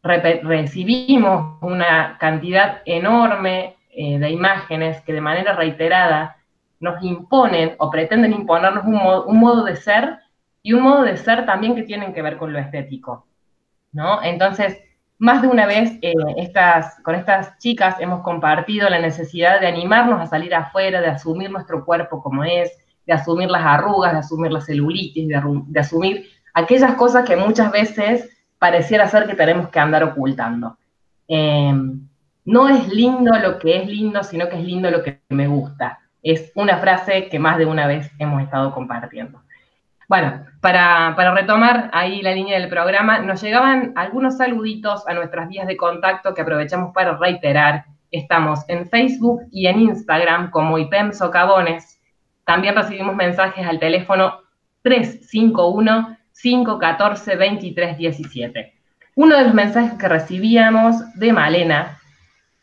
recibimos 0.07 1.57
una 1.61 2.17
cantidad 2.19 2.81
enorme 2.85 3.75
eh, 3.91 4.19
de 4.19 4.29
imágenes 4.29 5.01
que 5.01 5.13
de 5.13 5.21
manera 5.21 5.53
reiterada 5.53 6.37
nos 6.79 7.01
imponen 7.03 7.75
o 7.79 7.89
pretenden 7.89 8.33
imponernos 8.33 8.85
un 8.85 8.93
modo, 8.93 9.25
un 9.25 9.39
modo, 9.39 9.63
de 9.63 9.75
ser 9.75 10.19
y 10.61 10.73
un 10.73 10.83
modo 10.83 11.03
de 11.03 11.17
ser 11.17 11.45
también 11.45 11.75
que 11.75 11.83
tienen 11.83 12.13
que 12.13 12.21
ver 12.21 12.37
con 12.37 12.53
lo 12.53 12.59
estético, 12.59 13.25
¿no? 13.91 14.21
Entonces, 14.21 14.77
más 15.17 15.41
de 15.41 15.47
una 15.47 15.65
vez 15.65 15.97
eh, 16.01 16.13
estas, 16.37 16.99
con 17.01 17.15
estas 17.15 17.57
chicas 17.57 17.95
hemos 17.99 18.21
compartido 18.21 18.87
la 18.89 18.99
necesidad 18.99 19.59
de 19.59 19.67
animarnos 19.67 20.21
a 20.21 20.27
salir 20.27 20.53
afuera, 20.53 21.01
de 21.01 21.07
asumir 21.07 21.49
nuestro 21.49 21.83
cuerpo 21.83 22.21
como 22.21 22.43
es, 22.43 22.77
de 23.07 23.13
asumir 23.13 23.49
las 23.49 23.65
arrugas, 23.65 24.13
de 24.13 24.19
asumir 24.19 24.51
la 24.51 24.61
celulitis, 24.61 25.27
de, 25.27 25.41
de 25.41 25.79
asumir 25.79 26.29
aquellas 26.53 26.93
cosas 26.93 27.25
que 27.25 27.35
muchas 27.35 27.71
veces 27.71 28.36
pareciera 28.59 29.07
ser 29.07 29.27
que 29.27 29.35
tenemos 29.35 29.69
que 29.69 29.79
andar 29.79 30.03
ocultando. 30.03 30.77
Eh, 31.27 31.73
no 32.45 32.69
es 32.69 32.87
lindo 32.87 33.37
lo 33.37 33.59
que 33.59 33.77
es 33.77 33.87
lindo, 33.87 34.23
sino 34.23 34.47
que 34.47 34.55
es 34.55 34.63
lindo 34.63 34.89
lo 34.89 35.03
que 35.03 35.19
me 35.29 35.47
gusta. 35.47 35.99
Es 36.23 36.51
una 36.55 36.77
frase 36.77 37.27
que 37.27 37.39
más 37.39 37.57
de 37.57 37.65
una 37.65 37.87
vez 37.87 38.09
hemos 38.19 38.41
estado 38.41 38.73
compartiendo. 38.73 39.41
Bueno, 40.07 40.45
para, 40.61 41.13
para, 41.17 41.33
retomar 41.33 41.89
ahí 41.91 42.21
la 42.21 42.31
línea 42.31 42.57
del 42.57 42.69
programa, 42.69 43.19
nos 43.19 43.41
llegaban 43.41 43.91
algunos 43.97 44.37
saluditos 44.37 45.05
a 45.07 45.13
nuestras 45.13 45.49
vías 45.49 45.67
de 45.67 45.75
contacto 45.75 46.33
que 46.33 46.41
aprovechamos 46.41 46.93
para 46.93 47.17
reiterar. 47.17 47.83
Estamos 48.11 48.61
en 48.69 48.87
Facebook 48.89 49.41
y 49.51 49.67
en 49.67 49.81
Instagram 49.81 50.49
como 50.49 50.77
IPEM 50.77 51.11
Socavones. 51.11 51.99
También 52.45 52.75
recibimos 52.75 53.13
mensajes 53.17 53.67
al 53.67 53.79
teléfono 53.79 54.39
351 54.83 56.16
514 56.41 57.35
2317. 57.35 58.73
Uno 59.15 59.37
de 59.37 59.43
los 59.45 59.53
mensajes 59.53 59.93
que 59.93 60.07
recibíamos 60.07 60.95
de 61.15 61.33
Malena, 61.33 61.99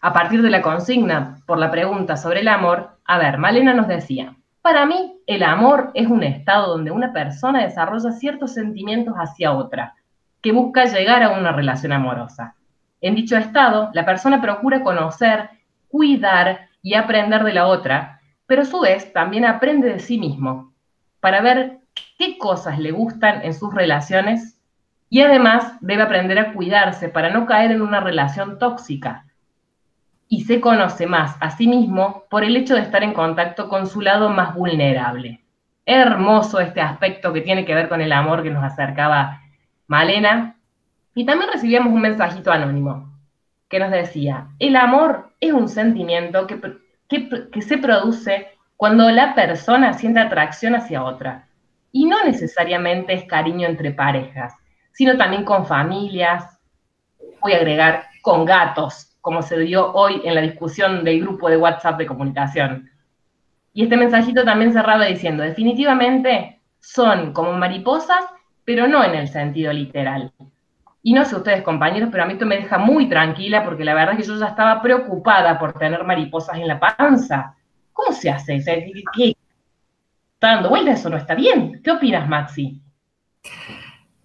a 0.01 0.13
partir 0.13 0.43
de 0.43 0.51
la 0.51 0.63
consigna 0.63 1.39
por 1.47 1.59
la 1.59 1.71
pregunta 1.71 2.17
sobre 2.17 2.41
el 2.41 2.49
amor, 2.49 2.99
a 3.05 3.19
ver, 3.19 3.39
Malena 3.39 3.75
nos 3.75 3.89
decía, 3.89 4.37
para 4.63 4.87
mí 4.87 5.19
el 5.27 5.43
amor 5.43 5.91
es 5.95 6.07
un 6.07 6.23
estado 6.23 6.69
donde 6.69 6.91
una 6.91 7.13
persona 7.13 7.65
desarrolla 7.65 8.13
ciertos 8.13 8.55
sentimientos 8.55 9.15
hacia 9.17 9.53
otra, 9.53 9.95
que 10.41 10.53
busca 10.53 10.85
llegar 10.85 11.23
a 11.23 11.31
una 11.31 11.53
relación 11.53 11.93
amorosa. 11.93 12.55
En 13.01 13.15
dicho 13.15 13.37
estado, 13.37 13.91
la 13.93 14.05
persona 14.05 14.41
procura 14.41 14.83
conocer, 14.83 15.51
cuidar 15.89 16.69
y 16.83 16.95
aprender 16.95 17.45
de 17.45 17.53
la 17.53 17.67
otra, 17.67 18.21
pero 18.47 18.63
a 18.63 18.67
su 18.67 18.81
vez 18.81 19.13
también 19.13 19.45
aprende 19.45 19.89
de 19.89 20.01
sí 20.01 20.19
mismo, 20.19 20.73
para 21.21 21.41
ver 21.41 21.81
qué 22.25 22.39
cosas 22.39 22.79
le 22.79 22.91
gustan 22.91 23.43
en 23.43 23.55
sus 23.55 23.75
relaciones 23.75 24.59
y 25.11 25.21
además 25.21 25.77
debe 25.81 26.03
aprender 26.03 26.39
a 26.39 26.53
cuidarse 26.53 27.09
para 27.09 27.31
no 27.31 27.47
caer 27.47 27.73
en 27.73 27.83
una 27.83 28.01
relación 28.01 28.59
tóxica. 28.59 29.27
Y 30.29 30.45
se 30.45 30.61
conoce 30.61 31.07
más 31.07 31.37
a 31.41 31.51
sí 31.51 31.69
mismo 31.69 32.25
por 32.31 32.43
el 32.45 32.57
hecho 32.57 32.75
de 32.75 32.81
estar 32.81 33.03
en 33.03 33.13
contacto 33.13 33.69
con 33.69 33.87
su 33.87 34.01
lado 34.01 34.31
más 34.31 34.55
vulnerable. 34.55 35.43
Hermoso 35.87 36.61
este 36.61 36.81
aspecto 36.81 37.33
que 37.33 37.43
tiene 37.43 37.65
que 37.65 37.75
ver 37.75 37.89
con 37.89 38.01
el 38.01 38.13
amor 38.13 38.43
que 38.43 38.51
nos 38.51 38.65
acercaba 38.65 39.43
Malena. 39.87 40.57
Y 41.15 41.27
también 41.27 41.51
recibíamos 41.53 41.93
un 41.93 42.01
mensajito 42.01 42.51
anónimo 42.51 43.13
que 43.69 43.79
nos 43.79 43.91
decía, 43.91 44.49
el 44.59 44.77
amor 44.77 45.33
es 45.41 45.53
un 45.53 45.69
sentimiento 45.69 46.47
que, 46.47 46.61
que, 47.09 47.51
que 47.51 47.63
se 47.63 47.79
produce 47.79 48.49
cuando 48.77 49.11
la 49.11 49.35
persona 49.35 49.93
siente 49.93 50.21
atracción 50.21 50.75
hacia 50.75 51.05
otra 51.05 51.49
y 51.95 52.07
no 52.07 52.25
necesariamente 52.25 53.13
es 53.13 53.25
cariño 53.25 53.69
entre 53.69 53.93
parejas, 53.93 54.53
sino 54.91 55.17
también 55.17 55.45
con 55.45 55.65
familias, 55.65 56.59
voy 57.41 57.53
a 57.53 57.59
agregar 57.59 58.07
con 58.21 58.45
gatos, 58.45 59.17
como 59.21 59.43
se 59.43 59.61
dio 59.61 59.93
hoy 59.93 60.21
en 60.25 60.35
la 60.35 60.41
discusión 60.41 61.05
del 61.05 61.21
grupo 61.21 61.49
de 61.49 61.57
WhatsApp 61.57 61.97
de 61.97 62.07
comunicación. 62.07 62.91
Y 63.73 63.85
este 63.85 63.97
mensajito 63.97 64.45
también 64.45 64.73
cerraba 64.73 65.05
diciendo, 65.05 65.45
definitivamente 65.45 66.61
son 66.81 67.33
como 67.33 67.53
mariposas, 67.53 68.25
pero 68.65 68.89
no 68.89 69.05
en 69.05 69.15
el 69.15 69.29
sentido 69.29 69.73
literal. 69.73 70.33
Y 71.01 71.13
no 71.13 71.25
sé 71.25 71.37
ustedes, 71.37 71.63
compañeros, 71.63 72.09
pero 72.11 72.25
a 72.25 72.27
mí 72.27 72.33
esto 72.33 72.45
me 72.45 72.57
deja 72.57 72.77
muy 72.77 73.09
tranquila 73.09 73.65
porque 73.65 73.85
la 73.85 73.95
verdad 73.95 74.15
es 74.15 74.27
que 74.27 74.33
yo 74.33 74.41
ya 74.41 74.49
estaba 74.49 74.83
preocupada 74.83 75.61
por 75.61 75.79
tener 75.79 76.03
mariposas 76.03 76.57
en 76.57 76.67
la 76.67 76.81
panza. 76.81 77.55
¿Cómo 77.93 78.11
se 78.11 78.31
hace? 78.31 78.61
¿Qué, 79.15 79.37
dando 80.53 80.69
vueltas, 80.69 81.01
eso 81.01 81.11
no 81.11 81.17
está 81.17 81.35
bien. 81.35 81.81
¿Qué 81.83 81.91
opinas, 81.91 82.29
Maxi? 82.29 82.83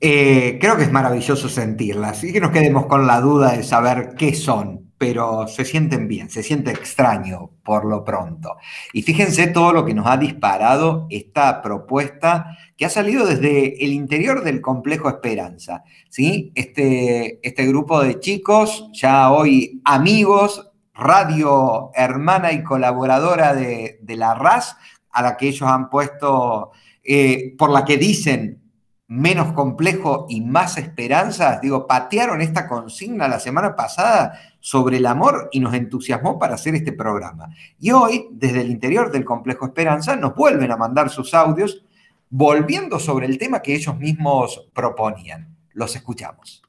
Eh, 0.02 0.58
creo 0.62 0.78
que 0.78 0.84
es 0.84 0.92
maravilloso 0.92 1.50
sentirlas 1.50 2.24
y 2.24 2.32
que 2.32 2.40
nos 2.40 2.52
quedemos 2.52 2.86
con 2.86 3.06
la 3.06 3.20
duda 3.20 3.52
de 3.52 3.64
saber 3.64 4.16
qué 4.18 4.34
son, 4.34 4.94
pero 4.98 5.48
se 5.48 5.66
sienten 5.66 6.08
bien, 6.08 6.30
se 6.30 6.42
siente 6.42 6.72
extraño 6.72 7.52
por 7.64 7.84
lo 7.84 8.06
pronto. 8.06 8.56
Y 8.94 9.02
fíjense 9.02 9.48
todo 9.48 9.74
lo 9.74 9.86
que 9.86 9.94
nos 9.94 10.08
ha 10.08 10.16
disparado 10.16 11.08
esta 11.10 11.62
propuesta 11.62 12.58
que 12.78 12.86
ha 12.86 12.90
salido 12.90 13.26
desde 13.26 13.84
el 13.84 13.92
interior 13.92 14.44
del 14.44 14.62
complejo 14.62 15.10
Esperanza. 15.10 15.84
¿sí? 16.10 16.54
Este, 16.56 17.46
este 17.46 17.66
grupo 17.66 18.02
de 18.02 18.22
chicos, 18.22 18.90
ya 18.94 19.32
hoy 19.32 19.82
amigos, 19.84 20.72
radio 20.94 21.92
hermana 21.94 22.54
y 22.54 22.64
colaboradora 22.64 23.54
de, 23.54 24.00
de 24.02 24.16
la 24.16 24.34
RAS, 24.34 24.78
a 25.20 25.22
la 25.22 25.36
que 25.36 25.50
ellos 25.50 25.70
han 25.70 25.90
puesto, 25.90 26.72
eh, 27.04 27.54
por 27.58 27.70
la 27.70 27.84
que 27.84 27.98
dicen 27.98 28.62
menos 29.08 29.52
complejo 29.54 30.28
y 30.30 30.40
más 30.40 30.78
esperanza, 30.78 31.60
digo, 31.62 31.88
patearon 31.88 32.42
esta 32.42 32.68
consigna 32.68 33.28
la 33.28 33.40
semana 33.40 33.76
pasada 33.76 34.40
sobre 34.60 34.98
el 34.98 35.06
amor 35.08 35.50
y 35.52 35.60
nos 35.60 35.74
entusiasmó 35.74 36.40
para 36.40 36.56
hacer 36.56 36.76
este 36.76 36.94
programa. 36.94 37.50
Y 37.80 37.92
hoy, 37.92 38.28
desde 38.32 38.62
el 38.62 38.70
interior 38.70 39.12
del 39.12 39.26
complejo 39.26 39.66
Esperanza, 39.66 40.16
nos 40.16 40.36
vuelven 40.36 40.72
a 40.72 40.78
mandar 40.78 41.10
sus 41.10 41.34
audios 41.34 41.84
volviendo 42.30 43.00
sobre 43.00 43.26
el 43.26 43.38
tema 43.38 43.62
que 43.62 43.76
ellos 43.76 43.98
mismos 43.98 44.70
proponían. 44.74 45.58
Los 45.74 45.96
escuchamos. 45.96 46.62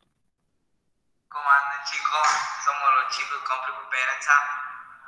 ¿Cómo 1.29 1.45
andan 1.45 1.85
chicos? 1.85 2.27
Somos 2.65 2.89
los 2.99 3.17
chicos 3.17 3.31
del 3.39 3.47
complejo 3.47 3.81
Esperanza. 3.85 4.33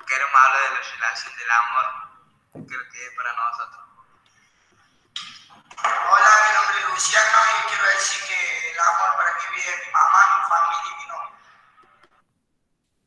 Queremos 0.06 0.36
hablar 0.46 0.60
de 0.62 0.76
la 0.76 0.82
relación 0.94 1.32
del 1.34 1.50
amor. 1.50 2.11
Creo 2.52 2.66
que 2.66 3.06
es 3.06 3.12
para 3.16 3.32
nosotros. 3.32 3.80
Hola, 5.82 6.30
mi 6.46 6.54
nombre 6.54 6.80
es 6.80 6.88
Luciano 6.90 7.38
y 7.48 7.68
quiero 7.68 7.86
decir 7.86 8.22
que 8.26 8.70
el 8.72 8.78
amor 8.78 9.16
para 9.16 9.32
mi 9.38 9.56
vida 9.56 9.70
es 9.72 9.86
mi 9.86 9.92
mamá, 9.92 10.36
mi 10.36 10.42
familia 10.50 10.92
y 10.92 10.96
mi 11.00 11.06
novio. 11.06 11.36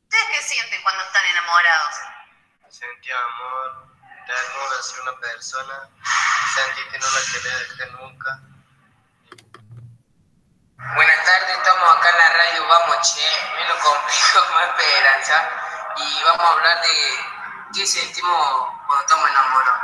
¿Ustedes 0.02 0.26
qué 0.32 0.42
sienten 0.42 0.82
cuando 0.82 1.02
están 1.04 1.24
enamorados? 1.26 1.94
Sentir 2.70 3.14
amor, 3.14 3.86
ternura 4.26 4.78
hacia 4.80 5.02
una 5.02 5.20
persona, 5.20 5.90
sentir 6.52 6.88
que 6.90 6.98
no 6.98 7.06
la 7.06 7.20
querés 7.20 7.78
dejar 7.78 7.92
nunca. 8.00 8.40
Buenas 10.96 11.24
tardes, 11.24 11.56
estamos 11.56 11.96
acá 11.96 12.10
en 12.10 12.18
la 12.18 12.28
radio 12.30 12.66
Vamos 12.66 13.14
Che, 13.14 13.54
menos 13.56 13.78
complejo, 13.78 14.50
más 14.54 14.68
esperanza, 14.70 15.50
y 15.98 16.22
vamos 16.24 16.46
a 16.46 16.50
hablar 16.50 16.82
de 16.82 17.35
qué 17.74 17.86
sentimos 17.86 18.74
cuando 18.86 19.00
estamos 19.00 19.30
enamorados. 19.30 19.80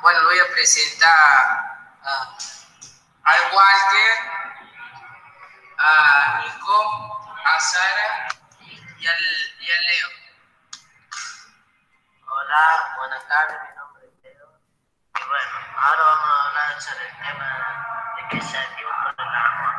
Bueno, 0.00 0.24
voy 0.24 0.38
a 0.38 0.48
presentar 0.52 1.78
a, 2.02 2.36
al 3.24 3.40
Walter, 3.52 4.18
a 5.78 6.42
Nico, 6.42 7.36
a 7.44 7.60
Sara 7.60 8.28
y 8.98 9.06
al, 9.06 9.22
y 9.60 9.70
al 9.70 9.84
Leo. 9.84 10.08
Hola, 12.28 12.94
buenas 12.96 13.28
tardes, 13.28 13.56
mi 13.68 13.76
nombre 13.76 14.06
es 14.06 14.22
Leo. 14.22 14.58
Y 15.18 15.28
bueno, 15.28 15.50
ahora 15.76 16.02
vamos 16.02 16.28
a 16.28 16.48
hablar 16.48 16.82
sobre 16.82 17.08
el 17.08 17.16
tema 17.18 18.14
de 18.16 18.28
qué 18.30 18.40
sentimos 18.40 18.94
por 19.02 19.26
el 19.26 19.34
amor. 19.34 19.74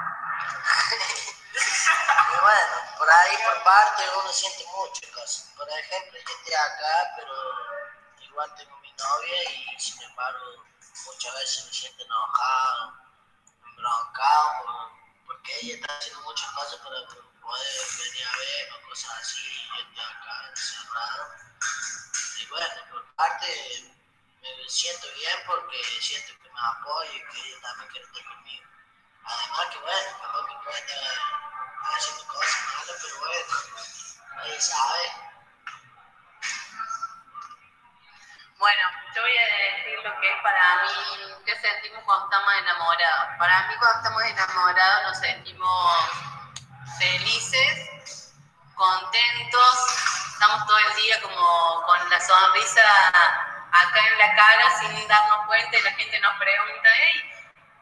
y 1.54 2.40
bueno, 2.42 2.98
por 2.98 3.10
ahí 3.10 3.38
por 3.44 3.64
parte 3.64 4.04
uno 4.20 4.32
siente 4.32 4.66
muchas 4.76 5.10
cosas. 5.12 5.50
Por 5.56 5.70
ejemplo, 5.70 6.20
yo 6.20 6.36
estoy 6.36 6.54
acá, 6.54 7.14
pero 7.18 7.34
igual 8.22 8.56
tengo 8.56 8.78
mi 8.80 8.92
novia 8.94 9.44
y 9.52 9.80
sin 9.80 10.02
embargo 10.02 10.64
muchas 11.06 11.34
veces 11.36 11.66
me 11.66 11.74
siento 11.74 12.04
enojado, 12.04 12.94
embroncado, 13.66 14.64
por, 14.64 14.92
porque 15.28 15.60
ella 15.62 15.76
está 15.76 15.98
haciendo 15.98 16.22
muchas 16.22 16.50
cosas 16.52 16.80
para 16.80 16.96
poder 17.42 17.86
venir 18.04 18.28
a 18.28 18.38
ver 18.38 18.74
o 18.74 18.90
cosas 18.90 19.12
así, 19.22 19.40
y 19.40 19.68
yo 19.68 19.76
estoy 19.76 20.04
acá 20.04 20.50
encerrado. 20.50 21.28
Y 22.40 22.46
bueno, 22.48 22.76
por 22.92 23.16
parte 23.16 23.94
me 24.42 24.70
siento 24.70 25.08
bien 25.14 25.38
porque 25.46 25.78
siento 26.02 26.34
que 26.42 26.50
me 26.50 26.60
apoya 26.60 27.12
y 27.12 27.24
que 27.32 27.48
ella 27.48 27.62
también 27.62 27.92
quiere 27.92 28.06
estar 28.06 28.26
conmigo. 28.26 28.66
Además 29.26 29.68
que 29.72 29.78
bueno, 29.80 30.18
capaz 30.22 30.48
que 30.48 30.56
puede 30.64 30.80
estar 30.80 31.43
haciendo 31.96 32.28
cosas 32.28 32.62
malas, 32.74 32.98
pero 33.02 33.20
bueno, 33.20 33.56
nadie 34.36 34.62
sabe. 34.62 35.12
Bueno, 38.58 38.82
yo 39.16 39.22
voy 39.22 39.38
a 39.38 39.46
decir 39.46 40.00
lo 40.04 40.22
que 40.22 40.32
es 40.32 40.42
para 40.42 40.84
mí, 40.84 41.34
qué 41.46 41.56
sentimos 41.60 42.04
cuando 42.06 42.26
estamos 42.26 42.54
enamorados. 42.60 43.38
Para 43.38 43.68
mí 43.68 43.76
cuando 43.78 43.98
estamos 43.98 44.24
enamorados 44.24 45.04
nos 45.04 45.18
sentimos 45.20 46.44
felices, 46.98 48.34
contentos, 48.76 50.34
estamos 50.34 50.66
todo 50.66 50.78
el 50.78 50.96
día 50.96 51.22
como 51.22 51.84
con 51.86 52.10
la 52.10 52.20
sonrisa 52.22 52.82
acá 53.74 54.00
en 54.08 54.18
la 54.18 54.36
cara 54.36 54.80
sin 54.80 55.08
darnos 55.08 55.48
cuenta 55.48 55.78
y 55.78 55.82
la 55.82 55.92
gente 55.92 56.20
nos 56.20 56.38
pregunta, 56.38 56.90
hey, 56.96 57.32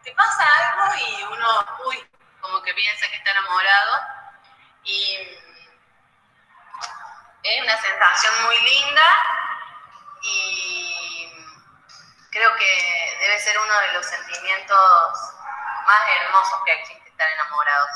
¿te 0.04 0.12
pasa 0.14 0.44
algo? 0.44 0.96
Y 0.96 1.24
uno, 1.24 1.66
uy, 1.86 2.11
como 2.42 2.62
que 2.62 2.74
piensa 2.74 3.08
que 3.08 3.16
está 3.16 3.32
enamorado. 3.32 4.02
Y 4.84 5.18
es 7.44 7.64
una 7.64 7.82
sensación 7.82 8.46
muy 8.46 8.60
linda 8.62 9.04
y 10.24 11.34
creo 12.32 12.56
que 12.56 13.18
debe 13.20 13.40
ser 13.40 13.58
uno 13.60 13.80
de 13.80 13.94
los 13.94 14.06
sentimientos 14.06 15.12
más 15.86 16.02
hermosos 16.10 16.60
que 16.66 16.74
existe 16.74 17.10
estar 17.10 17.32
enamorados. 17.32 17.92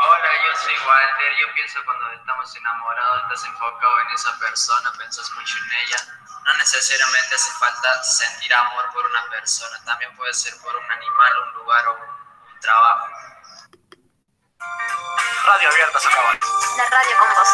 Hola, 0.00 0.28
yo 0.46 0.56
soy 0.56 0.74
Walter. 0.86 1.36
Yo 1.40 1.52
pienso 1.54 1.84
cuando 1.84 2.12
estamos 2.12 2.54
enamorados, 2.54 3.22
estás 3.24 3.44
enfocado 3.46 4.00
en 4.00 4.10
esa 4.10 4.38
persona, 4.38 4.92
pensás 4.96 5.30
mucho 5.32 5.58
en 5.58 5.72
ella. 5.72 5.96
No 6.44 6.54
necesariamente 6.54 7.34
hace 7.34 7.52
falta 7.58 8.02
sentir 8.04 8.54
amor 8.54 8.92
por 8.92 9.04
una 9.04 9.28
persona, 9.28 9.76
también 9.84 10.14
puede 10.16 10.32
ser 10.32 10.54
por 10.62 10.74
un 10.74 10.90
animal, 10.90 11.38
un 11.48 11.52
lugar 11.54 11.88
o 11.88 11.94
un 11.94 12.17
trabajo. 12.60 13.06
Radio 15.46 15.68
Abierta 15.68 15.98
Socavón. 15.98 16.38
La 16.76 16.84
radio 16.90 17.14
con 17.18 17.28
vos. 17.36 17.48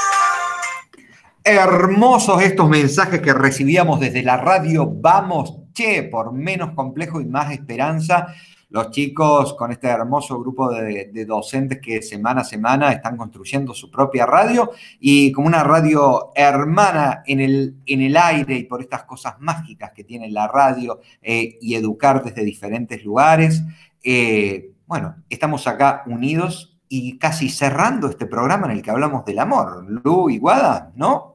Hermosos 1.44 2.42
estos 2.42 2.68
mensajes 2.68 3.20
que 3.20 3.32
recibíamos 3.32 4.00
desde 4.00 4.22
la 4.22 4.36
radio 4.36 4.86
Vamos 4.90 5.55
Che, 5.72 6.05
por 6.05 6.32
menos 6.32 6.70
complejo 6.74 7.20
y 7.20 7.26
más 7.26 7.52
esperanza. 7.52 8.28
Los 8.70 8.90
chicos 8.90 9.55
con 9.55 9.70
este 9.70 9.86
hermoso 9.86 10.40
grupo 10.40 10.72
de, 10.72 11.11
de, 11.12 11.24
docentes 11.26 11.80
que 11.80 12.02
semana 12.02 12.40
a 12.40 12.44
semana 12.44 12.90
están 12.90 13.16
construyendo 13.16 13.72
su 13.72 13.88
propia 13.88 14.26
radio 14.26 14.72
y 14.98 15.30
como 15.30 15.46
una 15.46 15.62
radio 15.62 16.32
hermana 16.34 17.22
en 17.26 17.40
el, 17.40 17.76
en 17.86 18.00
el 18.00 18.16
aire 18.16 18.57
y 18.57 18.64
por 18.64 18.80
estas 18.80 19.05
cosas 19.05 19.34
mágicas 19.38 19.92
que 19.92 20.02
tiene 20.02 20.28
la 20.30 20.48
radio 20.48 21.00
eh, 21.22 21.57
y 21.61 21.76
educar 21.76 22.24
desde 22.24 22.42
diferentes 22.42 23.05
lugares. 23.05 23.62
Eh, 24.02 24.74
bueno, 24.87 25.16
estamos 25.28 25.66
acá 25.66 26.03
unidos 26.07 26.76
y 26.89 27.18
casi 27.18 27.49
cerrando 27.49 28.09
este 28.09 28.26
programa 28.26 28.66
en 28.66 28.72
el 28.72 28.82
que 28.82 28.91
hablamos 28.91 29.24
del 29.24 29.39
amor. 29.39 29.85
Lu 30.05 30.30
y 30.30 30.39
Guada, 30.39 30.93
¿no? 30.95 31.35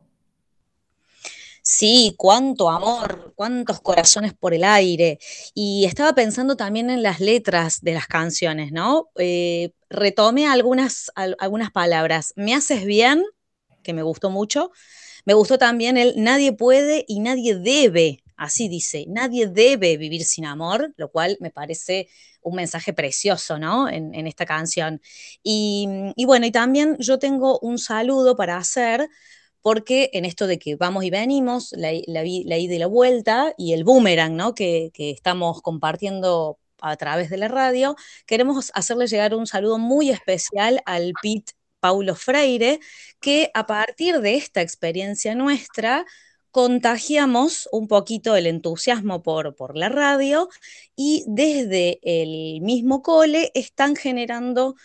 Sí, 1.62 2.16
cuánto 2.18 2.70
amor, 2.70 3.34
cuántos 3.36 3.80
corazones 3.82 4.34
por 4.34 4.54
el 4.54 4.64
aire. 4.64 5.20
Y 5.54 5.86
estaba 5.86 6.14
pensando 6.14 6.56
también 6.56 6.90
en 6.90 7.04
las 7.04 7.20
letras 7.20 7.82
de 7.82 7.94
las 7.94 8.08
canciones, 8.08 8.72
¿no? 8.72 9.10
Eh, 9.18 9.72
retomé 9.90 10.48
algunas, 10.48 11.12
al, 11.16 11.36
algunas 11.40 11.72
palabras. 11.72 12.34
Me 12.36 12.56
haces 12.56 12.86
bien, 12.86 13.24
que 13.84 13.94
me 13.94 14.02
gustó 14.04 14.30
mucho. 14.30 14.72
Me 15.26 15.34
gustó 15.34 15.58
también 15.58 15.98
el 15.98 16.14
nadie 16.18 16.54
puede 16.54 17.06
y 17.08 17.20
nadie 17.20 17.56
debe, 17.56 18.24
así 18.36 18.68
dice, 18.68 19.06
nadie 19.08 19.48
debe 19.48 19.98
vivir 19.98 20.24
sin 20.24 20.46
amor, 20.46 20.94
lo 20.98 21.12
cual 21.12 21.38
me 21.40 21.52
parece 21.52 22.08
un 22.42 22.56
mensaje 22.56 22.94
precioso, 22.94 23.60
¿no? 23.60 23.90
En, 23.90 24.28
esta 24.28 24.46
canción. 24.46 25.02
Y, 25.44 25.88
y 26.16 26.26
bueno, 26.26 26.46
y 26.46 26.52
también 26.52 26.98
yo 27.00 27.20
tengo 27.20 27.60
un 27.60 27.78
saludo 27.78 28.36
para 28.36 28.58
hacer 28.58 29.10
porque 29.62 30.10
en 30.14 30.26
esto 30.26 30.48
de 30.48 30.60
que 30.60 30.76
vamos 30.76 31.04
y 31.04 31.10
venimos, 31.10 31.72
la, 31.74 31.92
la, 32.08 32.22
la 32.24 32.58
ida 32.58 32.76
y 32.76 32.80
la 32.80 32.88
vuelta 32.88 33.54
y 33.58 33.74
el 33.74 33.84
boomerang 33.84 34.36
¿no? 34.36 34.54
que, 34.54 34.92
que, 34.94 35.12
estamos 35.12 35.62
compartiendo 35.62 36.60
a 36.82 36.96
través 36.96 37.30
de 37.30 37.38
la 37.38 37.50
radio, 37.50 37.96
queremos 38.26 38.72
hacerle 38.74 39.08
llegar 39.08 39.36
un 39.36 39.48
saludo 39.48 39.78
muy 39.78 40.10
especial 40.10 40.82
al 40.86 41.14
PIT 41.22 41.52
Paulo 41.80 42.16
Freire, 42.16 42.80
que 43.20 43.52
a 43.54 43.66
partir 43.66 44.20
de 44.22 44.36
esta 44.36 44.62
experiencia 44.62 45.36
nuestra, 45.36 46.06
contagiamos 46.52 47.70
un 47.72 47.88
poquito 47.88 48.36
el 48.36 48.48
entusiasmo 48.48 49.22
por, 49.22 49.56
por 49.56 49.78
la 49.78 49.90
radio 49.90 50.50
y 50.96 51.24
desde 51.28 52.00
el 52.04 52.62
mismo 52.62 53.02
cole 53.02 53.52
están 53.54 53.96
generando 53.96 54.76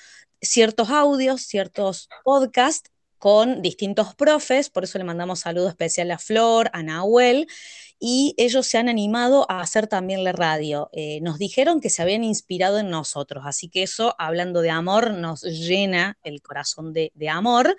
ciertos 0.40 0.90
audios, 0.90 1.42
ciertos 1.42 2.08
podcasts 2.22 2.90
con 3.18 3.62
distintos 3.62 4.14
profes, 4.14 4.68
por 4.68 4.84
eso 4.84 4.98
le 4.98 5.04
mandamos 5.04 5.40
saludo 5.40 5.70
especial 5.70 6.10
a 6.10 6.18
Flor, 6.18 6.68
a 6.74 6.82
Nahuel, 6.82 7.46
y 7.98 8.34
ellos 8.36 8.66
se 8.66 8.76
han 8.76 8.90
animado 8.90 9.46
a 9.50 9.62
hacer 9.62 9.86
también 9.86 10.24
la 10.24 10.32
radio. 10.32 10.90
Eh, 10.92 11.20
nos 11.22 11.38
dijeron 11.38 11.80
que 11.80 11.88
se 11.88 12.02
habían 12.02 12.22
inspirado 12.22 12.78
en 12.78 12.90
nosotros, 12.90 13.44
así 13.46 13.70
que 13.70 13.82
eso, 13.82 14.14
hablando 14.18 14.60
de 14.60 14.68
amor, 14.68 15.14
nos 15.14 15.40
llena 15.40 16.18
el 16.22 16.42
corazón 16.42 16.92
de, 16.92 17.12
de 17.14 17.30
amor. 17.30 17.74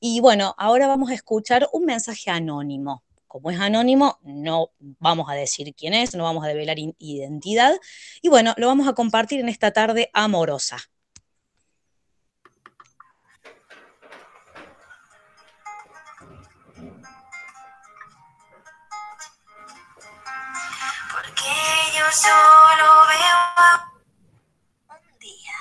Y 0.00 0.20
bueno, 0.20 0.54
ahora 0.58 0.86
vamos 0.86 1.10
a 1.10 1.14
escuchar 1.14 1.66
un 1.72 1.86
mensaje 1.86 2.30
anónimo 2.30 3.02
como 3.34 3.50
es 3.50 3.58
anónimo, 3.58 4.20
no 4.22 4.70
vamos 4.78 5.28
a 5.28 5.32
decir 5.32 5.74
quién 5.74 5.92
es, 5.92 6.14
no 6.14 6.22
vamos 6.22 6.44
a 6.44 6.46
develar 6.46 6.76
identidad. 6.78 7.74
Y 8.22 8.28
bueno, 8.28 8.54
lo 8.58 8.68
vamos 8.68 8.86
a 8.86 8.92
compartir 8.92 9.40
en 9.40 9.48
esta 9.48 9.72
tarde 9.72 10.08
amorosa. 10.12 10.78
Porque 21.10 21.50
yo 21.98 22.06
solo 22.12 22.86
veo 23.08 23.40
a 23.58 23.90
un 24.90 25.18
día, 25.18 25.58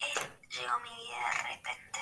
él 0.00 0.18
llegó 0.50 0.80
mi 0.80 0.90
vida 0.90 1.30
de 1.30 1.42
repente, 1.54 2.00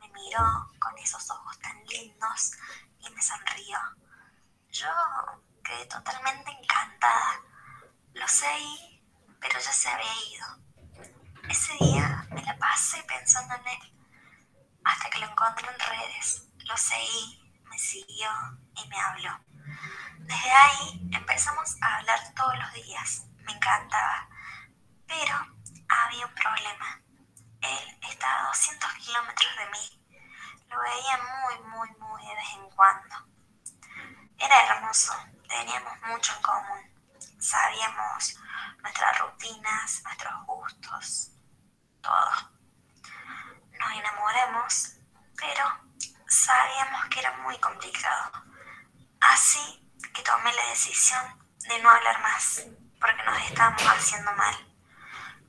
me 0.00 0.08
miró 0.12 0.68
con 0.78 0.98
esos 0.98 1.30
ojos 1.30 1.58
tan 1.60 1.82
lindos 1.86 2.52
y 3.00 3.08
me 3.08 3.22
sonrió. 3.22 3.78
Yo 4.78 5.42
quedé 5.64 5.86
totalmente 5.86 6.52
encantada. 6.52 7.42
Lo 8.14 8.28
seguí, 8.28 9.02
pero 9.40 9.58
ya 9.58 9.72
se 9.72 9.88
había 9.88 10.24
ido. 10.32 10.46
Ese 11.48 11.72
día 11.80 12.24
me 12.30 12.40
la 12.44 12.56
pasé 12.58 13.02
pensando 13.02 13.56
en 13.56 13.66
él, 13.66 13.92
hasta 14.84 15.10
que 15.10 15.18
lo 15.18 15.26
encontré 15.26 15.66
en 15.66 15.80
redes. 15.80 16.46
Lo 16.58 16.76
seguí, 16.76 17.52
me 17.64 17.76
siguió 17.76 18.30
y 18.76 18.86
me 18.86 19.00
habló. 19.00 19.40
Desde 20.18 20.50
ahí 20.52 21.10
empezamos 21.12 21.76
a 21.82 21.96
hablar 21.96 22.20
todos 22.36 22.56
los 22.56 22.72
días. 22.74 23.24
Me 23.38 23.54
encantaba. 23.54 24.28
Pero 25.08 25.34
había 25.88 26.24
un 26.24 26.34
problema. 26.34 27.02
Él 27.62 27.98
estaba 28.08 28.44
a 28.44 28.46
200 28.46 28.94
kilómetros 28.94 29.56
de 29.56 29.70
mí. 29.70 30.06
Lo 30.68 30.80
veía 30.80 31.18
muy, 31.18 31.68
muy, 31.68 31.90
muy 31.98 32.26
de 32.28 32.34
vez 32.36 32.52
en 32.54 32.70
cuando. 32.70 33.37
Era 34.38 34.66
hermoso. 34.66 35.12
Teníamos 35.48 36.00
mucho 36.02 36.32
en 36.34 36.42
común. 36.42 37.38
Sabíamos 37.40 38.38
nuestras 38.82 39.18
rutinas, 39.18 40.02
nuestros 40.04 40.46
gustos, 40.46 41.30
todo. 42.00 42.30
Nos 43.78 43.92
enamoramos, 43.92 44.96
pero 45.36 45.64
sabíamos 46.26 47.06
que 47.06 47.20
era 47.20 47.36
muy 47.38 47.58
complicado. 47.58 48.32
Así 49.20 49.92
que 50.14 50.22
tomé 50.22 50.52
la 50.52 50.66
decisión 50.68 51.48
de 51.68 51.78
no 51.80 51.90
hablar 51.90 52.20
más, 52.22 52.62
porque 53.00 53.22
nos 53.24 53.38
estábamos 53.42 53.82
haciendo 53.82 54.32
mal. 54.34 54.54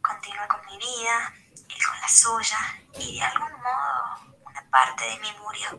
Continué 0.01 0.47
con 0.47 0.65
mi 0.65 0.77
vida, 0.77 1.33
él 1.69 1.85
con 1.85 1.99
la 2.01 2.07
suya, 2.07 2.57
y 2.93 3.19
de 3.19 3.25
algún 3.25 3.51
modo 3.61 4.35
una 4.45 4.69
parte 4.69 5.05
de 5.05 5.19
mí 5.19 5.35
murió. 5.39 5.69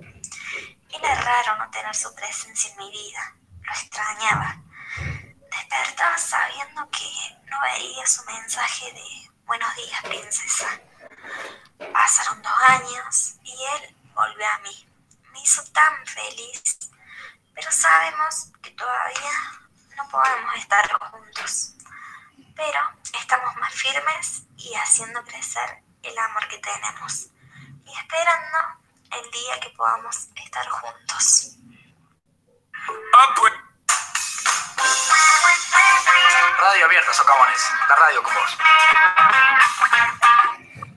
Era 0.93 1.14
raro 1.14 1.57
no 1.57 1.70
tener 1.70 1.95
su 1.95 2.12
presencia 2.14 2.70
en 2.70 2.76
mi 2.78 2.91
vida, 2.91 3.34
lo 3.62 3.72
extrañaba. 3.72 4.57
Despertaba 5.51 6.18
sabiendo 6.18 6.88
que 6.91 7.38
no 7.47 7.61
vería 7.61 8.07
su 8.07 8.24
mensaje 8.24 8.93
de 8.93 9.30
buenos 9.45 9.74
días, 9.76 10.03
princesa. 10.03 10.80
Pasaron 11.93 12.43
dos 12.43 12.53
años 12.68 13.36
y 13.45 13.53
él 13.53 13.97
volvió 14.14 14.47
a 14.49 14.59
mí. 14.59 14.88
Me 15.32 15.41
hizo 15.41 15.62
tan 15.72 16.07
feliz, 16.07 16.78
pero 17.55 17.70
sabemos 17.70 18.49
que 18.61 18.70
todavía 18.72 19.61
no 19.97 20.09
podemos 20.09 20.55
estar 20.57 20.91
juntos. 21.11 21.74
Pero 22.57 22.80
estamos 23.18 23.57
más 23.57 23.72
firmes 23.72 24.43
y 24.57 24.74
haciendo 24.74 25.22
crecer 25.22 25.82
el 26.03 26.18
amor 26.18 26.49
que 26.49 26.59
tenemos 26.59 27.28
y 27.84 27.97
esperando 27.97 28.80
el 29.12 29.30
día 29.30 29.61
que 29.61 29.70
podamos 29.76 30.28
estar 30.36 30.66
juntos. 30.68 31.56
Radio 36.61 36.86
Abierta, 36.86 37.12
Socavones. 37.12 37.61
La 37.88 37.96
radio 37.96 38.22
con 38.22 38.34
vos. 38.34 38.58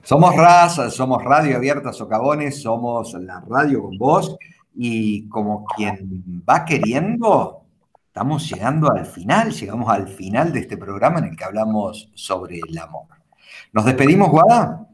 Somos 0.02 0.36
raza, 0.36 0.90
somos 0.90 1.24
Radio 1.24 1.56
Abierta 1.56 1.92
Socavones, 1.92 2.62
somos 2.62 3.14
la 3.14 3.40
radio 3.40 3.82
con 3.82 3.98
vos 3.98 4.36
y 4.74 5.28
como 5.28 5.64
quien 5.64 6.44
va 6.48 6.64
queriendo, 6.64 7.64
estamos 8.06 8.48
llegando 8.48 8.92
al 8.92 9.06
final, 9.06 9.52
llegamos 9.52 9.88
al 9.88 10.08
final 10.08 10.52
de 10.52 10.60
este 10.60 10.76
programa 10.76 11.20
en 11.20 11.26
el 11.26 11.36
que 11.36 11.44
hablamos 11.44 12.10
sobre 12.14 12.60
el 12.68 12.78
amor. 12.78 13.06
¿Nos 13.72 13.84
despedimos, 13.86 14.28
Guada? 14.28 14.86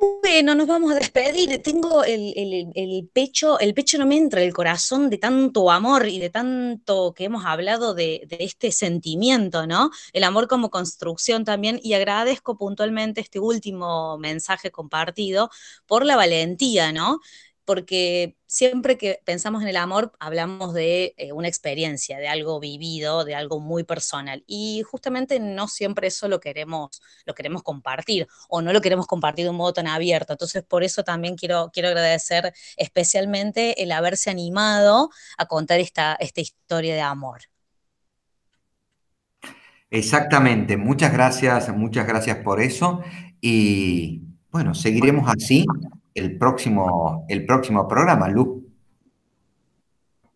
Bueno, 0.00 0.54
nos 0.54 0.66
vamos 0.66 0.92
a 0.92 0.94
despedir. 0.94 1.60
Tengo 1.62 2.04
el, 2.04 2.32
el- 2.36 2.72
el 2.74 3.08
pecho, 3.12 3.58
el 3.60 3.74
pecho 3.74 3.98
no 3.98 4.06
me 4.06 4.16
entra, 4.16 4.42
el 4.42 4.52
corazón 4.54 5.10
de 5.10 5.18
tanto 5.18 5.70
amor 5.70 6.08
y 6.08 6.18
de 6.18 6.30
tanto 6.30 7.12
que 7.14 7.24
hemos 7.24 7.44
hablado 7.44 7.92
de, 7.94 8.22
de 8.26 8.38
este 8.40 8.72
sentimiento, 8.72 9.66
¿no? 9.66 9.90
El 10.12 10.24
amor 10.24 10.48
como 10.48 10.70
construcción 10.70 11.44
también. 11.44 11.80
Y 11.82 11.92
agradezco 11.94 12.56
puntualmente 12.56 13.20
este 13.20 13.40
último 13.40 14.16
mensaje 14.18 14.70
compartido 14.70 15.50
por 15.86 16.06
la 16.06 16.16
valentía, 16.16 16.92
¿no? 16.92 17.20
Porque 17.66 18.36
siempre 18.50 18.98
que 18.98 19.20
pensamos 19.24 19.62
en 19.62 19.68
el 19.68 19.76
amor, 19.76 20.12
hablamos 20.18 20.74
de 20.74 21.14
eh, 21.16 21.30
una 21.32 21.46
experiencia, 21.46 22.18
de 22.18 22.26
algo 22.26 22.58
vivido, 22.58 23.24
de 23.24 23.36
algo 23.36 23.60
muy 23.60 23.84
personal. 23.84 24.42
Y 24.44 24.82
justamente 24.82 25.38
no 25.38 25.68
siempre 25.68 26.08
eso 26.08 26.26
lo 26.26 26.40
queremos, 26.40 27.00
lo 27.26 27.34
queremos 27.34 27.62
compartir 27.62 28.26
o 28.48 28.60
no 28.60 28.72
lo 28.72 28.80
queremos 28.80 29.06
compartir 29.06 29.44
de 29.44 29.50
un 29.50 29.56
modo 29.56 29.72
tan 29.72 29.86
abierto. 29.86 30.32
Entonces, 30.32 30.64
por 30.64 30.82
eso 30.82 31.04
también 31.04 31.36
quiero, 31.36 31.70
quiero 31.72 31.90
agradecer 31.90 32.52
especialmente 32.76 33.80
el 33.84 33.92
haberse 33.92 34.30
animado 34.30 35.10
a 35.38 35.46
contar 35.46 35.78
esta, 35.78 36.16
esta 36.18 36.40
historia 36.40 36.96
de 36.96 37.02
amor. 37.02 37.42
Exactamente, 39.90 40.76
muchas 40.76 41.12
gracias, 41.12 41.68
muchas 41.68 42.04
gracias 42.04 42.38
por 42.38 42.60
eso. 42.60 43.00
Y 43.40 44.22
bueno, 44.50 44.74
seguiremos 44.74 45.28
así 45.28 45.64
el 46.14 46.38
próximo, 46.38 47.24
el 47.28 47.46
próximo 47.46 47.86
programa, 47.86 48.28
Lu. 48.28 48.66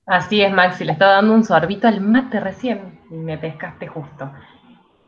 Así 0.06 0.42
es, 0.42 0.52
Maxi, 0.52 0.84
le 0.84 0.92
estaba 0.92 1.12
dando 1.12 1.32
un 1.32 1.44
sorbito 1.44 1.88
al 1.88 2.00
mate 2.00 2.38
recién 2.38 3.00
y 3.10 3.14
me 3.14 3.38
pescaste 3.38 3.86
justo. 3.86 4.30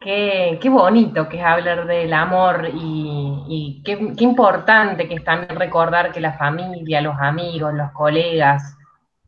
Qué, 0.00 0.58
qué 0.60 0.68
bonito 0.68 1.28
que 1.28 1.38
es 1.38 1.44
hablar 1.44 1.86
del 1.86 2.12
amor 2.12 2.70
y, 2.72 3.82
qué, 3.84 4.14
qué 4.16 4.24
importante 4.24 5.08
que 5.08 5.14
es 5.14 5.24
también 5.24 5.58
recordar 5.58 6.12
que 6.12 6.20
la 6.20 6.32
familia, 6.34 7.00
los 7.00 7.16
amigos, 7.18 7.74
los 7.74 7.90
colegas, 7.92 8.76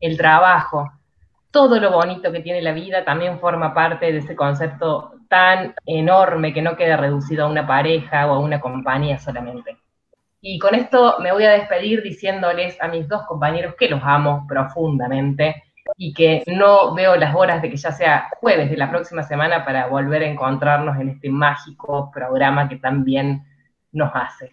el 0.00 0.16
trabajo, 0.16 0.90
todo 1.50 1.80
lo 1.80 1.90
bonito 1.90 2.30
que 2.30 2.40
tiene 2.40 2.62
la 2.62 2.72
vida 2.72 3.04
también 3.04 3.40
forma 3.40 3.74
parte 3.74 4.12
de 4.12 4.18
ese 4.18 4.36
concepto 4.36 5.12
tan 5.28 5.74
enorme 5.84 6.52
que 6.52 6.62
no 6.62 6.76
queda 6.76 6.96
reducido 6.96 7.44
a 7.44 7.48
una 7.48 7.66
pareja 7.66 8.26
o 8.26 8.34
a 8.34 8.38
una 8.38 8.60
compañía 8.60 9.18
solamente. 9.18 9.76
Y 10.40 10.58
con 10.58 10.74
esto 10.74 11.16
me 11.20 11.32
voy 11.32 11.44
a 11.44 11.50
despedir 11.50 12.02
diciéndoles 12.02 12.80
a 12.80 12.88
mis 12.88 13.08
dos 13.08 13.22
compañeros 13.26 13.74
que 13.78 13.88
los 13.88 14.00
amo 14.04 14.46
profundamente 14.48 15.62
y 15.96 16.12
que 16.12 16.44
no 16.46 16.94
veo 16.94 17.16
las 17.16 17.34
horas 17.34 17.60
de 17.62 17.70
que 17.70 17.76
ya 17.76 17.92
sea 17.92 18.28
jueves 18.40 18.70
de 18.70 18.76
la 18.76 18.90
próxima 18.90 19.22
semana 19.22 19.64
para 19.64 19.86
volver 19.86 20.22
a 20.22 20.28
encontrarnos 20.28 20.98
en 21.00 21.08
este 21.08 21.30
mágico 21.30 22.10
programa 22.12 22.68
que 22.68 22.76
tan 22.76 23.04
bien 23.04 23.44
nos 23.92 24.10
hace. 24.14 24.52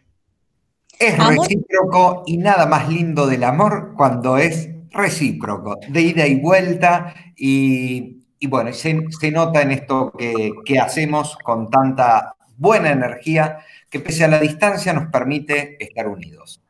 Es 0.97 1.17
recíproco 1.17 2.23
y 2.25 2.37
nada 2.37 2.65
más 2.65 2.87
lindo 2.87 3.27
del 3.27 3.43
amor 3.43 3.93
cuando 3.95 4.37
es 4.37 4.69
recíproco, 4.91 5.77
de 5.89 6.01
ida 6.01 6.25
y 6.25 6.39
vuelta 6.39 7.13
y, 7.35 8.25
y 8.39 8.47
bueno, 8.47 8.71
se, 8.71 9.03
se, 9.19 9.29
nota 9.29 9.61
en 9.61 9.71
esto 9.71 10.13
que, 10.17 10.51
que 10.63 10.79
hacemos 10.79 11.37
con 11.43 11.69
tanta 11.69 12.33
buena 12.57 12.91
energía 12.91 13.59
que 13.89 13.99
pese 13.99 14.25
a 14.25 14.27
la 14.27 14.39
distancia 14.39 14.93
nos 14.93 15.09
permite 15.11 15.83
estar 15.83 16.07
unidos. 16.07 16.61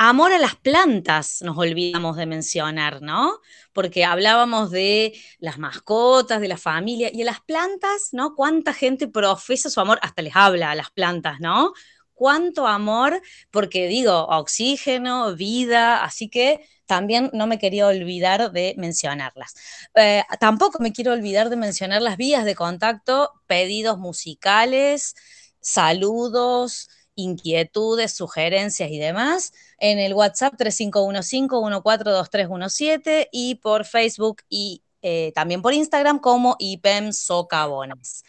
Amor 0.00 0.32
a 0.32 0.38
las 0.38 0.54
plantas, 0.54 1.42
nos 1.42 1.58
olvidamos 1.58 2.16
de 2.16 2.26
mencionar, 2.26 3.02
¿no? 3.02 3.40
Porque 3.72 4.04
hablábamos 4.04 4.70
de 4.70 5.12
las 5.40 5.58
mascotas, 5.58 6.40
de 6.40 6.46
la 6.46 6.56
familia, 6.56 7.10
y 7.12 7.22
a 7.22 7.24
las 7.24 7.40
plantas, 7.40 8.10
¿no? 8.12 8.36
¿Cuánta 8.36 8.72
gente 8.72 9.08
profesa 9.08 9.68
su 9.70 9.80
amor? 9.80 9.98
Hasta 10.00 10.22
les 10.22 10.36
habla 10.36 10.70
a 10.70 10.76
las 10.76 10.92
plantas, 10.92 11.40
¿no? 11.40 11.72
Cuánto 12.18 12.66
amor, 12.66 13.22
porque 13.52 13.86
digo, 13.86 14.26
oxígeno, 14.26 15.36
vida, 15.36 16.02
así 16.02 16.28
que 16.28 16.66
también 16.84 17.30
no 17.32 17.46
me 17.46 17.60
quería 17.60 17.86
olvidar 17.86 18.50
de 18.50 18.74
mencionarlas. 18.76 19.54
Eh, 19.94 20.24
tampoco 20.40 20.80
me 20.80 20.92
quiero 20.92 21.12
olvidar 21.12 21.48
de 21.48 21.54
mencionar 21.54 22.02
las 22.02 22.16
vías 22.16 22.44
de 22.44 22.56
contacto, 22.56 23.30
pedidos 23.46 23.98
musicales, 23.98 25.14
saludos, 25.60 26.88
inquietudes, 27.14 28.14
sugerencias 28.14 28.90
y 28.90 28.98
demás 28.98 29.52
en 29.78 30.00
el 30.00 30.12
WhatsApp 30.12 30.54
3515-142317 30.54 33.28
y 33.30 33.54
por 33.56 33.84
Facebook 33.84 34.42
y 34.48 34.82
eh, 35.02 35.30
también 35.36 35.62
por 35.62 35.72
Instagram 35.72 36.18
como 36.18 36.56
IPEM 36.58 37.12
Socavones. 37.12 38.24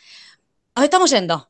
Nos 0.76 0.84
estamos 0.84 1.10
yendo. 1.10 1.50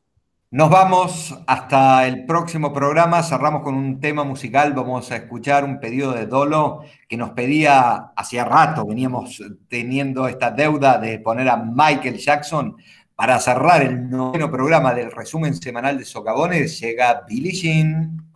Nos 0.52 0.68
vamos 0.68 1.32
hasta 1.46 2.08
el 2.08 2.26
próximo 2.26 2.72
programa. 2.72 3.22
Cerramos 3.22 3.62
con 3.62 3.76
un 3.76 4.00
tema 4.00 4.24
musical. 4.24 4.72
Vamos 4.72 5.12
a 5.12 5.16
escuchar 5.16 5.62
un 5.62 5.78
pedido 5.78 6.12
de 6.12 6.26
Dolo 6.26 6.80
que 7.08 7.16
nos 7.16 7.30
pedía 7.30 8.10
hacía 8.16 8.44
rato. 8.44 8.84
Veníamos 8.84 9.40
teniendo 9.68 10.26
esta 10.26 10.50
deuda 10.50 10.98
de 10.98 11.20
poner 11.20 11.48
a 11.48 11.56
Michael 11.56 12.18
Jackson 12.18 12.76
para 13.14 13.38
cerrar 13.38 13.82
el 13.82 14.10
noveno 14.10 14.50
programa 14.50 14.92
del 14.92 15.12
resumen 15.12 15.54
semanal 15.54 15.96
de 15.96 16.04
Socavones. 16.04 16.80
Llega 16.80 17.24
Billie 17.28 17.52
Jean. 17.52 18.29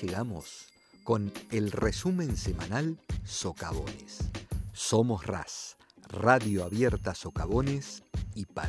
Llegamos 0.00 0.66
con 1.04 1.32
el 1.50 1.70
resumen 1.70 2.36
semanal 2.36 2.98
Socavones. 3.24 4.18
Somos 4.72 5.26
RAS, 5.26 5.76
Radio 6.08 6.64
Abierta 6.64 7.14
Socavones 7.14 8.02
y 8.34 8.44
para. 8.46 8.65